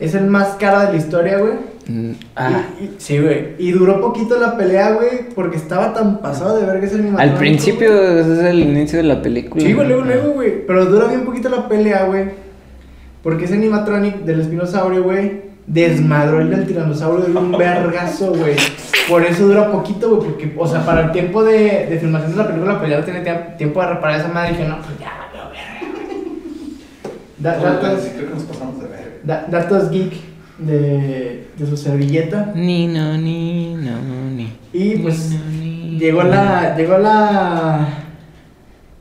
Es 0.00 0.14
el 0.16 0.24
más 0.26 0.56
caro 0.58 0.80
de 0.80 0.90
la 0.90 0.96
historia, 0.98 1.38
güey. 1.38 1.52
Mm, 1.88 2.12
Ah. 2.34 2.62
Y- 2.80 2.84
y- 2.84 2.94
sí, 2.98 3.18
güey. 3.20 3.54
Y 3.58 3.70
duró 3.72 4.00
poquito 4.00 4.38
la 4.40 4.56
pelea, 4.56 4.92
güey, 4.94 5.28
porque 5.34 5.56
estaba 5.56 5.94
tan 5.94 6.18
pasado 6.18 6.58
de 6.58 6.66
verga 6.66 6.84
ese 6.84 6.96
animatronic. 6.96 7.32
Al 7.32 7.38
principio 7.38 8.02
es 8.18 8.26
el 8.26 8.58
inicio 8.60 8.98
de 8.98 9.04
la 9.04 9.22
película. 9.22 9.64
Sí, 9.64 9.72
güey, 9.72 9.86
luego, 9.86 10.02
Ah. 10.02 10.06
luego, 10.06 10.32
güey. 10.32 10.66
Pero 10.66 10.86
dura 10.86 11.06
bien 11.06 11.24
poquito 11.24 11.48
la 11.48 11.68
pelea, 11.68 12.04
güey. 12.06 12.24
Porque 13.22 13.44
ese 13.44 13.54
animatronic 13.54 14.16
del 14.24 14.40
espinosaurio, 14.40 15.02
güey, 15.04 15.42
desmadró 15.66 16.40
el 16.40 16.50
del 16.50 16.66
tiranosaurio 16.66 17.24
de 17.26 17.36
un 17.36 17.52
vergazo, 17.58 18.32
güey. 18.34 18.54
Por 19.08 19.24
eso 19.24 19.46
dura 19.46 19.70
poquito, 19.70 20.08
güey, 20.16 20.28
porque, 20.30 20.54
o 20.58 20.66
sea, 20.66 20.84
para 20.84 21.02
el 21.02 21.12
tiempo 21.12 21.44
de, 21.44 21.86
de 21.88 21.98
filmación 22.00 22.32
de 22.32 22.36
la 22.38 22.46
película, 22.48 22.78
pues 22.80 22.90
ya 22.90 22.98
no 22.98 23.04
tiene 23.04 23.22
tiemp- 23.24 23.56
tiempo 23.56 23.80
de 23.80 23.86
reparar 23.88 24.20
esa 24.20 24.28
madre. 24.28 24.50
Y 24.50 24.56
dije, 24.56 24.68
no, 24.68 24.76
pues 24.78 24.98
ya, 24.98 25.12
no, 25.32 25.50
verga. 25.50 25.96
Da- 27.38 27.58
datos, 27.58 28.00
Creo 28.16 28.28
que 28.28 28.34
nos 28.34 28.42
pasamos 28.44 28.80
de 28.80 28.88
ver. 28.88 29.20
da- 29.22 29.46
datos 29.48 29.90
geek 29.90 30.12
de, 30.58 31.48
de 31.56 31.66
su 31.66 31.76
servilleta. 31.76 32.52
Ni 32.54 32.86
no, 32.86 33.16
ni 33.18 33.74
no, 33.74 34.30
ni. 34.34 34.52
Y 34.72 34.96
pues 34.96 35.30
Ni, 35.30 35.36
no, 35.36 35.44
ni, 35.92 35.98
llegó 35.98 36.22
no. 36.24 36.30
la. 36.30 36.76
Llegó 36.76 36.98
la. 36.98 37.88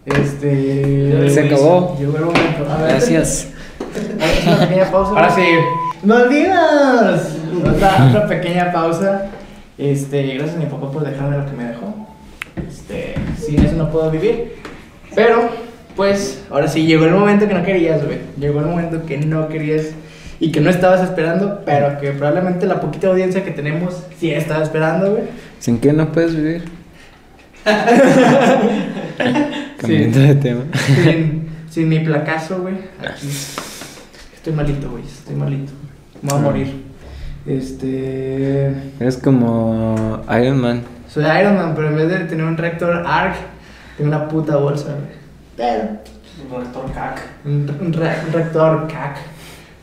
Este. 0.06 1.30
Se 1.30 1.40
acabó. 1.46 1.96
Llegó 2.00 2.18
el 2.18 2.26
momento. 2.26 2.70
A 2.70 2.78
ver, 2.78 2.90
Gracias. 2.92 3.50
Una 4.46 4.60
pequeña 4.60 4.92
pausa. 4.92 5.10
Ahora 5.12 5.30
sí. 5.36 5.42
¡Malditas! 6.04 7.38
Otra, 7.66 8.08
otra 8.10 8.28
pequeña 8.28 8.72
pausa. 8.72 9.28
Este, 9.78 10.36
gracias 10.36 10.56
a 10.56 10.60
mi 10.60 10.66
papá 10.68 10.92
por 10.92 11.04
dejarme 11.04 11.38
lo 11.38 11.46
que 11.46 11.52
me 11.54 11.64
dejó. 11.66 12.08
Este, 12.68 13.16
sin 13.38 13.60
eso 13.64 13.76
no 13.76 13.90
puedo 13.90 14.12
vivir. 14.12 14.54
Pero, 15.16 15.50
pues, 15.96 16.44
ahora 16.52 16.68
sí, 16.68 16.86
llegó 16.86 17.06
el 17.06 17.12
momento 17.12 17.48
que 17.48 17.54
no 17.54 17.64
querías, 17.64 18.06
güey. 18.06 18.20
Llegó 18.40 18.60
el 18.60 18.68
momento 18.68 19.06
que 19.06 19.18
no 19.18 19.48
querías 19.48 19.88
y 20.40 20.52
que 20.52 20.62
no 20.62 20.70
estabas 20.70 21.02
esperando, 21.02 21.62
pero 21.66 21.98
que 22.00 22.12
probablemente 22.12 22.66
la 22.66 22.80
poquita 22.82 23.08
audiencia 23.08 23.44
que 23.46 23.52
tenemos 23.52 24.04
sí 24.20 24.32
estaba 24.32 24.64
esperando, 24.64 25.12
güey. 25.12 25.24
¿Sin 25.60 25.80
qué 25.80 25.94
no 25.94 26.12
puedes 26.12 26.36
vivir? 26.36 26.64
Cambiando 29.78 30.20
de 30.20 30.36
tema. 30.36 30.62
Sin, 31.04 31.48
sin 31.70 31.90
mi 31.90 32.00
placazo, 32.00 32.60
güey. 32.62 32.76
Aquí. 33.02 33.28
Estoy 34.36 34.54
malito, 34.54 34.90
güey. 34.92 35.04
Estoy 35.04 35.36
malito. 35.36 35.72
Me 36.22 36.30
voy 36.30 36.38
a 36.38 36.42
Ah. 36.42 36.44
morir. 36.44 36.84
Este. 37.46 38.68
Eres 39.00 39.18
como 39.18 40.22
Iron 40.42 40.60
Man. 40.62 40.82
Soy 41.08 41.24
Iron 41.40 41.56
Man, 41.56 41.74
pero 41.76 41.90
en 41.90 41.96
vez 41.96 42.10
de 42.10 42.20
tener 42.26 42.46
un 42.46 42.58
reactor 42.58 43.04
ARC, 43.06 43.36
tengo 43.98 44.10
una 44.10 44.28
puta 44.28 44.58
bolsa, 44.58 44.88
güey. 44.90 45.16
Pero. 45.58 45.84
Un 46.44 46.52
reactor 46.60 46.92
CAC. 46.92 47.22
Un, 47.46 47.72
un 47.82 47.94
re- 47.94 48.16
un 48.28 48.34
reactor 48.34 48.88
CAC. 48.88 49.18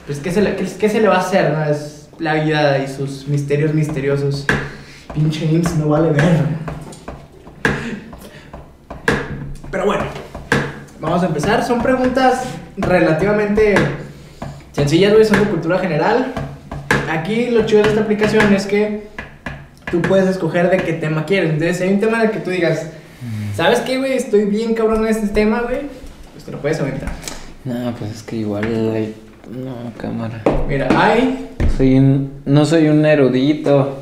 Pues, 0.07 0.18
¿qué 0.18 0.32
se, 0.32 0.42
le, 0.42 0.57
qué, 0.57 0.66
qué 0.78 0.88
se 0.88 1.00
le 1.00 1.09
va 1.09 1.16
a 1.16 1.20
hacer, 1.20 1.53
no? 1.53 1.64
Es 1.64 2.09
la 2.18 2.34
vida 2.34 2.78
y 2.78 2.88
sus 2.88 3.26
misterios 3.28 3.72
misteriosos. 3.74 4.46
Pinche 5.14 5.44
IMSS 5.46 5.76
no 5.76 5.88
vale 5.88 6.11
ver. 6.11 6.22
Pero 9.70 9.86
bueno, 9.86 10.05
vamos 11.00 11.22
a 11.22 11.26
empezar. 11.26 11.64
Son 11.64 11.82
preguntas 11.82 12.44
relativamente 12.76 13.74
sencillas, 14.72 15.12
güey, 15.12 15.24
son 15.24 15.40
de 15.40 15.46
cultura 15.46 15.78
general. 15.78 16.32
Aquí 17.11 17.50
lo 17.50 17.64
chido 17.66 17.82
de 17.82 17.90
esta 17.90 18.03
aplicación 18.03 18.53
es 18.53 18.66
que 18.66 19.09
tú 19.90 20.03
puedes 20.03 20.28
escoger 20.28 20.70
de 20.70 20.78
qué 20.78 20.94
tema 20.94 21.24
quieres. 21.26 21.50
Entonces, 21.50 21.78
si 21.78 21.84
hay 21.84 21.94
un 21.94 22.00
tema 22.00 22.18
en 22.18 22.28
el 22.28 22.30
que 22.30 22.40
tú 22.40 22.50
digas, 22.50 22.86
¿sabes 23.55 23.80
qué, 23.80 23.98
güey? 23.98 24.14
Estoy 24.14 24.44
bien 24.44 24.74
cabrón 24.74 25.05
en 25.05 25.11
este 25.11 25.28
tema, 25.28 25.61
güey. 25.62 25.80
Pues 26.32 26.44
te 26.44 26.50
lo 26.50 26.59
puedes 26.61 26.80
aventar. 26.80 27.11
No, 27.64 27.94
pues 27.94 28.11
es 28.11 28.22
que 28.22 28.36
igual 28.36 28.64
hay... 28.94 29.14
No, 29.51 29.74
cámara. 29.99 30.43
Mira, 30.68 30.88
hay, 30.97 31.49
Soy 31.76 31.99
un... 31.99 32.30
No 32.45 32.64
soy 32.64 32.88
un 32.88 33.05
erudito. 33.05 33.99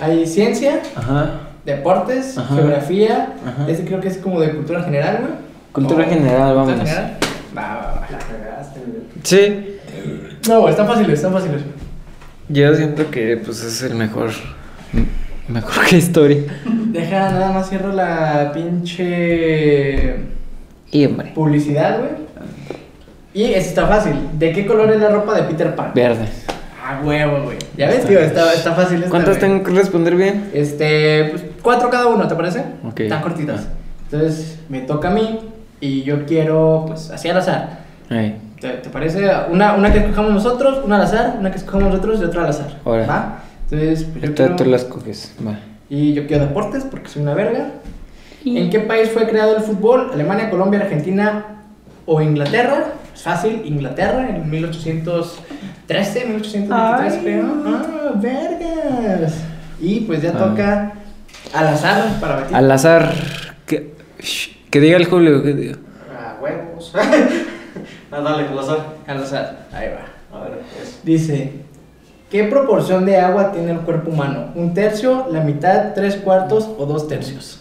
hay 0.00 0.26
ciencia, 0.26 0.80
Ajá. 0.96 1.40
deportes, 1.64 2.36
Ajá. 2.38 2.54
geografía. 2.54 3.34
Ajá. 3.46 3.66
Este 3.68 3.84
creo 3.84 4.00
que 4.00 4.08
es 4.08 4.18
como 4.18 4.40
de 4.40 4.50
cultura 4.54 4.82
general, 4.82 5.18
güey. 5.20 5.32
Cultura 5.72 6.04
O- 6.04 6.08
general, 6.08 6.54
cultura 6.54 6.54
vámonos. 6.54 6.88
general. 6.88 7.16
Va, 7.56 7.62
va, 7.62 7.86
va. 8.00 8.08
La 8.10 8.18
cagaste, 8.18 8.80
güey. 8.80 9.02
Sí. 9.22 9.68
No, 10.48 10.60
güey, 10.60 10.70
están 10.72 10.86
fáciles, 10.86 11.12
están 11.14 11.32
fáciles. 11.32 11.62
Yo 12.48 12.74
siento 12.74 13.10
que 13.10 13.36
pues 13.38 13.62
es 13.62 13.82
el 13.82 13.94
mejor... 13.94 14.30
Mejor 15.48 15.84
que 15.86 15.96
historia. 15.96 16.38
Deja, 16.64 17.30
nada 17.30 17.52
más 17.52 17.68
cierro 17.68 17.92
la 17.92 18.52
pinche 18.54 20.16
Y 20.90 21.06
hombre. 21.06 21.32
publicidad, 21.34 21.98
güey. 21.98 22.10
Y 23.34 23.44
eso 23.44 23.68
está 23.68 23.86
fácil. 23.86 24.14
¿De 24.34 24.52
qué 24.52 24.66
color 24.66 24.90
es 24.90 25.00
la 25.00 25.08
ropa 25.08 25.34
de 25.34 25.42
Peter 25.44 25.74
Pan? 25.74 25.92
Verde. 25.94 26.26
Ah, 26.84 27.00
huevo, 27.02 27.44
güey. 27.44 27.56
Ya 27.76 27.86
ves, 27.86 28.04
tío, 28.06 28.18
está, 28.18 28.52
está 28.52 28.72
fácil 28.72 28.98
esta, 28.98 29.10
¿Cuántas 29.10 29.38
güey. 29.38 29.40
tengo 29.50 29.62
que 29.64 29.70
responder 29.72 30.16
bien? 30.16 30.50
Este, 30.52 31.28
pues 31.30 31.44
cuatro 31.62 31.88
cada 31.90 32.08
uno, 32.08 32.26
¿te 32.28 32.34
parece? 32.34 32.64
Ok. 32.86 33.00
Están 33.00 33.22
cortitas. 33.22 33.68
Entonces, 34.10 34.58
me 34.68 34.80
toca 34.80 35.08
a 35.08 35.12
mí 35.12 35.40
y 35.80 36.02
yo 36.02 36.26
quiero, 36.26 36.84
pues, 36.88 37.10
así 37.10 37.28
al 37.28 37.38
azar. 37.38 37.78
Ahí. 38.10 38.36
¿Te, 38.60 38.68
te 38.70 38.90
parece? 38.90 39.28
Una, 39.50 39.74
una 39.74 39.92
que 39.92 40.00
escojamos 40.00 40.32
nosotros, 40.32 40.80
una 40.84 40.96
al 40.96 41.02
azar, 41.02 41.36
una 41.38 41.50
que 41.50 41.56
escojamos 41.58 41.88
nosotros 41.90 42.20
y 42.20 42.24
otra 42.24 42.42
al 42.42 42.50
azar. 42.50 42.78
Ahora. 42.84 43.06
¿Va? 43.06 43.38
Entonces, 43.70 44.04
pues 44.04 44.22
yo 44.24 44.30
Esta 44.30 44.42
quiero- 44.44 44.56
tú 44.56 44.64
la 44.66 44.76
escoges. 44.76 45.34
Va. 45.46 45.58
Y 45.88 46.12
yo 46.14 46.26
quiero 46.26 46.46
deportes 46.46 46.84
porque 46.84 47.08
soy 47.08 47.22
una 47.22 47.34
verga. 47.34 47.68
¿En 48.44 48.70
qué 48.70 48.80
país 48.80 49.08
fue 49.10 49.28
creado 49.28 49.56
el 49.56 49.62
fútbol? 49.62 50.10
¿Alemania, 50.12 50.50
Colombia, 50.50 50.80
Argentina 50.80 51.44
o 52.06 52.20
Inglaterra? 52.20 52.86
Es 53.14 53.22
fácil, 53.22 53.62
Inglaterra 53.64 54.28
en 54.28 54.48
1813, 54.50 56.24
1823 56.26 57.12
Ay. 57.14 57.20
creo. 57.22 57.46
Ah, 57.66 58.12
vergas. 58.16 59.34
Y 59.80 60.00
pues 60.00 60.22
ya 60.22 60.30
Ah. 60.30 60.38
toca 60.38 60.92
al 61.52 61.68
azar 61.68 62.20
para 62.20 62.36
Betty. 62.36 62.54
Al 62.54 62.70
azar. 62.70 63.12
Que, 63.66 63.94
que 64.70 64.80
diga 64.80 64.96
el 64.96 65.06
Julio. 65.06 65.42
Que 65.42 65.52
diga. 65.54 65.76
Ah, 66.16 66.36
huevos. 66.40 66.92
ah, 68.12 68.20
dale, 68.20 68.48
al 68.48 68.58
azar. 68.58 68.78
Al 69.06 69.22
azar, 69.22 69.66
ahí 69.72 69.88
va. 69.88 70.38
A 70.38 70.44
ver, 70.44 70.60
pues. 70.76 71.00
Dice, 71.02 71.52
¿qué 72.30 72.44
proporción 72.44 73.04
de 73.04 73.18
agua 73.18 73.52
tiene 73.52 73.72
el 73.72 73.80
cuerpo 73.80 74.10
humano? 74.10 74.52
¿Un 74.54 74.72
tercio, 74.74 75.26
la 75.30 75.40
mitad, 75.40 75.92
tres 75.94 76.16
cuartos 76.16 76.68
o 76.78 76.86
dos 76.86 77.06
tercios? 77.08 77.58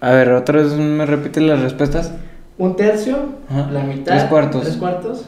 A 0.00 0.10
ver, 0.10 0.30
otra 0.32 0.60
vez 0.62 0.72
me 0.74 1.06
repite 1.06 1.40
las 1.40 1.60
respuestas. 1.60 2.12
Un 2.58 2.76
tercio, 2.76 3.16
Ajá. 3.50 3.68
la 3.72 3.80
mitad. 3.80 4.12
Tres 4.12 4.24
cuartos. 4.24 4.62
Tres 4.62 4.76
cuartos. 4.76 5.24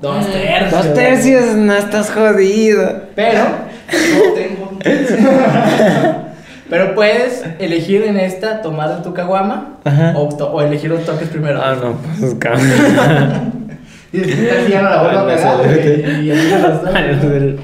Dos 0.00 0.26
tercios. 0.30 0.70
Dos 0.70 0.94
tercios, 0.94 1.44
no 1.56 1.74
estás 1.74 2.10
jodido. 2.10 2.92
Pero, 3.14 3.40
No 3.92 4.32
tengo 4.34 4.70
un 4.70 4.78
pero 6.70 6.94
puedes 6.94 7.44
elegir 7.58 8.02
en 8.04 8.18
esta 8.18 8.62
tomar 8.62 8.96
de 8.96 9.02
tu 9.02 9.12
caguama 9.14 9.74
o, 10.16 10.28
to- 10.34 10.50
o 10.52 10.62
elegir 10.62 10.90
los 10.90 11.04
toques 11.04 11.28
primero. 11.28 11.60
Ah, 11.62 11.76
no, 11.80 11.94
pues 12.18 12.34
cabrón. 12.36 12.62
Y 14.12 14.18
después 14.18 14.68
ya 14.68 14.80
no 14.82 14.90
la 14.90 15.02
vuelvo 15.02 15.18
a 15.18 15.22
Ah, 15.22 15.26
pegar, 15.26 16.22
y 16.22 16.30
Ah, 16.30 16.80
sé. 17.20 17.56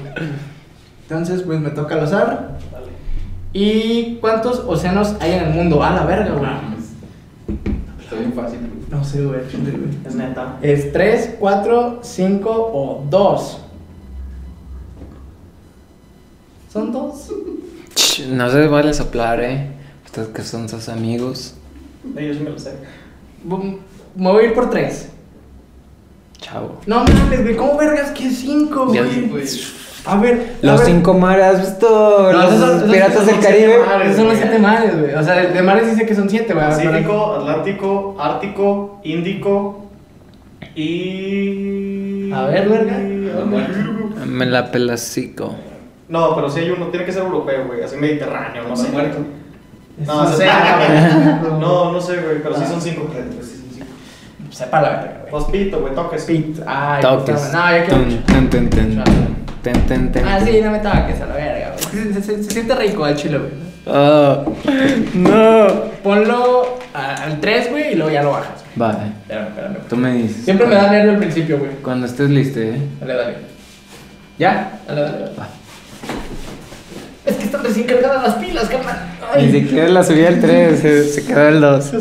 Entonces, 1.03 1.43
pues 1.43 1.59
me 1.61 1.69
toca 1.69 1.95
al 1.95 2.01
azar. 2.03 2.49
¿Y 3.53 4.17
cuántos 4.19 4.59
océanos 4.67 5.15
hay 5.21 5.31
en 5.33 5.43
el 5.43 5.49
mundo? 5.51 5.81
A 5.81 5.91
la 5.91 6.03
verga, 6.03 6.31
güey. 6.33 6.49
Está 8.01 8.15
bien 8.15 8.33
fácil, 8.33 8.59
güey. 8.59 8.71
No 8.89 9.03
sé, 9.03 9.23
güey. 9.25 9.39
Es 10.05 10.15
neta. 10.15 10.57
¿Es 10.61 10.91
3, 10.91 11.35
4, 11.39 11.99
5 12.03 12.49
o 12.49 13.05
2? 13.09 13.57
Son 16.71 16.91
dos. 16.91 17.27
Ch, 17.95 18.27
No 18.27 18.49
se 18.49 18.67
vale 18.67 18.93
soplar, 18.93 19.41
eh. 19.41 19.67
Ustedes 20.05 20.29
que 20.29 20.41
son 20.43 20.67
sus 20.69 20.89
amigos. 20.89 21.55
Yo 22.15 22.33
sí 22.33 22.39
me 22.39 22.49
lo 22.49 22.59
sé. 22.59 22.73
Bu- 23.47 23.77
Me 24.15 24.31
voy 24.31 24.43
a 24.45 24.47
ir 24.47 24.53
por 24.53 24.69
3. 24.69 25.09
Chavo. 26.39 26.79
No 26.85 27.03
mames, 27.03 27.43
güey. 27.43 27.55
¿Cómo 27.55 27.77
vergas 27.77 28.11
que 28.11 28.29
5, 28.29 28.93
Ya, 28.93 29.03
güey? 29.03 29.27
güey. 29.29 29.45
A 30.05 30.15
ver. 30.17 30.55
a 30.63 30.65
Los 30.65 30.79
ver. 30.79 30.87
cinco 30.89 31.13
mares, 31.13 31.45
¿has 31.45 31.59
visto? 31.61 32.29
No, 32.31 32.31
los 32.33 32.53
esos 32.53 32.59
son- 32.59 32.77
esos 32.77 32.91
piratas 32.91 33.13
son 33.15 33.25
del 33.27 33.35
siete 33.35 33.47
Caribe. 33.47 33.77
mares, 33.85 34.05
Esos 34.07 34.17
son 34.17 34.27
los. 34.29 34.37
7 34.37 34.59
mares, 34.59 34.99
güey. 34.99 35.13
O 35.13 35.23
sea, 35.23 35.35
de, 35.35 35.47
de 35.47 35.61
mares 35.61 35.91
dice 35.91 36.05
que 36.05 36.15
son 36.15 36.29
7, 36.29 36.53
güey. 36.53 36.65
Pacífico, 36.65 37.35
Atlántico, 37.35 38.15
Ártico, 38.19 38.99
Índico 39.03 39.85
y. 40.75 42.31
A 42.33 42.43
ver, 42.45 42.67
verga. 42.69 42.97
Me 44.25 44.45
la 44.45 44.71
pelacico. 44.71 45.55
No, 46.09 46.35
pero 46.35 46.49
si 46.49 46.59
hay 46.61 46.69
uno, 46.71 46.87
tiene 46.87 47.05
que 47.05 47.11
ser 47.11 47.23
europeo, 47.23 47.65
güey, 47.67 47.83
así 47.83 47.95
mediterráneo, 47.95 48.63
no 48.63 48.69
¿No 48.69 48.75
sé. 48.75 48.85
se 48.87 48.91
muerto? 48.91 49.17
No, 50.05 50.23
No 50.23 50.29
sé, 50.31 50.45
güey. 50.45 51.59
No, 51.59 51.91
no 51.91 52.01
sé, 52.01 52.17
güey, 52.21 52.41
pero 52.41 52.55
sí 52.55 52.63
son 52.67 52.81
cinco. 52.81 53.07
Sepa 54.51 54.81
la 54.81 54.89
verga, 54.89 55.17
güey. 55.21 55.31
Pues 55.31 55.43
pito, 55.45 55.79
güey, 55.79 55.95
toques. 55.95 56.23
Pit. 56.25 56.59
Ay, 56.67 57.01
Toques. 57.01 57.35
puta, 57.39 57.51
No, 57.53 57.71
ya 57.77 57.85
quiero 57.85 58.03
tun, 58.27 58.49
tun, 58.49 58.69
tun. 58.69 59.03
Ten, 59.63 59.73
ten, 59.87 60.11
ten. 60.11 60.27
Ah, 60.27 60.39
sí, 60.43 60.59
no 60.63 60.71
me 60.71 60.79
toques 60.79 61.21
a 61.21 61.25
la 61.25 61.35
verga, 61.35 61.73
güey. 61.91 62.13
Se, 62.13 62.21
se- 62.21 62.43
se 62.43 62.51
siente 62.51 62.75
rico 62.75 63.07
el 63.07 63.15
chile, 63.15 63.37
güey. 63.37 63.51
Oh, 63.87 64.43
no. 65.15 65.67
Ponlo 66.03 66.77
a- 66.93 67.15
al 67.23 67.39
3, 67.39 67.69
güey, 67.71 67.93
y 67.93 67.95
luego 67.95 68.11
ya 68.11 68.23
lo 68.23 68.31
bajas. 68.31 68.63
Vale, 68.75 68.97
Espérame, 69.23 69.47
espérame. 69.47 69.77
tú 69.89 69.97
me 69.97 70.13
dices. 70.13 70.45
Siempre 70.45 70.67
me 70.67 70.75
da 70.75 70.91
nervio 70.91 71.11
al 71.11 71.17
principio, 71.17 71.57
güey. 71.59 71.71
Cuando 71.83 72.05
estés 72.05 72.29
listo, 72.29 72.59
eh. 72.59 72.79
Dale, 72.99 73.13
dale. 73.15 73.35
¿Ya? 74.37 74.79
Dale, 74.87 75.01
dale. 75.01 75.17
dale. 75.19 75.31
Va. 75.39 75.47
Es 77.25 77.35
que 77.35 77.43
están 77.45 77.63
recién 77.63 77.85
cargadas 77.87 78.23
las 78.23 78.35
pilas, 78.35 78.65
carnal. 78.69 78.97
Ni 79.37 79.51
siquiera 79.51 79.87
la 79.89 80.03
subí 80.03 80.25
al 80.25 80.39
3, 80.41 80.79
se, 80.79 81.03
se 81.09 81.25
quedó 81.25 81.47
el 81.47 81.61
2. 81.61 81.91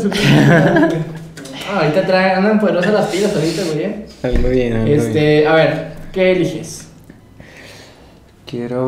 Ah, 1.70 1.80
ahorita 1.82 2.02
traen, 2.06 2.38
andan 2.38 2.58
poderosas 2.58 2.92
las 2.92 3.06
pilas 3.06 3.34
ahorita, 3.34 3.62
güey. 3.72 3.84
eh. 3.84 4.06
Algo 4.22 4.48
bien, 4.48 4.72
algo 4.72 4.84
bien. 4.86 4.98
Este, 5.00 5.46
a 5.46 5.54
ver, 5.54 5.86
¿qué 6.12 6.32
eliges? 6.32 6.88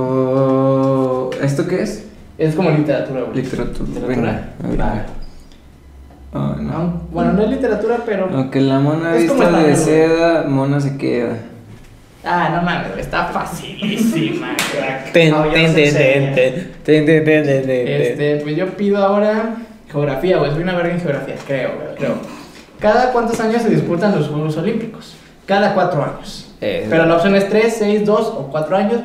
Quiero. 0.03 1.31
¿Esto 1.41 1.67
qué 1.69 1.83
es? 1.83 2.05
Es 2.39 2.55
como 2.55 2.71
literatura, 2.71 3.23
güey. 3.23 3.37
Literatura. 3.43 3.89
¿Literatura? 3.89 4.49
Venga. 4.63 5.07
Oh, 6.35 6.39
no. 6.57 6.63
No, 6.63 7.03
bueno, 7.13 7.33
no 7.35 7.43
es 7.45 7.51
literatura, 7.51 7.99
pero. 8.05 8.29
Aunque 8.33 8.61
la 8.61 8.81
mona 8.81 9.15
Es 9.15 9.23
vista 9.25 9.51
de 9.63 9.77
seda, 9.77 10.45
mona 10.49 10.81
se 10.81 10.97
queda. 10.97 11.37
Ah, 12.25 12.51
no 12.55 12.63
mames, 12.63 12.97
está 12.99 13.27
facilísima, 13.27 14.55
crack. 14.73 15.13
Ten, 15.13 15.31
No, 15.33 15.43
ten, 15.45 15.75
ten, 15.75 15.93
ten, 15.95 16.35
ten, 16.35 16.73
ten, 16.85 17.07
ten, 17.07 17.25
ten, 17.25 17.45
ten. 17.45 17.89
Este, 17.89 18.37
pues 18.43 18.57
yo 18.57 18.69
pido 18.77 18.99
ahora 18.99 19.57
geografía, 19.91 20.39
güey. 20.39 20.53
Soy 20.53 20.63
una 20.63 20.75
verga 20.77 20.95
en 20.95 21.01
geografía, 21.01 21.35
creo, 21.47 21.71
güey, 21.77 21.97
creo. 21.97 22.42
¿Cada 22.83 23.13
cuántos 23.13 23.39
años 23.39 23.63
se 23.63 23.71
disputan 23.71 24.13
los 24.19 24.29
Juegos 24.29 24.57
Olímpicos? 24.57 25.15
Cada 25.47 25.73
cuatro 25.73 26.03
años. 26.03 26.53
Eh, 26.61 26.87
Pero 26.91 27.07
la 27.07 27.15
opción 27.15 27.35
es 27.37 27.49
3, 27.49 27.77
6, 27.79 28.05
2 28.05 28.21
o 28.21 28.49
4 28.51 28.77
años. 28.77 29.01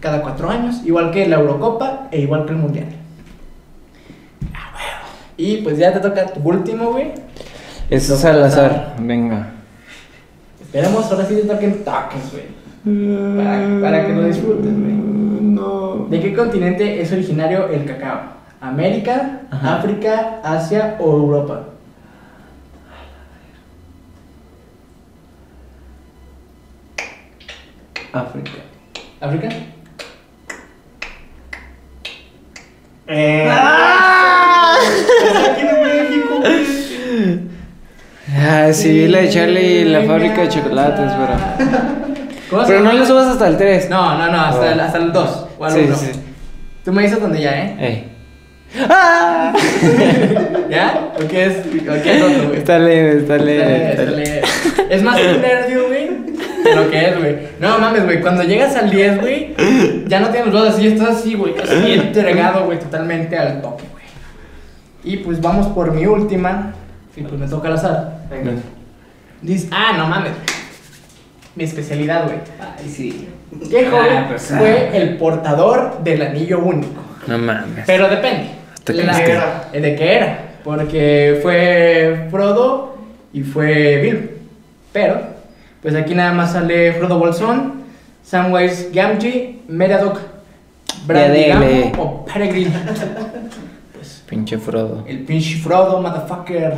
Cada 0.00 0.20
4 0.20 0.50
años, 0.50 0.82
igual 0.84 1.12
que 1.12 1.26
la 1.28 1.36
Eurocopa 1.36 2.08
e 2.10 2.20
igual 2.20 2.44
que 2.44 2.52
el 2.52 2.58
Mundial. 2.58 2.86
Y 5.36 5.58
pues 5.58 5.78
ya 5.78 5.92
te 5.92 6.00
toca 6.00 6.26
tu 6.26 6.40
último, 6.40 6.90
güey. 6.90 7.12
Eso 7.88 8.14
es 8.14 8.24
al 8.24 8.42
azar. 8.42 8.96
Venga. 8.98 9.50
Esperemos 10.60 11.10
ahora 11.10 11.24
sí 11.24 11.36
te 11.36 11.42
toquen 11.42 11.84
toques, 11.84 12.32
güey. 12.32 12.58
Para, 13.36 13.80
para 13.80 14.06
que 14.06 14.12
lo 14.12 14.24
disfrutes, 14.24 14.72
güey. 14.72 14.92
No. 14.92 16.06
¿De 16.10 16.20
qué 16.20 16.34
continente 16.34 17.00
es 17.00 17.12
originario 17.12 17.68
el 17.68 17.84
cacao? 17.84 18.20
¿América, 18.60 19.42
Ajá. 19.50 19.76
África, 19.76 20.40
Asia 20.42 20.96
o 20.98 21.12
Europa? 21.12 21.62
África. 28.12 28.50
¿África? 29.20 29.48
Eh. 33.06 33.48
Es 35.24 35.36
aquí 35.48 35.62
de 35.62 35.72
México. 35.82 36.42
Ah, 38.40 38.68
sí, 38.72 39.08
la 39.08 39.18
de 39.20 39.28
Charlie 39.30 39.80
y 39.80 39.84
la 39.84 40.02
fábrica 40.02 40.42
de 40.42 40.48
chocolates, 40.48 41.10
pero. 41.12 41.34
¿Cómo 42.50 42.62
se 42.64 42.68
Pero 42.72 42.84
no 42.84 42.92
le 42.92 43.06
subas 43.06 43.26
hasta 43.28 43.48
el 43.48 43.56
3. 43.56 43.90
No, 43.90 44.16
no, 44.18 44.30
no, 44.30 44.40
hasta, 44.40 44.60
Oh. 44.60 44.64
el, 44.72 44.80
hasta 44.80 44.98
el 44.98 45.12
2 45.12 45.46
o 45.58 45.64
al 45.64 45.72
Sí, 45.72 45.80
1. 45.86 45.96
sí. 45.96 46.10
Tú 46.84 46.92
me 46.92 47.02
dices 47.02 47.20
dónde 47.20 47.40
ya, 47.40 47.58
¿eh? 47.58 47.76
Ey. 47.78 48.12
¡Ah! 48.88 49.52
¿Ya? 50.70 51.08
¿O 51.16 51.26
qué 51.26 51.46
es, 51.46 51.56
o 51.58 52.02
qué 52.02 52.16
es 52.18 52.22
otro, 52.22 52.48
güey? 52.48 52.58
Está 52.58 52.78
leve, 52.78 53.18
está 53.20 53.34
Está 53.36 53.44
leve. 53.44 53.90
está 53.90 54.02
está 54.02 54.10
leve. 54.12 54.24
leve. 54.24 54.42
Es 54.90 55.02
más 55.02 55.18
un 55.20 55.40
nervio, 55.42 55.86
güey, 55.88 56.10
de 56.64 56.74
lo 56.76 56.90
que 56.90 57.08
es, 57.08 57.18
güey. 57.18 57.36
No 57.60 57.78
mames, 57.78 58.04
güey, 58.04 58.20
cuando 58.20 58.42
llegas 58.42 58.74
al 58.76 58.90
10, 58.90 59.20
güey, 59.20 59.54
ya 60.06 60.20
no 60.20 60.28
tienes 60.30 60.52
los 60.52 60.62
dos 60.64 60.74
así, 60.74 60.86
estás 60.88 61.08
así, 61.18 61.34
güey, 61.34 61.54
así 61.62 61.92
entregado, 61.92 62.64
güey, 62.66 62.78
totalmente 62.78 63.36
al 63.38 63.60
toque, 63.62 63.84
güey. 63.92 64.04
Y 65.04 65.18
pues 65.18 65.40
vamos 65.40 65.66
por 65.68 65.92
mi 65.92 66.06
última. 66.06 66.72
Sí, 67.14 67.22
pues 67.22 67.40
me 67.40 67.46
toca 67.48 67.68
al 67.68 67.74
azar. 67.74 68.18
Venga. 68.30 68.52
Dice, 69.42 69.68
ah, 69.70 69.94
no 69.96 70.06
mames. 70.06 70.32
Mi 71.54 71.64
especialidad, 71.64 72.24
güey. 72.24 72.36
Ay, 72.60 72.88
sí. 72.88 73.28
¿Qué 73.70 73.86
joven 73.86 74.12
Ah, 74.16 74.26
pues, 74.28 74.50
ah. 74.52 74.58
fue 74.58 74.90
el 74.96 75.16
portador 75.16 76.02
del 76.04 76.22
anillo 76.22 76.58
único? 76.60 77.00
No 77.26 77.38
mames. 77.38 77.84
Pero 77.86 78.08
depende. 78.08 78.50
Hasta 78.74 78.92
que 78.92 78.98
La- 79.04 79.12
nos 79.12 79.20
quede. 79.20 79.80
¿De 79.80 79.96
qué 79.96 80.12
era? 80.14 80.38
Porque 80.64 81.38
fue 81.42 82.26
Frodo 82.30 82.96
y 83.32 83.42
fue 83.42 83.98
Bill. 84.02 84.30
Pero, 84.92 85.20
pues 85.82 85.94
aquí 85.94 86.14
nada 86.14 86.32
más 86.32 86.52
sale 86.52 86.92
Frodo 86.94 87.18
Bolsón, 87.18 87.82
Samwise 88.22 88.90
Gamgee, 88.92 89.60
Meradoc, 89.68 90.18
Brandigamo 91.06 91.92
o 91.98 92.24
Peregrine. 92.24 92.70
pues 93.94 94.22
Pinche 94.28 94.58
Frodo. 94.58 95.04
el 95.06 95.20
pinche 95.20 95.56
Frodo, 95.58 96.00
motherfucker. 96.02 96.74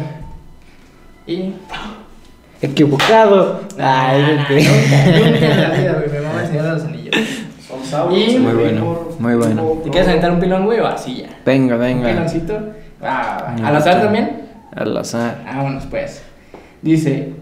Y. 1.26 1.52
Equivocado. 2.62 3.60
Ay, 3.78 4.22
Nah, 4.22 4.34
nah, 4.42 4.48
vete. 4.48 4.68
nunca, 4.68 5.46
en 5.54 5.60
la 5.62 5.70
vida, 5.70 5.92
güey. 5.94 6.22
Me 6.40 6.46
Señor 6.46 6.62
de 6.64 6.70
los 6.72 6.84
Anillos. 6.84 7.16
Y- 8.10 8.38
Muy 8.38 8.52
bueno, 8.52 9.08
muy 9.18 9.34
bueno. 9.36 9.62
¿Te 9.82 9.90
quieres 9.90 10.08
aventar 10.08 10.30
un 10.32 10.40
pilón, 10.40 10.66
güey, 10.66 10.78
o 10.80 10.86
así 10.86 11.22
ya? 11.22 11.28
Venga, 11.46 11.76
¿Un 11.76 11.80
venga. 11.80 12.08
piloncito? 12.10 12.58
Ah, 13.02 13.54
¿Al 13.64 13.76
azar 13.76 14.02
también? 14.02 14.42
Al 14.76 14.94
azar. 14.96 15.42
Vámonos 15.46 15.86
pues. 15.86 16.22
Dice, 16.82 17.32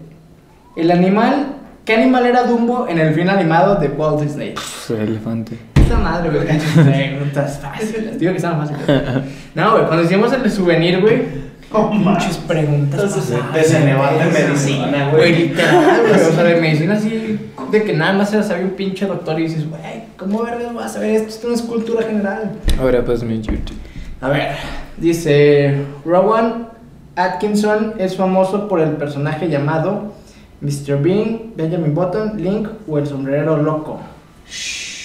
el 0.81 0.91
animal, 0.91 1.47
¿qué 1.85 1.93
animal 1.95 2.25
era 2.25 2.43
Dumbo 2.43 2.87
en 2.87 2.99
el 2.99 3.13
film 3.13 3.29
animado 3.29 3.75
de 3.75 3.87
Walt 3.89 4.21
Disney? 4.21 4.53
El 4.89 4.95
elefante. 5.09 5.57
Esta 5.75 5.97
madre, 5.97 6.29
güey, 6.29 6.47
preguntas 6.85 7.59
fáciles. 7.61 8.19
Digo 8.19 8.31
que 8.31 8.37
estaban 8.37 8.59
fáciles. 8.67 8.81
No, 9.55 9.71
güey, 9.73 9.85
cuando 9.85 10.03
hicimos 10.03 10.31
el 10.33 10.51
souvenir, 10.51 11.01
güey, 11.01 11.49
Oh, 11.71 11.91
pinches 11.91 12.37
preguntas 12.37 12.99
Entonces, 12.99 13.31
pasadas 13.31 13.53
de 13.53 13.63
Ceneval 13.63 14.17
de 14.17 14.25
lanza, 14.25 14.39
medicina, 14.47 15.09
Güey, 15.11 15.31
güey. 15.33 15.47
literal, 15.49 16.01
güey, 16.01 16.13
o 16.27 16.31
sea, 16.31 16.43
de 16.43 16.55
medicina 16.61 16.93
así, 16.95 17.39
de 17.71 17.83
que 17.83 17.93
nada 17.93 18.13
más 18.13 18.31
se 18.31 18.37
la 18.37 18.43
sabía 18.43 18.65
un 18.65 18.71
pinche 18.71 19.05
doctor 19.05 19.39
y 19.39 19.43
dices, 19.43 19.69
güey, 19.69 19.81
¿cómo 20.17 20.41
vergas 20.41 20.73
vas 20.73 20.85
a 20.85 20.89
saber 20.89 21.11
esto? 21.11 21.29
Esto 21.29 21.47
no 21.49 21.53
es 21.53 21.61
cultura 21.61 22.01
general. 22.01 22.53
Ahora 22.79 23.05
pues 23.05 23.21
mi 23.23 23.39
YouTube. 23.39 23.77
A 24.19 24.29
ver, 24.29 24.55
dice 24.97 25.83
Rowan 26.05 26.69
Atkinson 27.15 27.93
es 27.99 28.15
famoso 28.15 28.67
por 28.67 28.79
el 28.79 28.91
personaje 28.93 29.47
llamado 29.49 30.13
Mr. 30.61 31.01
Bean, 31.01 31.53
Benjamin 31.55 31.93
Button, 31.93 32.41
Link 32.41 32.67
o 32.87 32.97
el 32.97 33.07
sombrerero 33.07 33.57
loco. 33.57 33.99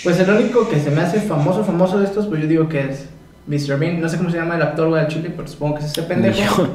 Pues 0.03 0.19
el 0.21 0.29
único 0.31 0.69
que 0.69 0.81
se 0.81 0.91
me 0.91 1.01
hace 1.03 1.21
famoso, 1.21 1.65
famoso 1.65 1.99
de 1.99 2.07
estos, 2.07 2.27
pues 2.27 2.43
yo 2.43 2.47
digo 2.49 2.69
que 2.69 2.81
es 2.91 3.07
Mr. 3.47 3.79
Bean. 3.79 4.01
No 4.01 4.09
sé 4.09 4.17
cómo 4.19 4.31
se 4.31 4.37
llama 4.37 4.57
el 4.57 4.63
actor 4.63 4.89
güey 4.89 5.03
del 5.03 5.11
chile, 5.13 5.33
pero 5.35 5.49
supongo 5.49 5.77
que 5.77 5.85
es 5.85 5.91
ese 5.93 6.03
pendejo. 6.03 6.69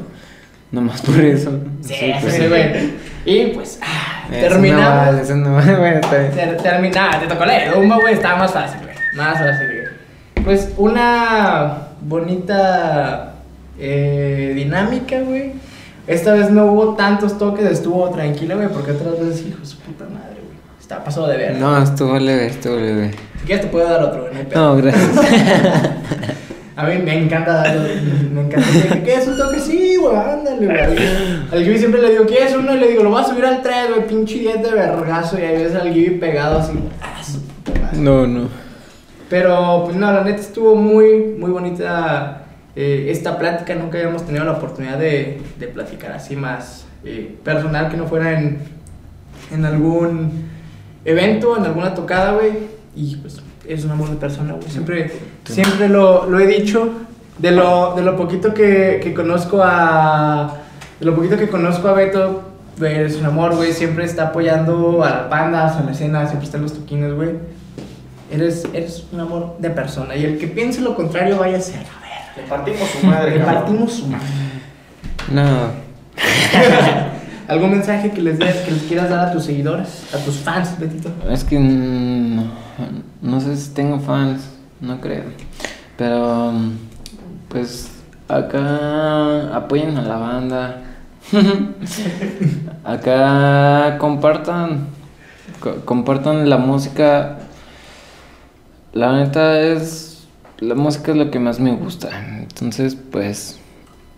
Nomás 0.72 1.02
por 1.02 1.20
eso. 1.20 1.52
Sí, 1.82 1.96
pues 2.22 2.34
ese 2.36 2.48
güey. 2.48 2.94
Y 3.26 3.48
pues, 3.48 3.80
ah, 3.82 4.26
no 4.30 4.38
terminamos. 4.38 5.28
vale, 5.28 5.36
no 5.42 5.54
vale. 5.56 5.76
Bueno, 5.76 6.00
está 6.00 6.18
bien. 6.18 6.32
Ter- 6.32 6.58
termina- 6.58 7.20
te 7.20 7.28
tocó 7.28 7.46
leer 7.46 7.74
Dumbo, 7.74 8.00
güey, 8.00 8.14
estaba 8.14 8.38
más 8.38 8.52
fácil, 8.54 8.82
güey. 8.84 8.96
Más 9.16 9.38
fácil, 9.40 9.68
güey. 9.68 10.46
Pues 10.46 10.70
una 10.78 11.78
bonita 12.02 13.34
eh, 13.80 14.54
dinámica, 14.56 15.20
güey. 15.22 15.54
Esta 16.10 16.34
vez 16.34 16.50
no 16.50 16.66
hubo 16.72 16.96
tantos 16.96 17.38
toques, 17.38 17.64
estuvo 17.70 18.10
tranquila, 18.10 18.56
güey, 18.56 18.68
porque 18.70 18.94
otras 18.94 19.20
veces, 19.20 19.46
hijo 19.46 19.64
su 19.64 19.78
puta 19.78 20.06
madre, 20.06 20.42
güey. 20.44 20.58
Está 20.82 21.04
pasado 21.04 21.28
de 21.28 21.38
ver. 21.38 21.56
No, 21.58 21.78
estuvo 21.78 22.18
leve, 22.18 22.48
estuvo 22.48 22.78
leve. 22.78 23.12
Si 23.40 23.46
quieres 23.46 23.66
te 23.66 23.72
puedo 23.72 23.88
dar 23.88 24.02
otro, 24.04 24.22
güey. 24.24 24.48
no 24.56 24.76
gracias. 24.78 25.08
A 26.76 26.86
mí 26.86 26.98
me 27.04 27.16
encanta 27.26 27.54
darlo, 27.54 27.84
me 28.34 28.42
encanta. 28.42 29.04
¿Qué 29.04 29.14
es 29.14 29.28
un 29.28 29.38
toque? 29.38 29.60
Sí, 29.60 29.98
güey, 29.98 30.16
ándale, 30.16 30.66
güey. 30.66 30.98
Al 31.52 31.64
Gibi 31.64 31.78
siempre 31.78 32.02
le 32.02 32.10
digo, 32.10 32.26
¿qué 32.26 32.44
es 32.46 32.56
uno? 32.56 32.74
Y 32.74 32.80
le 32.80 32.88
digo, 32.88 33.04
lo 33.04 33.12
voy 33.12 33.22
a 33.22 33.26
subir 33.28 33.46
al 33.46 33.62
3, 33.62 33.76
güey, 33.94 34.08
pinche 34.08 34.40
10 34.40 34.64
de 34.64 34.72
vergazo. 34.72 35.38
Y 35.38 35.44
ahí 35.44 35.62
ves 35.64 35.76
al 35.76 35.94
Gibi 35.94 36.18
pegado 36.18 36.58
así. 36.58 36.74
ah, 37.04 37.22
su 37.24 37.40
puta 37.44 37.80
madre. 37.80 38.00
No, 38.00 38.26
no. 38.26 38.48
Pero, 39.30 39.84
pues 39.86 39.96
no, 39.96 40.12
la 40.12 40.24
neta 40.24 40.42
estuvo 40.42 40.76
muy, 40.76 41.36
muy 41.38 41.52
bonita 41.52 42.46
eh, 42.76 43.08
esta 43.10 43.38
plática. 43.38 43.76
Nunca 43.76 43.98
habíamos 43.98 44.26
tenido 44.26 44.46
la 44.46 44.54
oportunidad 44.54 44.98
de, 44.98 45.42
de 45.58 45.68
platicar 45.68 46.12
así 46.12 46.36
más 46.36 46.86
eh, 47.04 47.38
personal, 47.44 47.90
que 47.90 47.98
no 47.98 48.08
fuera 48.08 48.40
en, 48.40 48.60
en 49.52 49.66
algún 49.66 50.50
evento, 51.06 51.58
en 51.58 51.66
alguna 51.66 51.94
tocada, 51.94 52.34
güey. 52.34 52.52
Y 52.96 53.16
pues 53.18 53.42
es 53.68 53.86
un 53.86 53.92
amor 53.92 54.10
de 54.10 54.16
persona, 54.16 54.54
güey. 54.54 54.70
Siempre, 54.70 55.12
siempre 55.46 55.90
lo, 55.90 56.26
lo 56.26 56.40
he 56.40 56.48
dicho. 56.48 56.92
De 57.38 57.52
lo, 57.52 57.96
de 57.96 58.02
lo 58.02 58.18
poquito 58.18 58.54
que, 58.54 59.00
que 59.02 59.14
conozco 59.14 59.62
a. 59.64 60.58
De 61.00 61.06
lo 61.06 61.16
poquito 61.16 61.38
que 61.38 61.48
conozco 61.48 61.88
a 61.88 61.94
Beto, 61.94 62.44
güey, 62.78 62.98
es 62.98 63.16
un 63.16 63.26
amor, 63.26 63.56
güey. 63.56 63.72
Siempre 63.72 64.04
está 64.04 64.28
apoyando 64.28 65.02
a 65.06 65.10
las 65.10 65.30
bandas, 65.30 65.78
a 65.78 65.84
la 65.84 65.92
escena, 65.92 66.26
siempre 66.26 66.46
está 66.46 66.58
en 66.58 66.64
los 66.64 66.74
toquines, 66.74 67.14
güey. 67.14 67.30
Eres, 68.30 68.68
eres 68.74 69.06
un 69.14 69.22
amor 69.22 69.56
de 69.58 69.70
persona. 69.70 70.18
Y 70.18 70.26
el 70.26 70.38
que 70.38 70.48
piense 70.48 70.82
lo 70.82 70.96
contrario, 70.96 71.40
vaya 71.40 71.60
a 71.60 71.62
ser. 71.62 71.86
Le 72.38 72.44
partimos 72.44 72.90
su 72.90 73.06
madre, 73.08 73.38
Le 73.38 73.44
partimos 73.46 73.92
su 73.94 74.08
madre. 74.08 74.26
No. 75.32 75.44
¿Algún 77.48 77.72
mensaje 77.72 78.12
que 78.12 78.22
les 78.22 78.38
des, 78.38 78.56
que 78.58 78.72
les 78.72 78.84
quieras 78.84 79.10
dar 79.10 79.28
a 79.28 79.32
tus 79.32 79.44
seguidores, 79.46 80.06
a 80.14 80.18
tus 80.20 80.36
fans, 80.38 80.78
Betito? 80.80 81.10
Es 81.32 81.44
que 81.44 81.58
no, 81.60 82.44
no 83.22 83.42
sé 83.42 83.58
si 83.58 83.72
tengo 83.74 84.00
fans, 84.00 84.42
no 84.80 85.02
creo. 85.02 85.24
Pero 85.98 86.54
pues 87.50 87.90
acá 88.28 89.56
apoyen 89.56 89.98
a 89.98 90.04
la 90.04 90.18
banda. 90.18 90.82
acá 92.84 93.98
compartan 93.98 94.88
co- 95.60 95.82
compartan 95.86 96.50
la 96.50 96.58
música. 96.58 97.38
La 98.94 99.14
neta 99.14 99.60
es 99.60 100.09
la 100.60 100.76
música 100.76 101.12
es 101.12 101.18
lo 101.18 101.32
que 101.32 101.40
más 101.40 101.60
me 101.60 101.72
gusta. 101.74 102.10
Entonces, 102.40 102.96
pues 102.96 103.60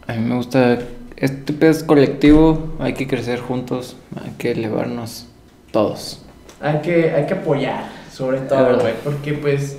a 0.07 0.13
mí 0.13 0.19
me 0.21 0.35
gusta 0.35 0.79
este 1.21 1.53
pedo 1.53 1.69
es 1.69 1.83
colectivo, 1.83 2.73
hay 2.79 2.93
que 2.93 3.05
crecer 3.07 3.39
juntos, 3.39 3.95
hay 4.23 4.31
que 4.39 4.51
elevarnos 4.51 5.27
todos. 5.71 6.23
Hay 6.59 6.79
que, 6.79 7.11
hay 7.11 7.27
que 7.27 7.35
apoyar, 7.35 7.83
sobre 8.11 8.39
todo, 8.39 8.79
güey. 8.79 8.93
Porque, 9.03 9.33
pues, 9.33 9.77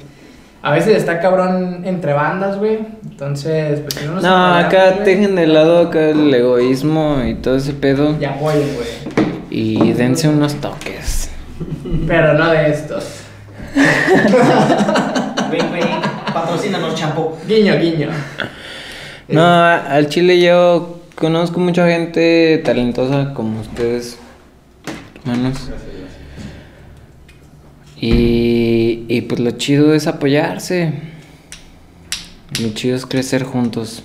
a 0.63 0.71
veces 0.71 0.97
está 0.99 1.19
cabrón 1.19 1.83
entre 1.85 2.13
bandas, 2.13 2.59
güey. 2.59 2.79
Entonces, 3.03 3.81
pues, 3.81 3.95
si 3.95 4.07
no 4.07 4.15
nos 4.15 4.23
No, 4.23 4.29
apoyamos, 4.29 4.65
acá 4.67 4.91
dejen 5.05 5.35
de 5.35 5.49
lado 5.49 5.79
acá 5.81 6.11
el 6.11 6.33
egoísmo 6.33 7.23
y 7.27 7.35
todo 7.35 7.57
ese 7.57 7.73
pedo 7.73 8.17
Y 8.21 8.25
apoyen, 8.25 8.69
güey. 8.77 8.89
y 9.51 9.93
dense 9.95 10.29
unos 10.29 10.55
toques. 10.55 11.29
Pero 12.07 12.35
no 12.35 12.51
de 12.53 12.71
estos. 12.71 13.05
Patrocínanos, 16.33 16.95
champo. 16.95 17.39
Guiño, 17.47 17.79
guiño. 17.79 18.09
No, 19.29 19.43
al 19.43 20.09
chile 20.09 20.41
yo 20.41 21.01
conozco 21.15 21.61
mucha 21.61 21.89
gente 21.89 22.61
talentosa 22.65 23.33
como 23.35 23.61
ustedes, 23.61 24.19
hermanos. 25.25 25.71
Y, 28.01 29.05
y 29.09 29.21
pues 29.23 29.41
lo 29.41 29.53
chido 29.53 29.95
es 29.95 30.07
apoyarse. 30.07 30.93
Lo 32.61 32.71
chido 32.75 32.97
es 32.97 33.07
crecer 33.07 33.45
juntos. 33.45 34.03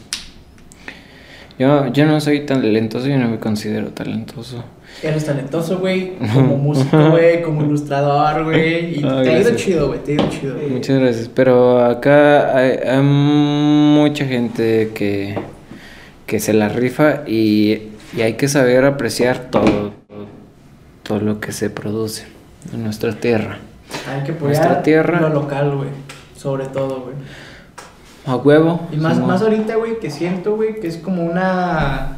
Yo, 1.59 1.91
yo 1.91 2.05
no 2.05 2.21
soy 2.21 2.45
tan 2.45 2.61
talentoso, 2.61 3.07
yo 3.07 3.17
no 3.17 3.27
me 3.27 3.39
considero 3.39 3.89
talentoso. 3.89 4.63
Eres 5.03 5.25
talentoso, 5.25 5.77
güey. 5.79 6.13
Como 6.33 6.57
músico, 6.57 7.11
güey. 7.11 7.41
Como 7.43 7.61
ilustrador, 7.63 8.45
güey. 8.45 8.97
Y 8.99 9.01
te 9.01 9.07
ha 9.07 9.39
ido 9.41 9.55
chido, 9.55 9.87
güey. 9.87 9.99
Te 10.03 10.11
ha 10.11 10.15
ido 10.15 10.29
chido, 10.29 10.55
güey. 10.55 10.69
Muchas 10.69 10.99
gracias. 10.99 11.29
Pero 11.33 11.83
acá 11.85 12.57
hay, 12.57 12.71
hay 12.85 13.01
mucha 13.01 14.25
gente 14.25 14.91
que, 14.95 15.37
que 16.25 16.39
se 16.39 16.53
la 16.53 16.69
rifa 16.69 17.21
y, 17.27 17.89
y 18.15 18.21
hay 18.21 18.33
que 18.33 18.47
saber 18.47 18.85
apreciar 18.85 19.49
todo, 19.51 19.91
todo 21.03 21.19
lo 21.19 21.39
que 21.39 21.51
se 21.51 21.69
produce 21.69 22.25
en 22.73 22.83
nuestra 22.83 23.13
tierra. 23.13 23.59
Hay 24.11 24.23
que 24.23 24.31
Nuestra 24.31 24.65
apoyar 24.65 24.83
tierra. 24.83 25.21
lo 25.21 25.29
local, 25.29 25.75
güey. 25.75 25.89
Sobre 26.35 26.65
todo, 26.65 27.01
güey. 27.01 27.15
A 28.25 28.35
huevo. 28.35 28.87
Y 28.91 28.97
más, 28.97 29.17
más 29.19 29.41
ahorita, 29.41 29.75
güey, 29.75 29.99
que 29.99 30.09
siento, 30.09 30.55
güey, 30.55 30.79
que 30.81 30.87
es 30.87 30.97
como 30.97 31.23
una, 31.23 32.17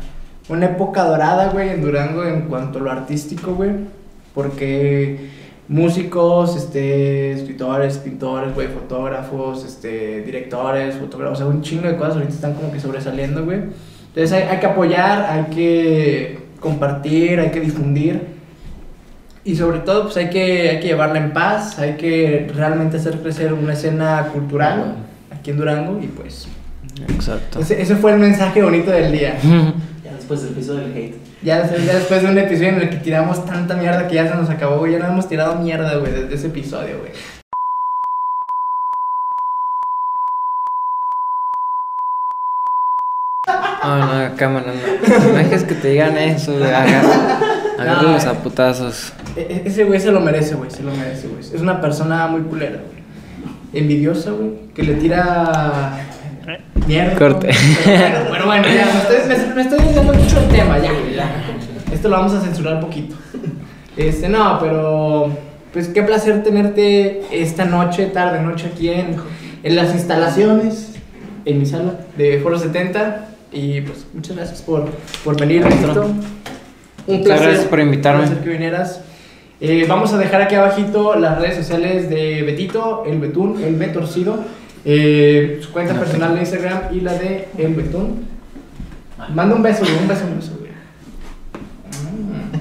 una 0.50 0.66
época 0.66 1.04
dorada, 1.04 1.50
güey, 1.50 1.70
en 1.70 1.82
Durango 1.82 2.24
en 2.24 2.41
cuanto 2.41 2.80
a 2.80 2.82
lo 2.82 2.91
artístico, 2.91 3.54
güey. 3.54 3.72
Porque 4.34 5.30
músicos, 5.68 6.56
este, 6.56 7.34
escritores, 7.34 8.00
pintores, 8.00 8.54
güey, 8.56 8.68
fotógrafos, 8.68 9.64
este, 9.64 10.22
directores, 10.22 10.95
fotógrafos, 10.95 11.39
o 11.39 11.43
sea, 11.43 11.47
un 11.47 11.62
chingo 11.62 11.88
de 11.88 11.95
cosas 11.95 12.16
ahorita 12.16 12.34
están 12.34 12.54
como 12.54 12.72
que 12.72 12.80
sobresaliendo, 12.80 13.45
güey. 13.45 13.60
Entonces 14.08 14.32
hay, 14.32 14.43
hay 14.43 14.60
que 14.60 14.66
apoyar, 14.66 15.26
hay 15.30 15.43
que 15.56 16.39
compartir, 16.60 17.39
hay 17.39 17.52
que 17.52 17.60
difundir. 17.60 18.39
Y 19.43 19.56
sobre 19.56 19.80
todo, 19.80 20.04
pues 20.04 20.18
hay 20.18 20.30
que, 20.30 20.70
hay 20.70 20.80
que 20.80 20.88
llevarla 20.88 21.20
en 21.20 21.32
paz, 21.32 21.78
hay 21.78 21.93
que 21.93 22.52
realmente 22.54 22.97
hacer 22.97 23.20
crecer 23.20 23.54
una 23.54 23.74
escena 23.74 24.30
cultural 24.34 24.95
aquí 25.32 25.52
en 25.52 25.58
Durango 25.58 26.00
y 26.02 26.08
pues 26.08 26.47
Exacto. 27.08 27.60
ese, 27.60 27.82
ese 27.82 27.95
fue 27.95 28.12
el 28.14 28.20
mensaje 28.20 28.62
bonito 28.62 28.91
del 28.91 29.12
día. 29.12 29.38
Después 30.30 30.44
del 30.44 30.54
piso 30.54 30.76
del 30.76 30.96
hate. 30.96 31.16
Ya, 31.42 31.64
des- 31.64 31.86
ya 31.88 31.96
después 31.96 32.22
de 32.22 32.28
un 32.30 32.38
episodio 32.38 32.70
en 32.70 32.82
el 32.82 32.90
que 32.92 32.98
tiramos 32.98 33.44
tanta 33.48 33.74
mierda 33.76 34.08
que 34.08 34.14
ya 34.14 34.28
se 34.30 34.36
nos 34.36 34.48
acabó, 34.48 34.78
güey. 34.78 34.92
Ya 34.92 35.00
no 35.00 35.08
hemos 35.08 35.28
tirado 35.28 35.56
mierda, 35.56 35.96
güey, 35.96 36.12
desde 36.12 36.36
ese 36.36 36.48
episodio, 36.48 37.00
güey. 37.00 37.12
No, 43.84 43.98
no, 44.30 44.36
cámara, 44.36 44.72
no. 44.74 45.18
No 45.20 45.34
dejes 45.38 45.64
que 45.64 45.76
te 45.76 45.90
digan 45.90 46.18
eso, 46.18 46.54
güey. 46.58 46.66
Agarra, 46.72 47.40
agárralos 47.80 48.26
No, 48.26 48.32
a 48.32 48.34
putazos. 48.36 49.14
E- 49.36 49.42
e- 49.42 49.64
ese 49.68 49.84
güey 49.86 50.00
se 50.00 50.12
lo 50.12 50.20
merece, 50.20 50.56
güey. 50.56 50.70
Se 50.70 50.84
lo 50.84 50.92
merece, 50.92 51.28
güey. 51.28 51.40
Es 51.42 51.60
una 51.62 51.80
persona 51.82 52.28
muy 52.28 52.42
culera, 52.42 52.78
güey. 52.86 53.00
Envidiosa, 53.74 54.32
güey. 54.32 54.68
Que 54.76 54.84
le 54.84 54.96
tira. 54.96 55.98
Corte. 57.18 57.50
Bueno, 57.86 58.30
bueno, 58.30 58.46
bueno, 58.46 58.68
ya. 58.68 58.86
Me 58.86 59.16
estoy, 59.16 59.54
me, 59.56 59.62
estoy 59.62 59.80
mucho 59.80 60.40
el 60.40 60.48
tema, 60.48 60.80
ya, 60.80 60.92
ya. 61.16 61.30
Esto 61.94 62.10
lo 62.10 62.18
vamos 62.18 62.34
a 62.34 62.42
censurar 62.42 62.76
un 62.76 62.82
poquito. 62.82 63.16
Este, 63.96 64.30
no, 64.30 64.58
pero. 64.60 65.30
Pues 65.74 65.88
qué 65.90 66.02
placer 66.02 66.42
tenerte 66.42 67.22
esta 67.32 67.64
noche, 67.64 68.08
tarde, 68.08 68.42
noche 68.42 68.72
aquí 68.74 68.90
en, 68.90 69.18
en 69.62 69.76
las 69.76 69.94
instalaciones, 69.94 70.94
en 71.46 71.60
mi 71.60 71.66
sala 71.68 72.00
de 72.18 72.40
Foro 72.40 72.58
70. 72.58 73.26
Y 73.52 73.82
pues 73.82 74.08
muchas 74.14 74.36
gracias 74.36 74.62
por, 74.62 74.90
por 75.24 75.40
venir. 75.40 75.64
Un 75.64 77.24
placer. 77.24 77.48
gracias 77.48 77.66
por 77.66 77.80
invitarme. 77.80 78.22
Un 78.22 78.28
placer 78.28 78.44
que 78.44 78.50
vinieras. 78.50 79.02
Eh, 79.62 79.86
vamos 79.88 80.14
a 80.14 80.18
dejar 80.18 80.42
aquí 80.42 80.56
abajito 80.56 81.16
las 81.16 81.40
redes 81.40 81.58
sociales 81.58 82.10
de 82.10 82.44
Betito, 82.44 83.04
el 83.06 83.20
Betún, 83.20 83.62
el 83.62 83.76
Betorcido, 83.76 84.40
eh, 84.86 85.60
su 85.62 85.72
cuenta 85.72 85.94
personal 85.94 86.36
de 86.36 86.42
Instagram 86.42 86.82
y 86.94 87.02
la 87.02 87.14
de 87.14 87.48
el 87.58 87.74
Betún. 87.76 88.28
Manda 89.34 89.56
un 89.56 89.64
beso, 89.64 89.82
güey, 89.82 89.98
un 89.98 90.08
beso, 90.08 90.26
un 90.26 90.36
beso, 90.40 90.52
güey. 90.58 90.70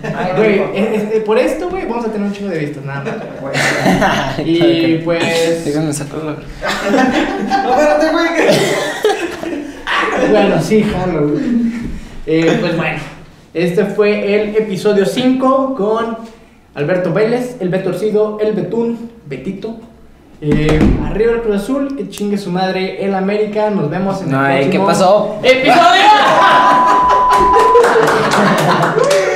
Ay, 0.02 0.32
güey, 0.36 0.60
eh, 0.74 1.22
por 1.24 1.38
esto, 1.38 1.68
güey, 1.70 1.86
vamos 1.86 2.04
a 2.04 2.12
tener 2.12 2.26
un 2.26 2.32
chingo 2.32 2.50
de 2.50 2.58
vistas, 2.58 2.84
nada 2.84 3.04
más. 3.04 3.14
güey. 3.40 3.54
Y 4.56 4.98
pues, 4.98 5.64
Déjame 5.64 5.92
sacar 5.92 6.18
la. 6.22 6.32
No, 6.32 7.70
espérate, 7.70 8.12
güey. 8.12 8.26
bueno, 10.30 10.62
sí, 10.62 10.82
jalo, 10.82 11.28
güey. 11.28 11.44
Eh, 12.26 12.58
pues 12.60 12.76
bueno, 12.76 12.98
este 13.54 13.86
fue 13.86 14.42
el 14.42 14.56
episodio 14.56 15.06
5 15.06 15.74
con 15.74 16.18
Alberto 16.74 17.12
Vélez, 17.12 17.56
el 17.60 17.70
Betorcido, 17.70 18.38
el 18.40 18.52
Betún, 18.52 19.10
Betito. 19.26 19.80
Eh, 20.40 20.78
arriba 21.04 21.32
el 21.32 21.42
Cruz 21.42 21.56
Azul, 21.56 21.96
que 21.96 22.08
chingue 22.08 22.38
su 22.38 22.50
madre 22.50 23.04
el 23.04 23.14
América. 23.14 23.70
Nos 23.70 23.90
vemos 23.90 24.22
en 24.22 24.30
No, 24.30 24.46
el 24.46 24.52
eh, 24.52 24.70
¿qué 24.70 24.78
próximo 24.78 24.86
pasó? 24.86 25.40
¡Episodio! 25.42 25.82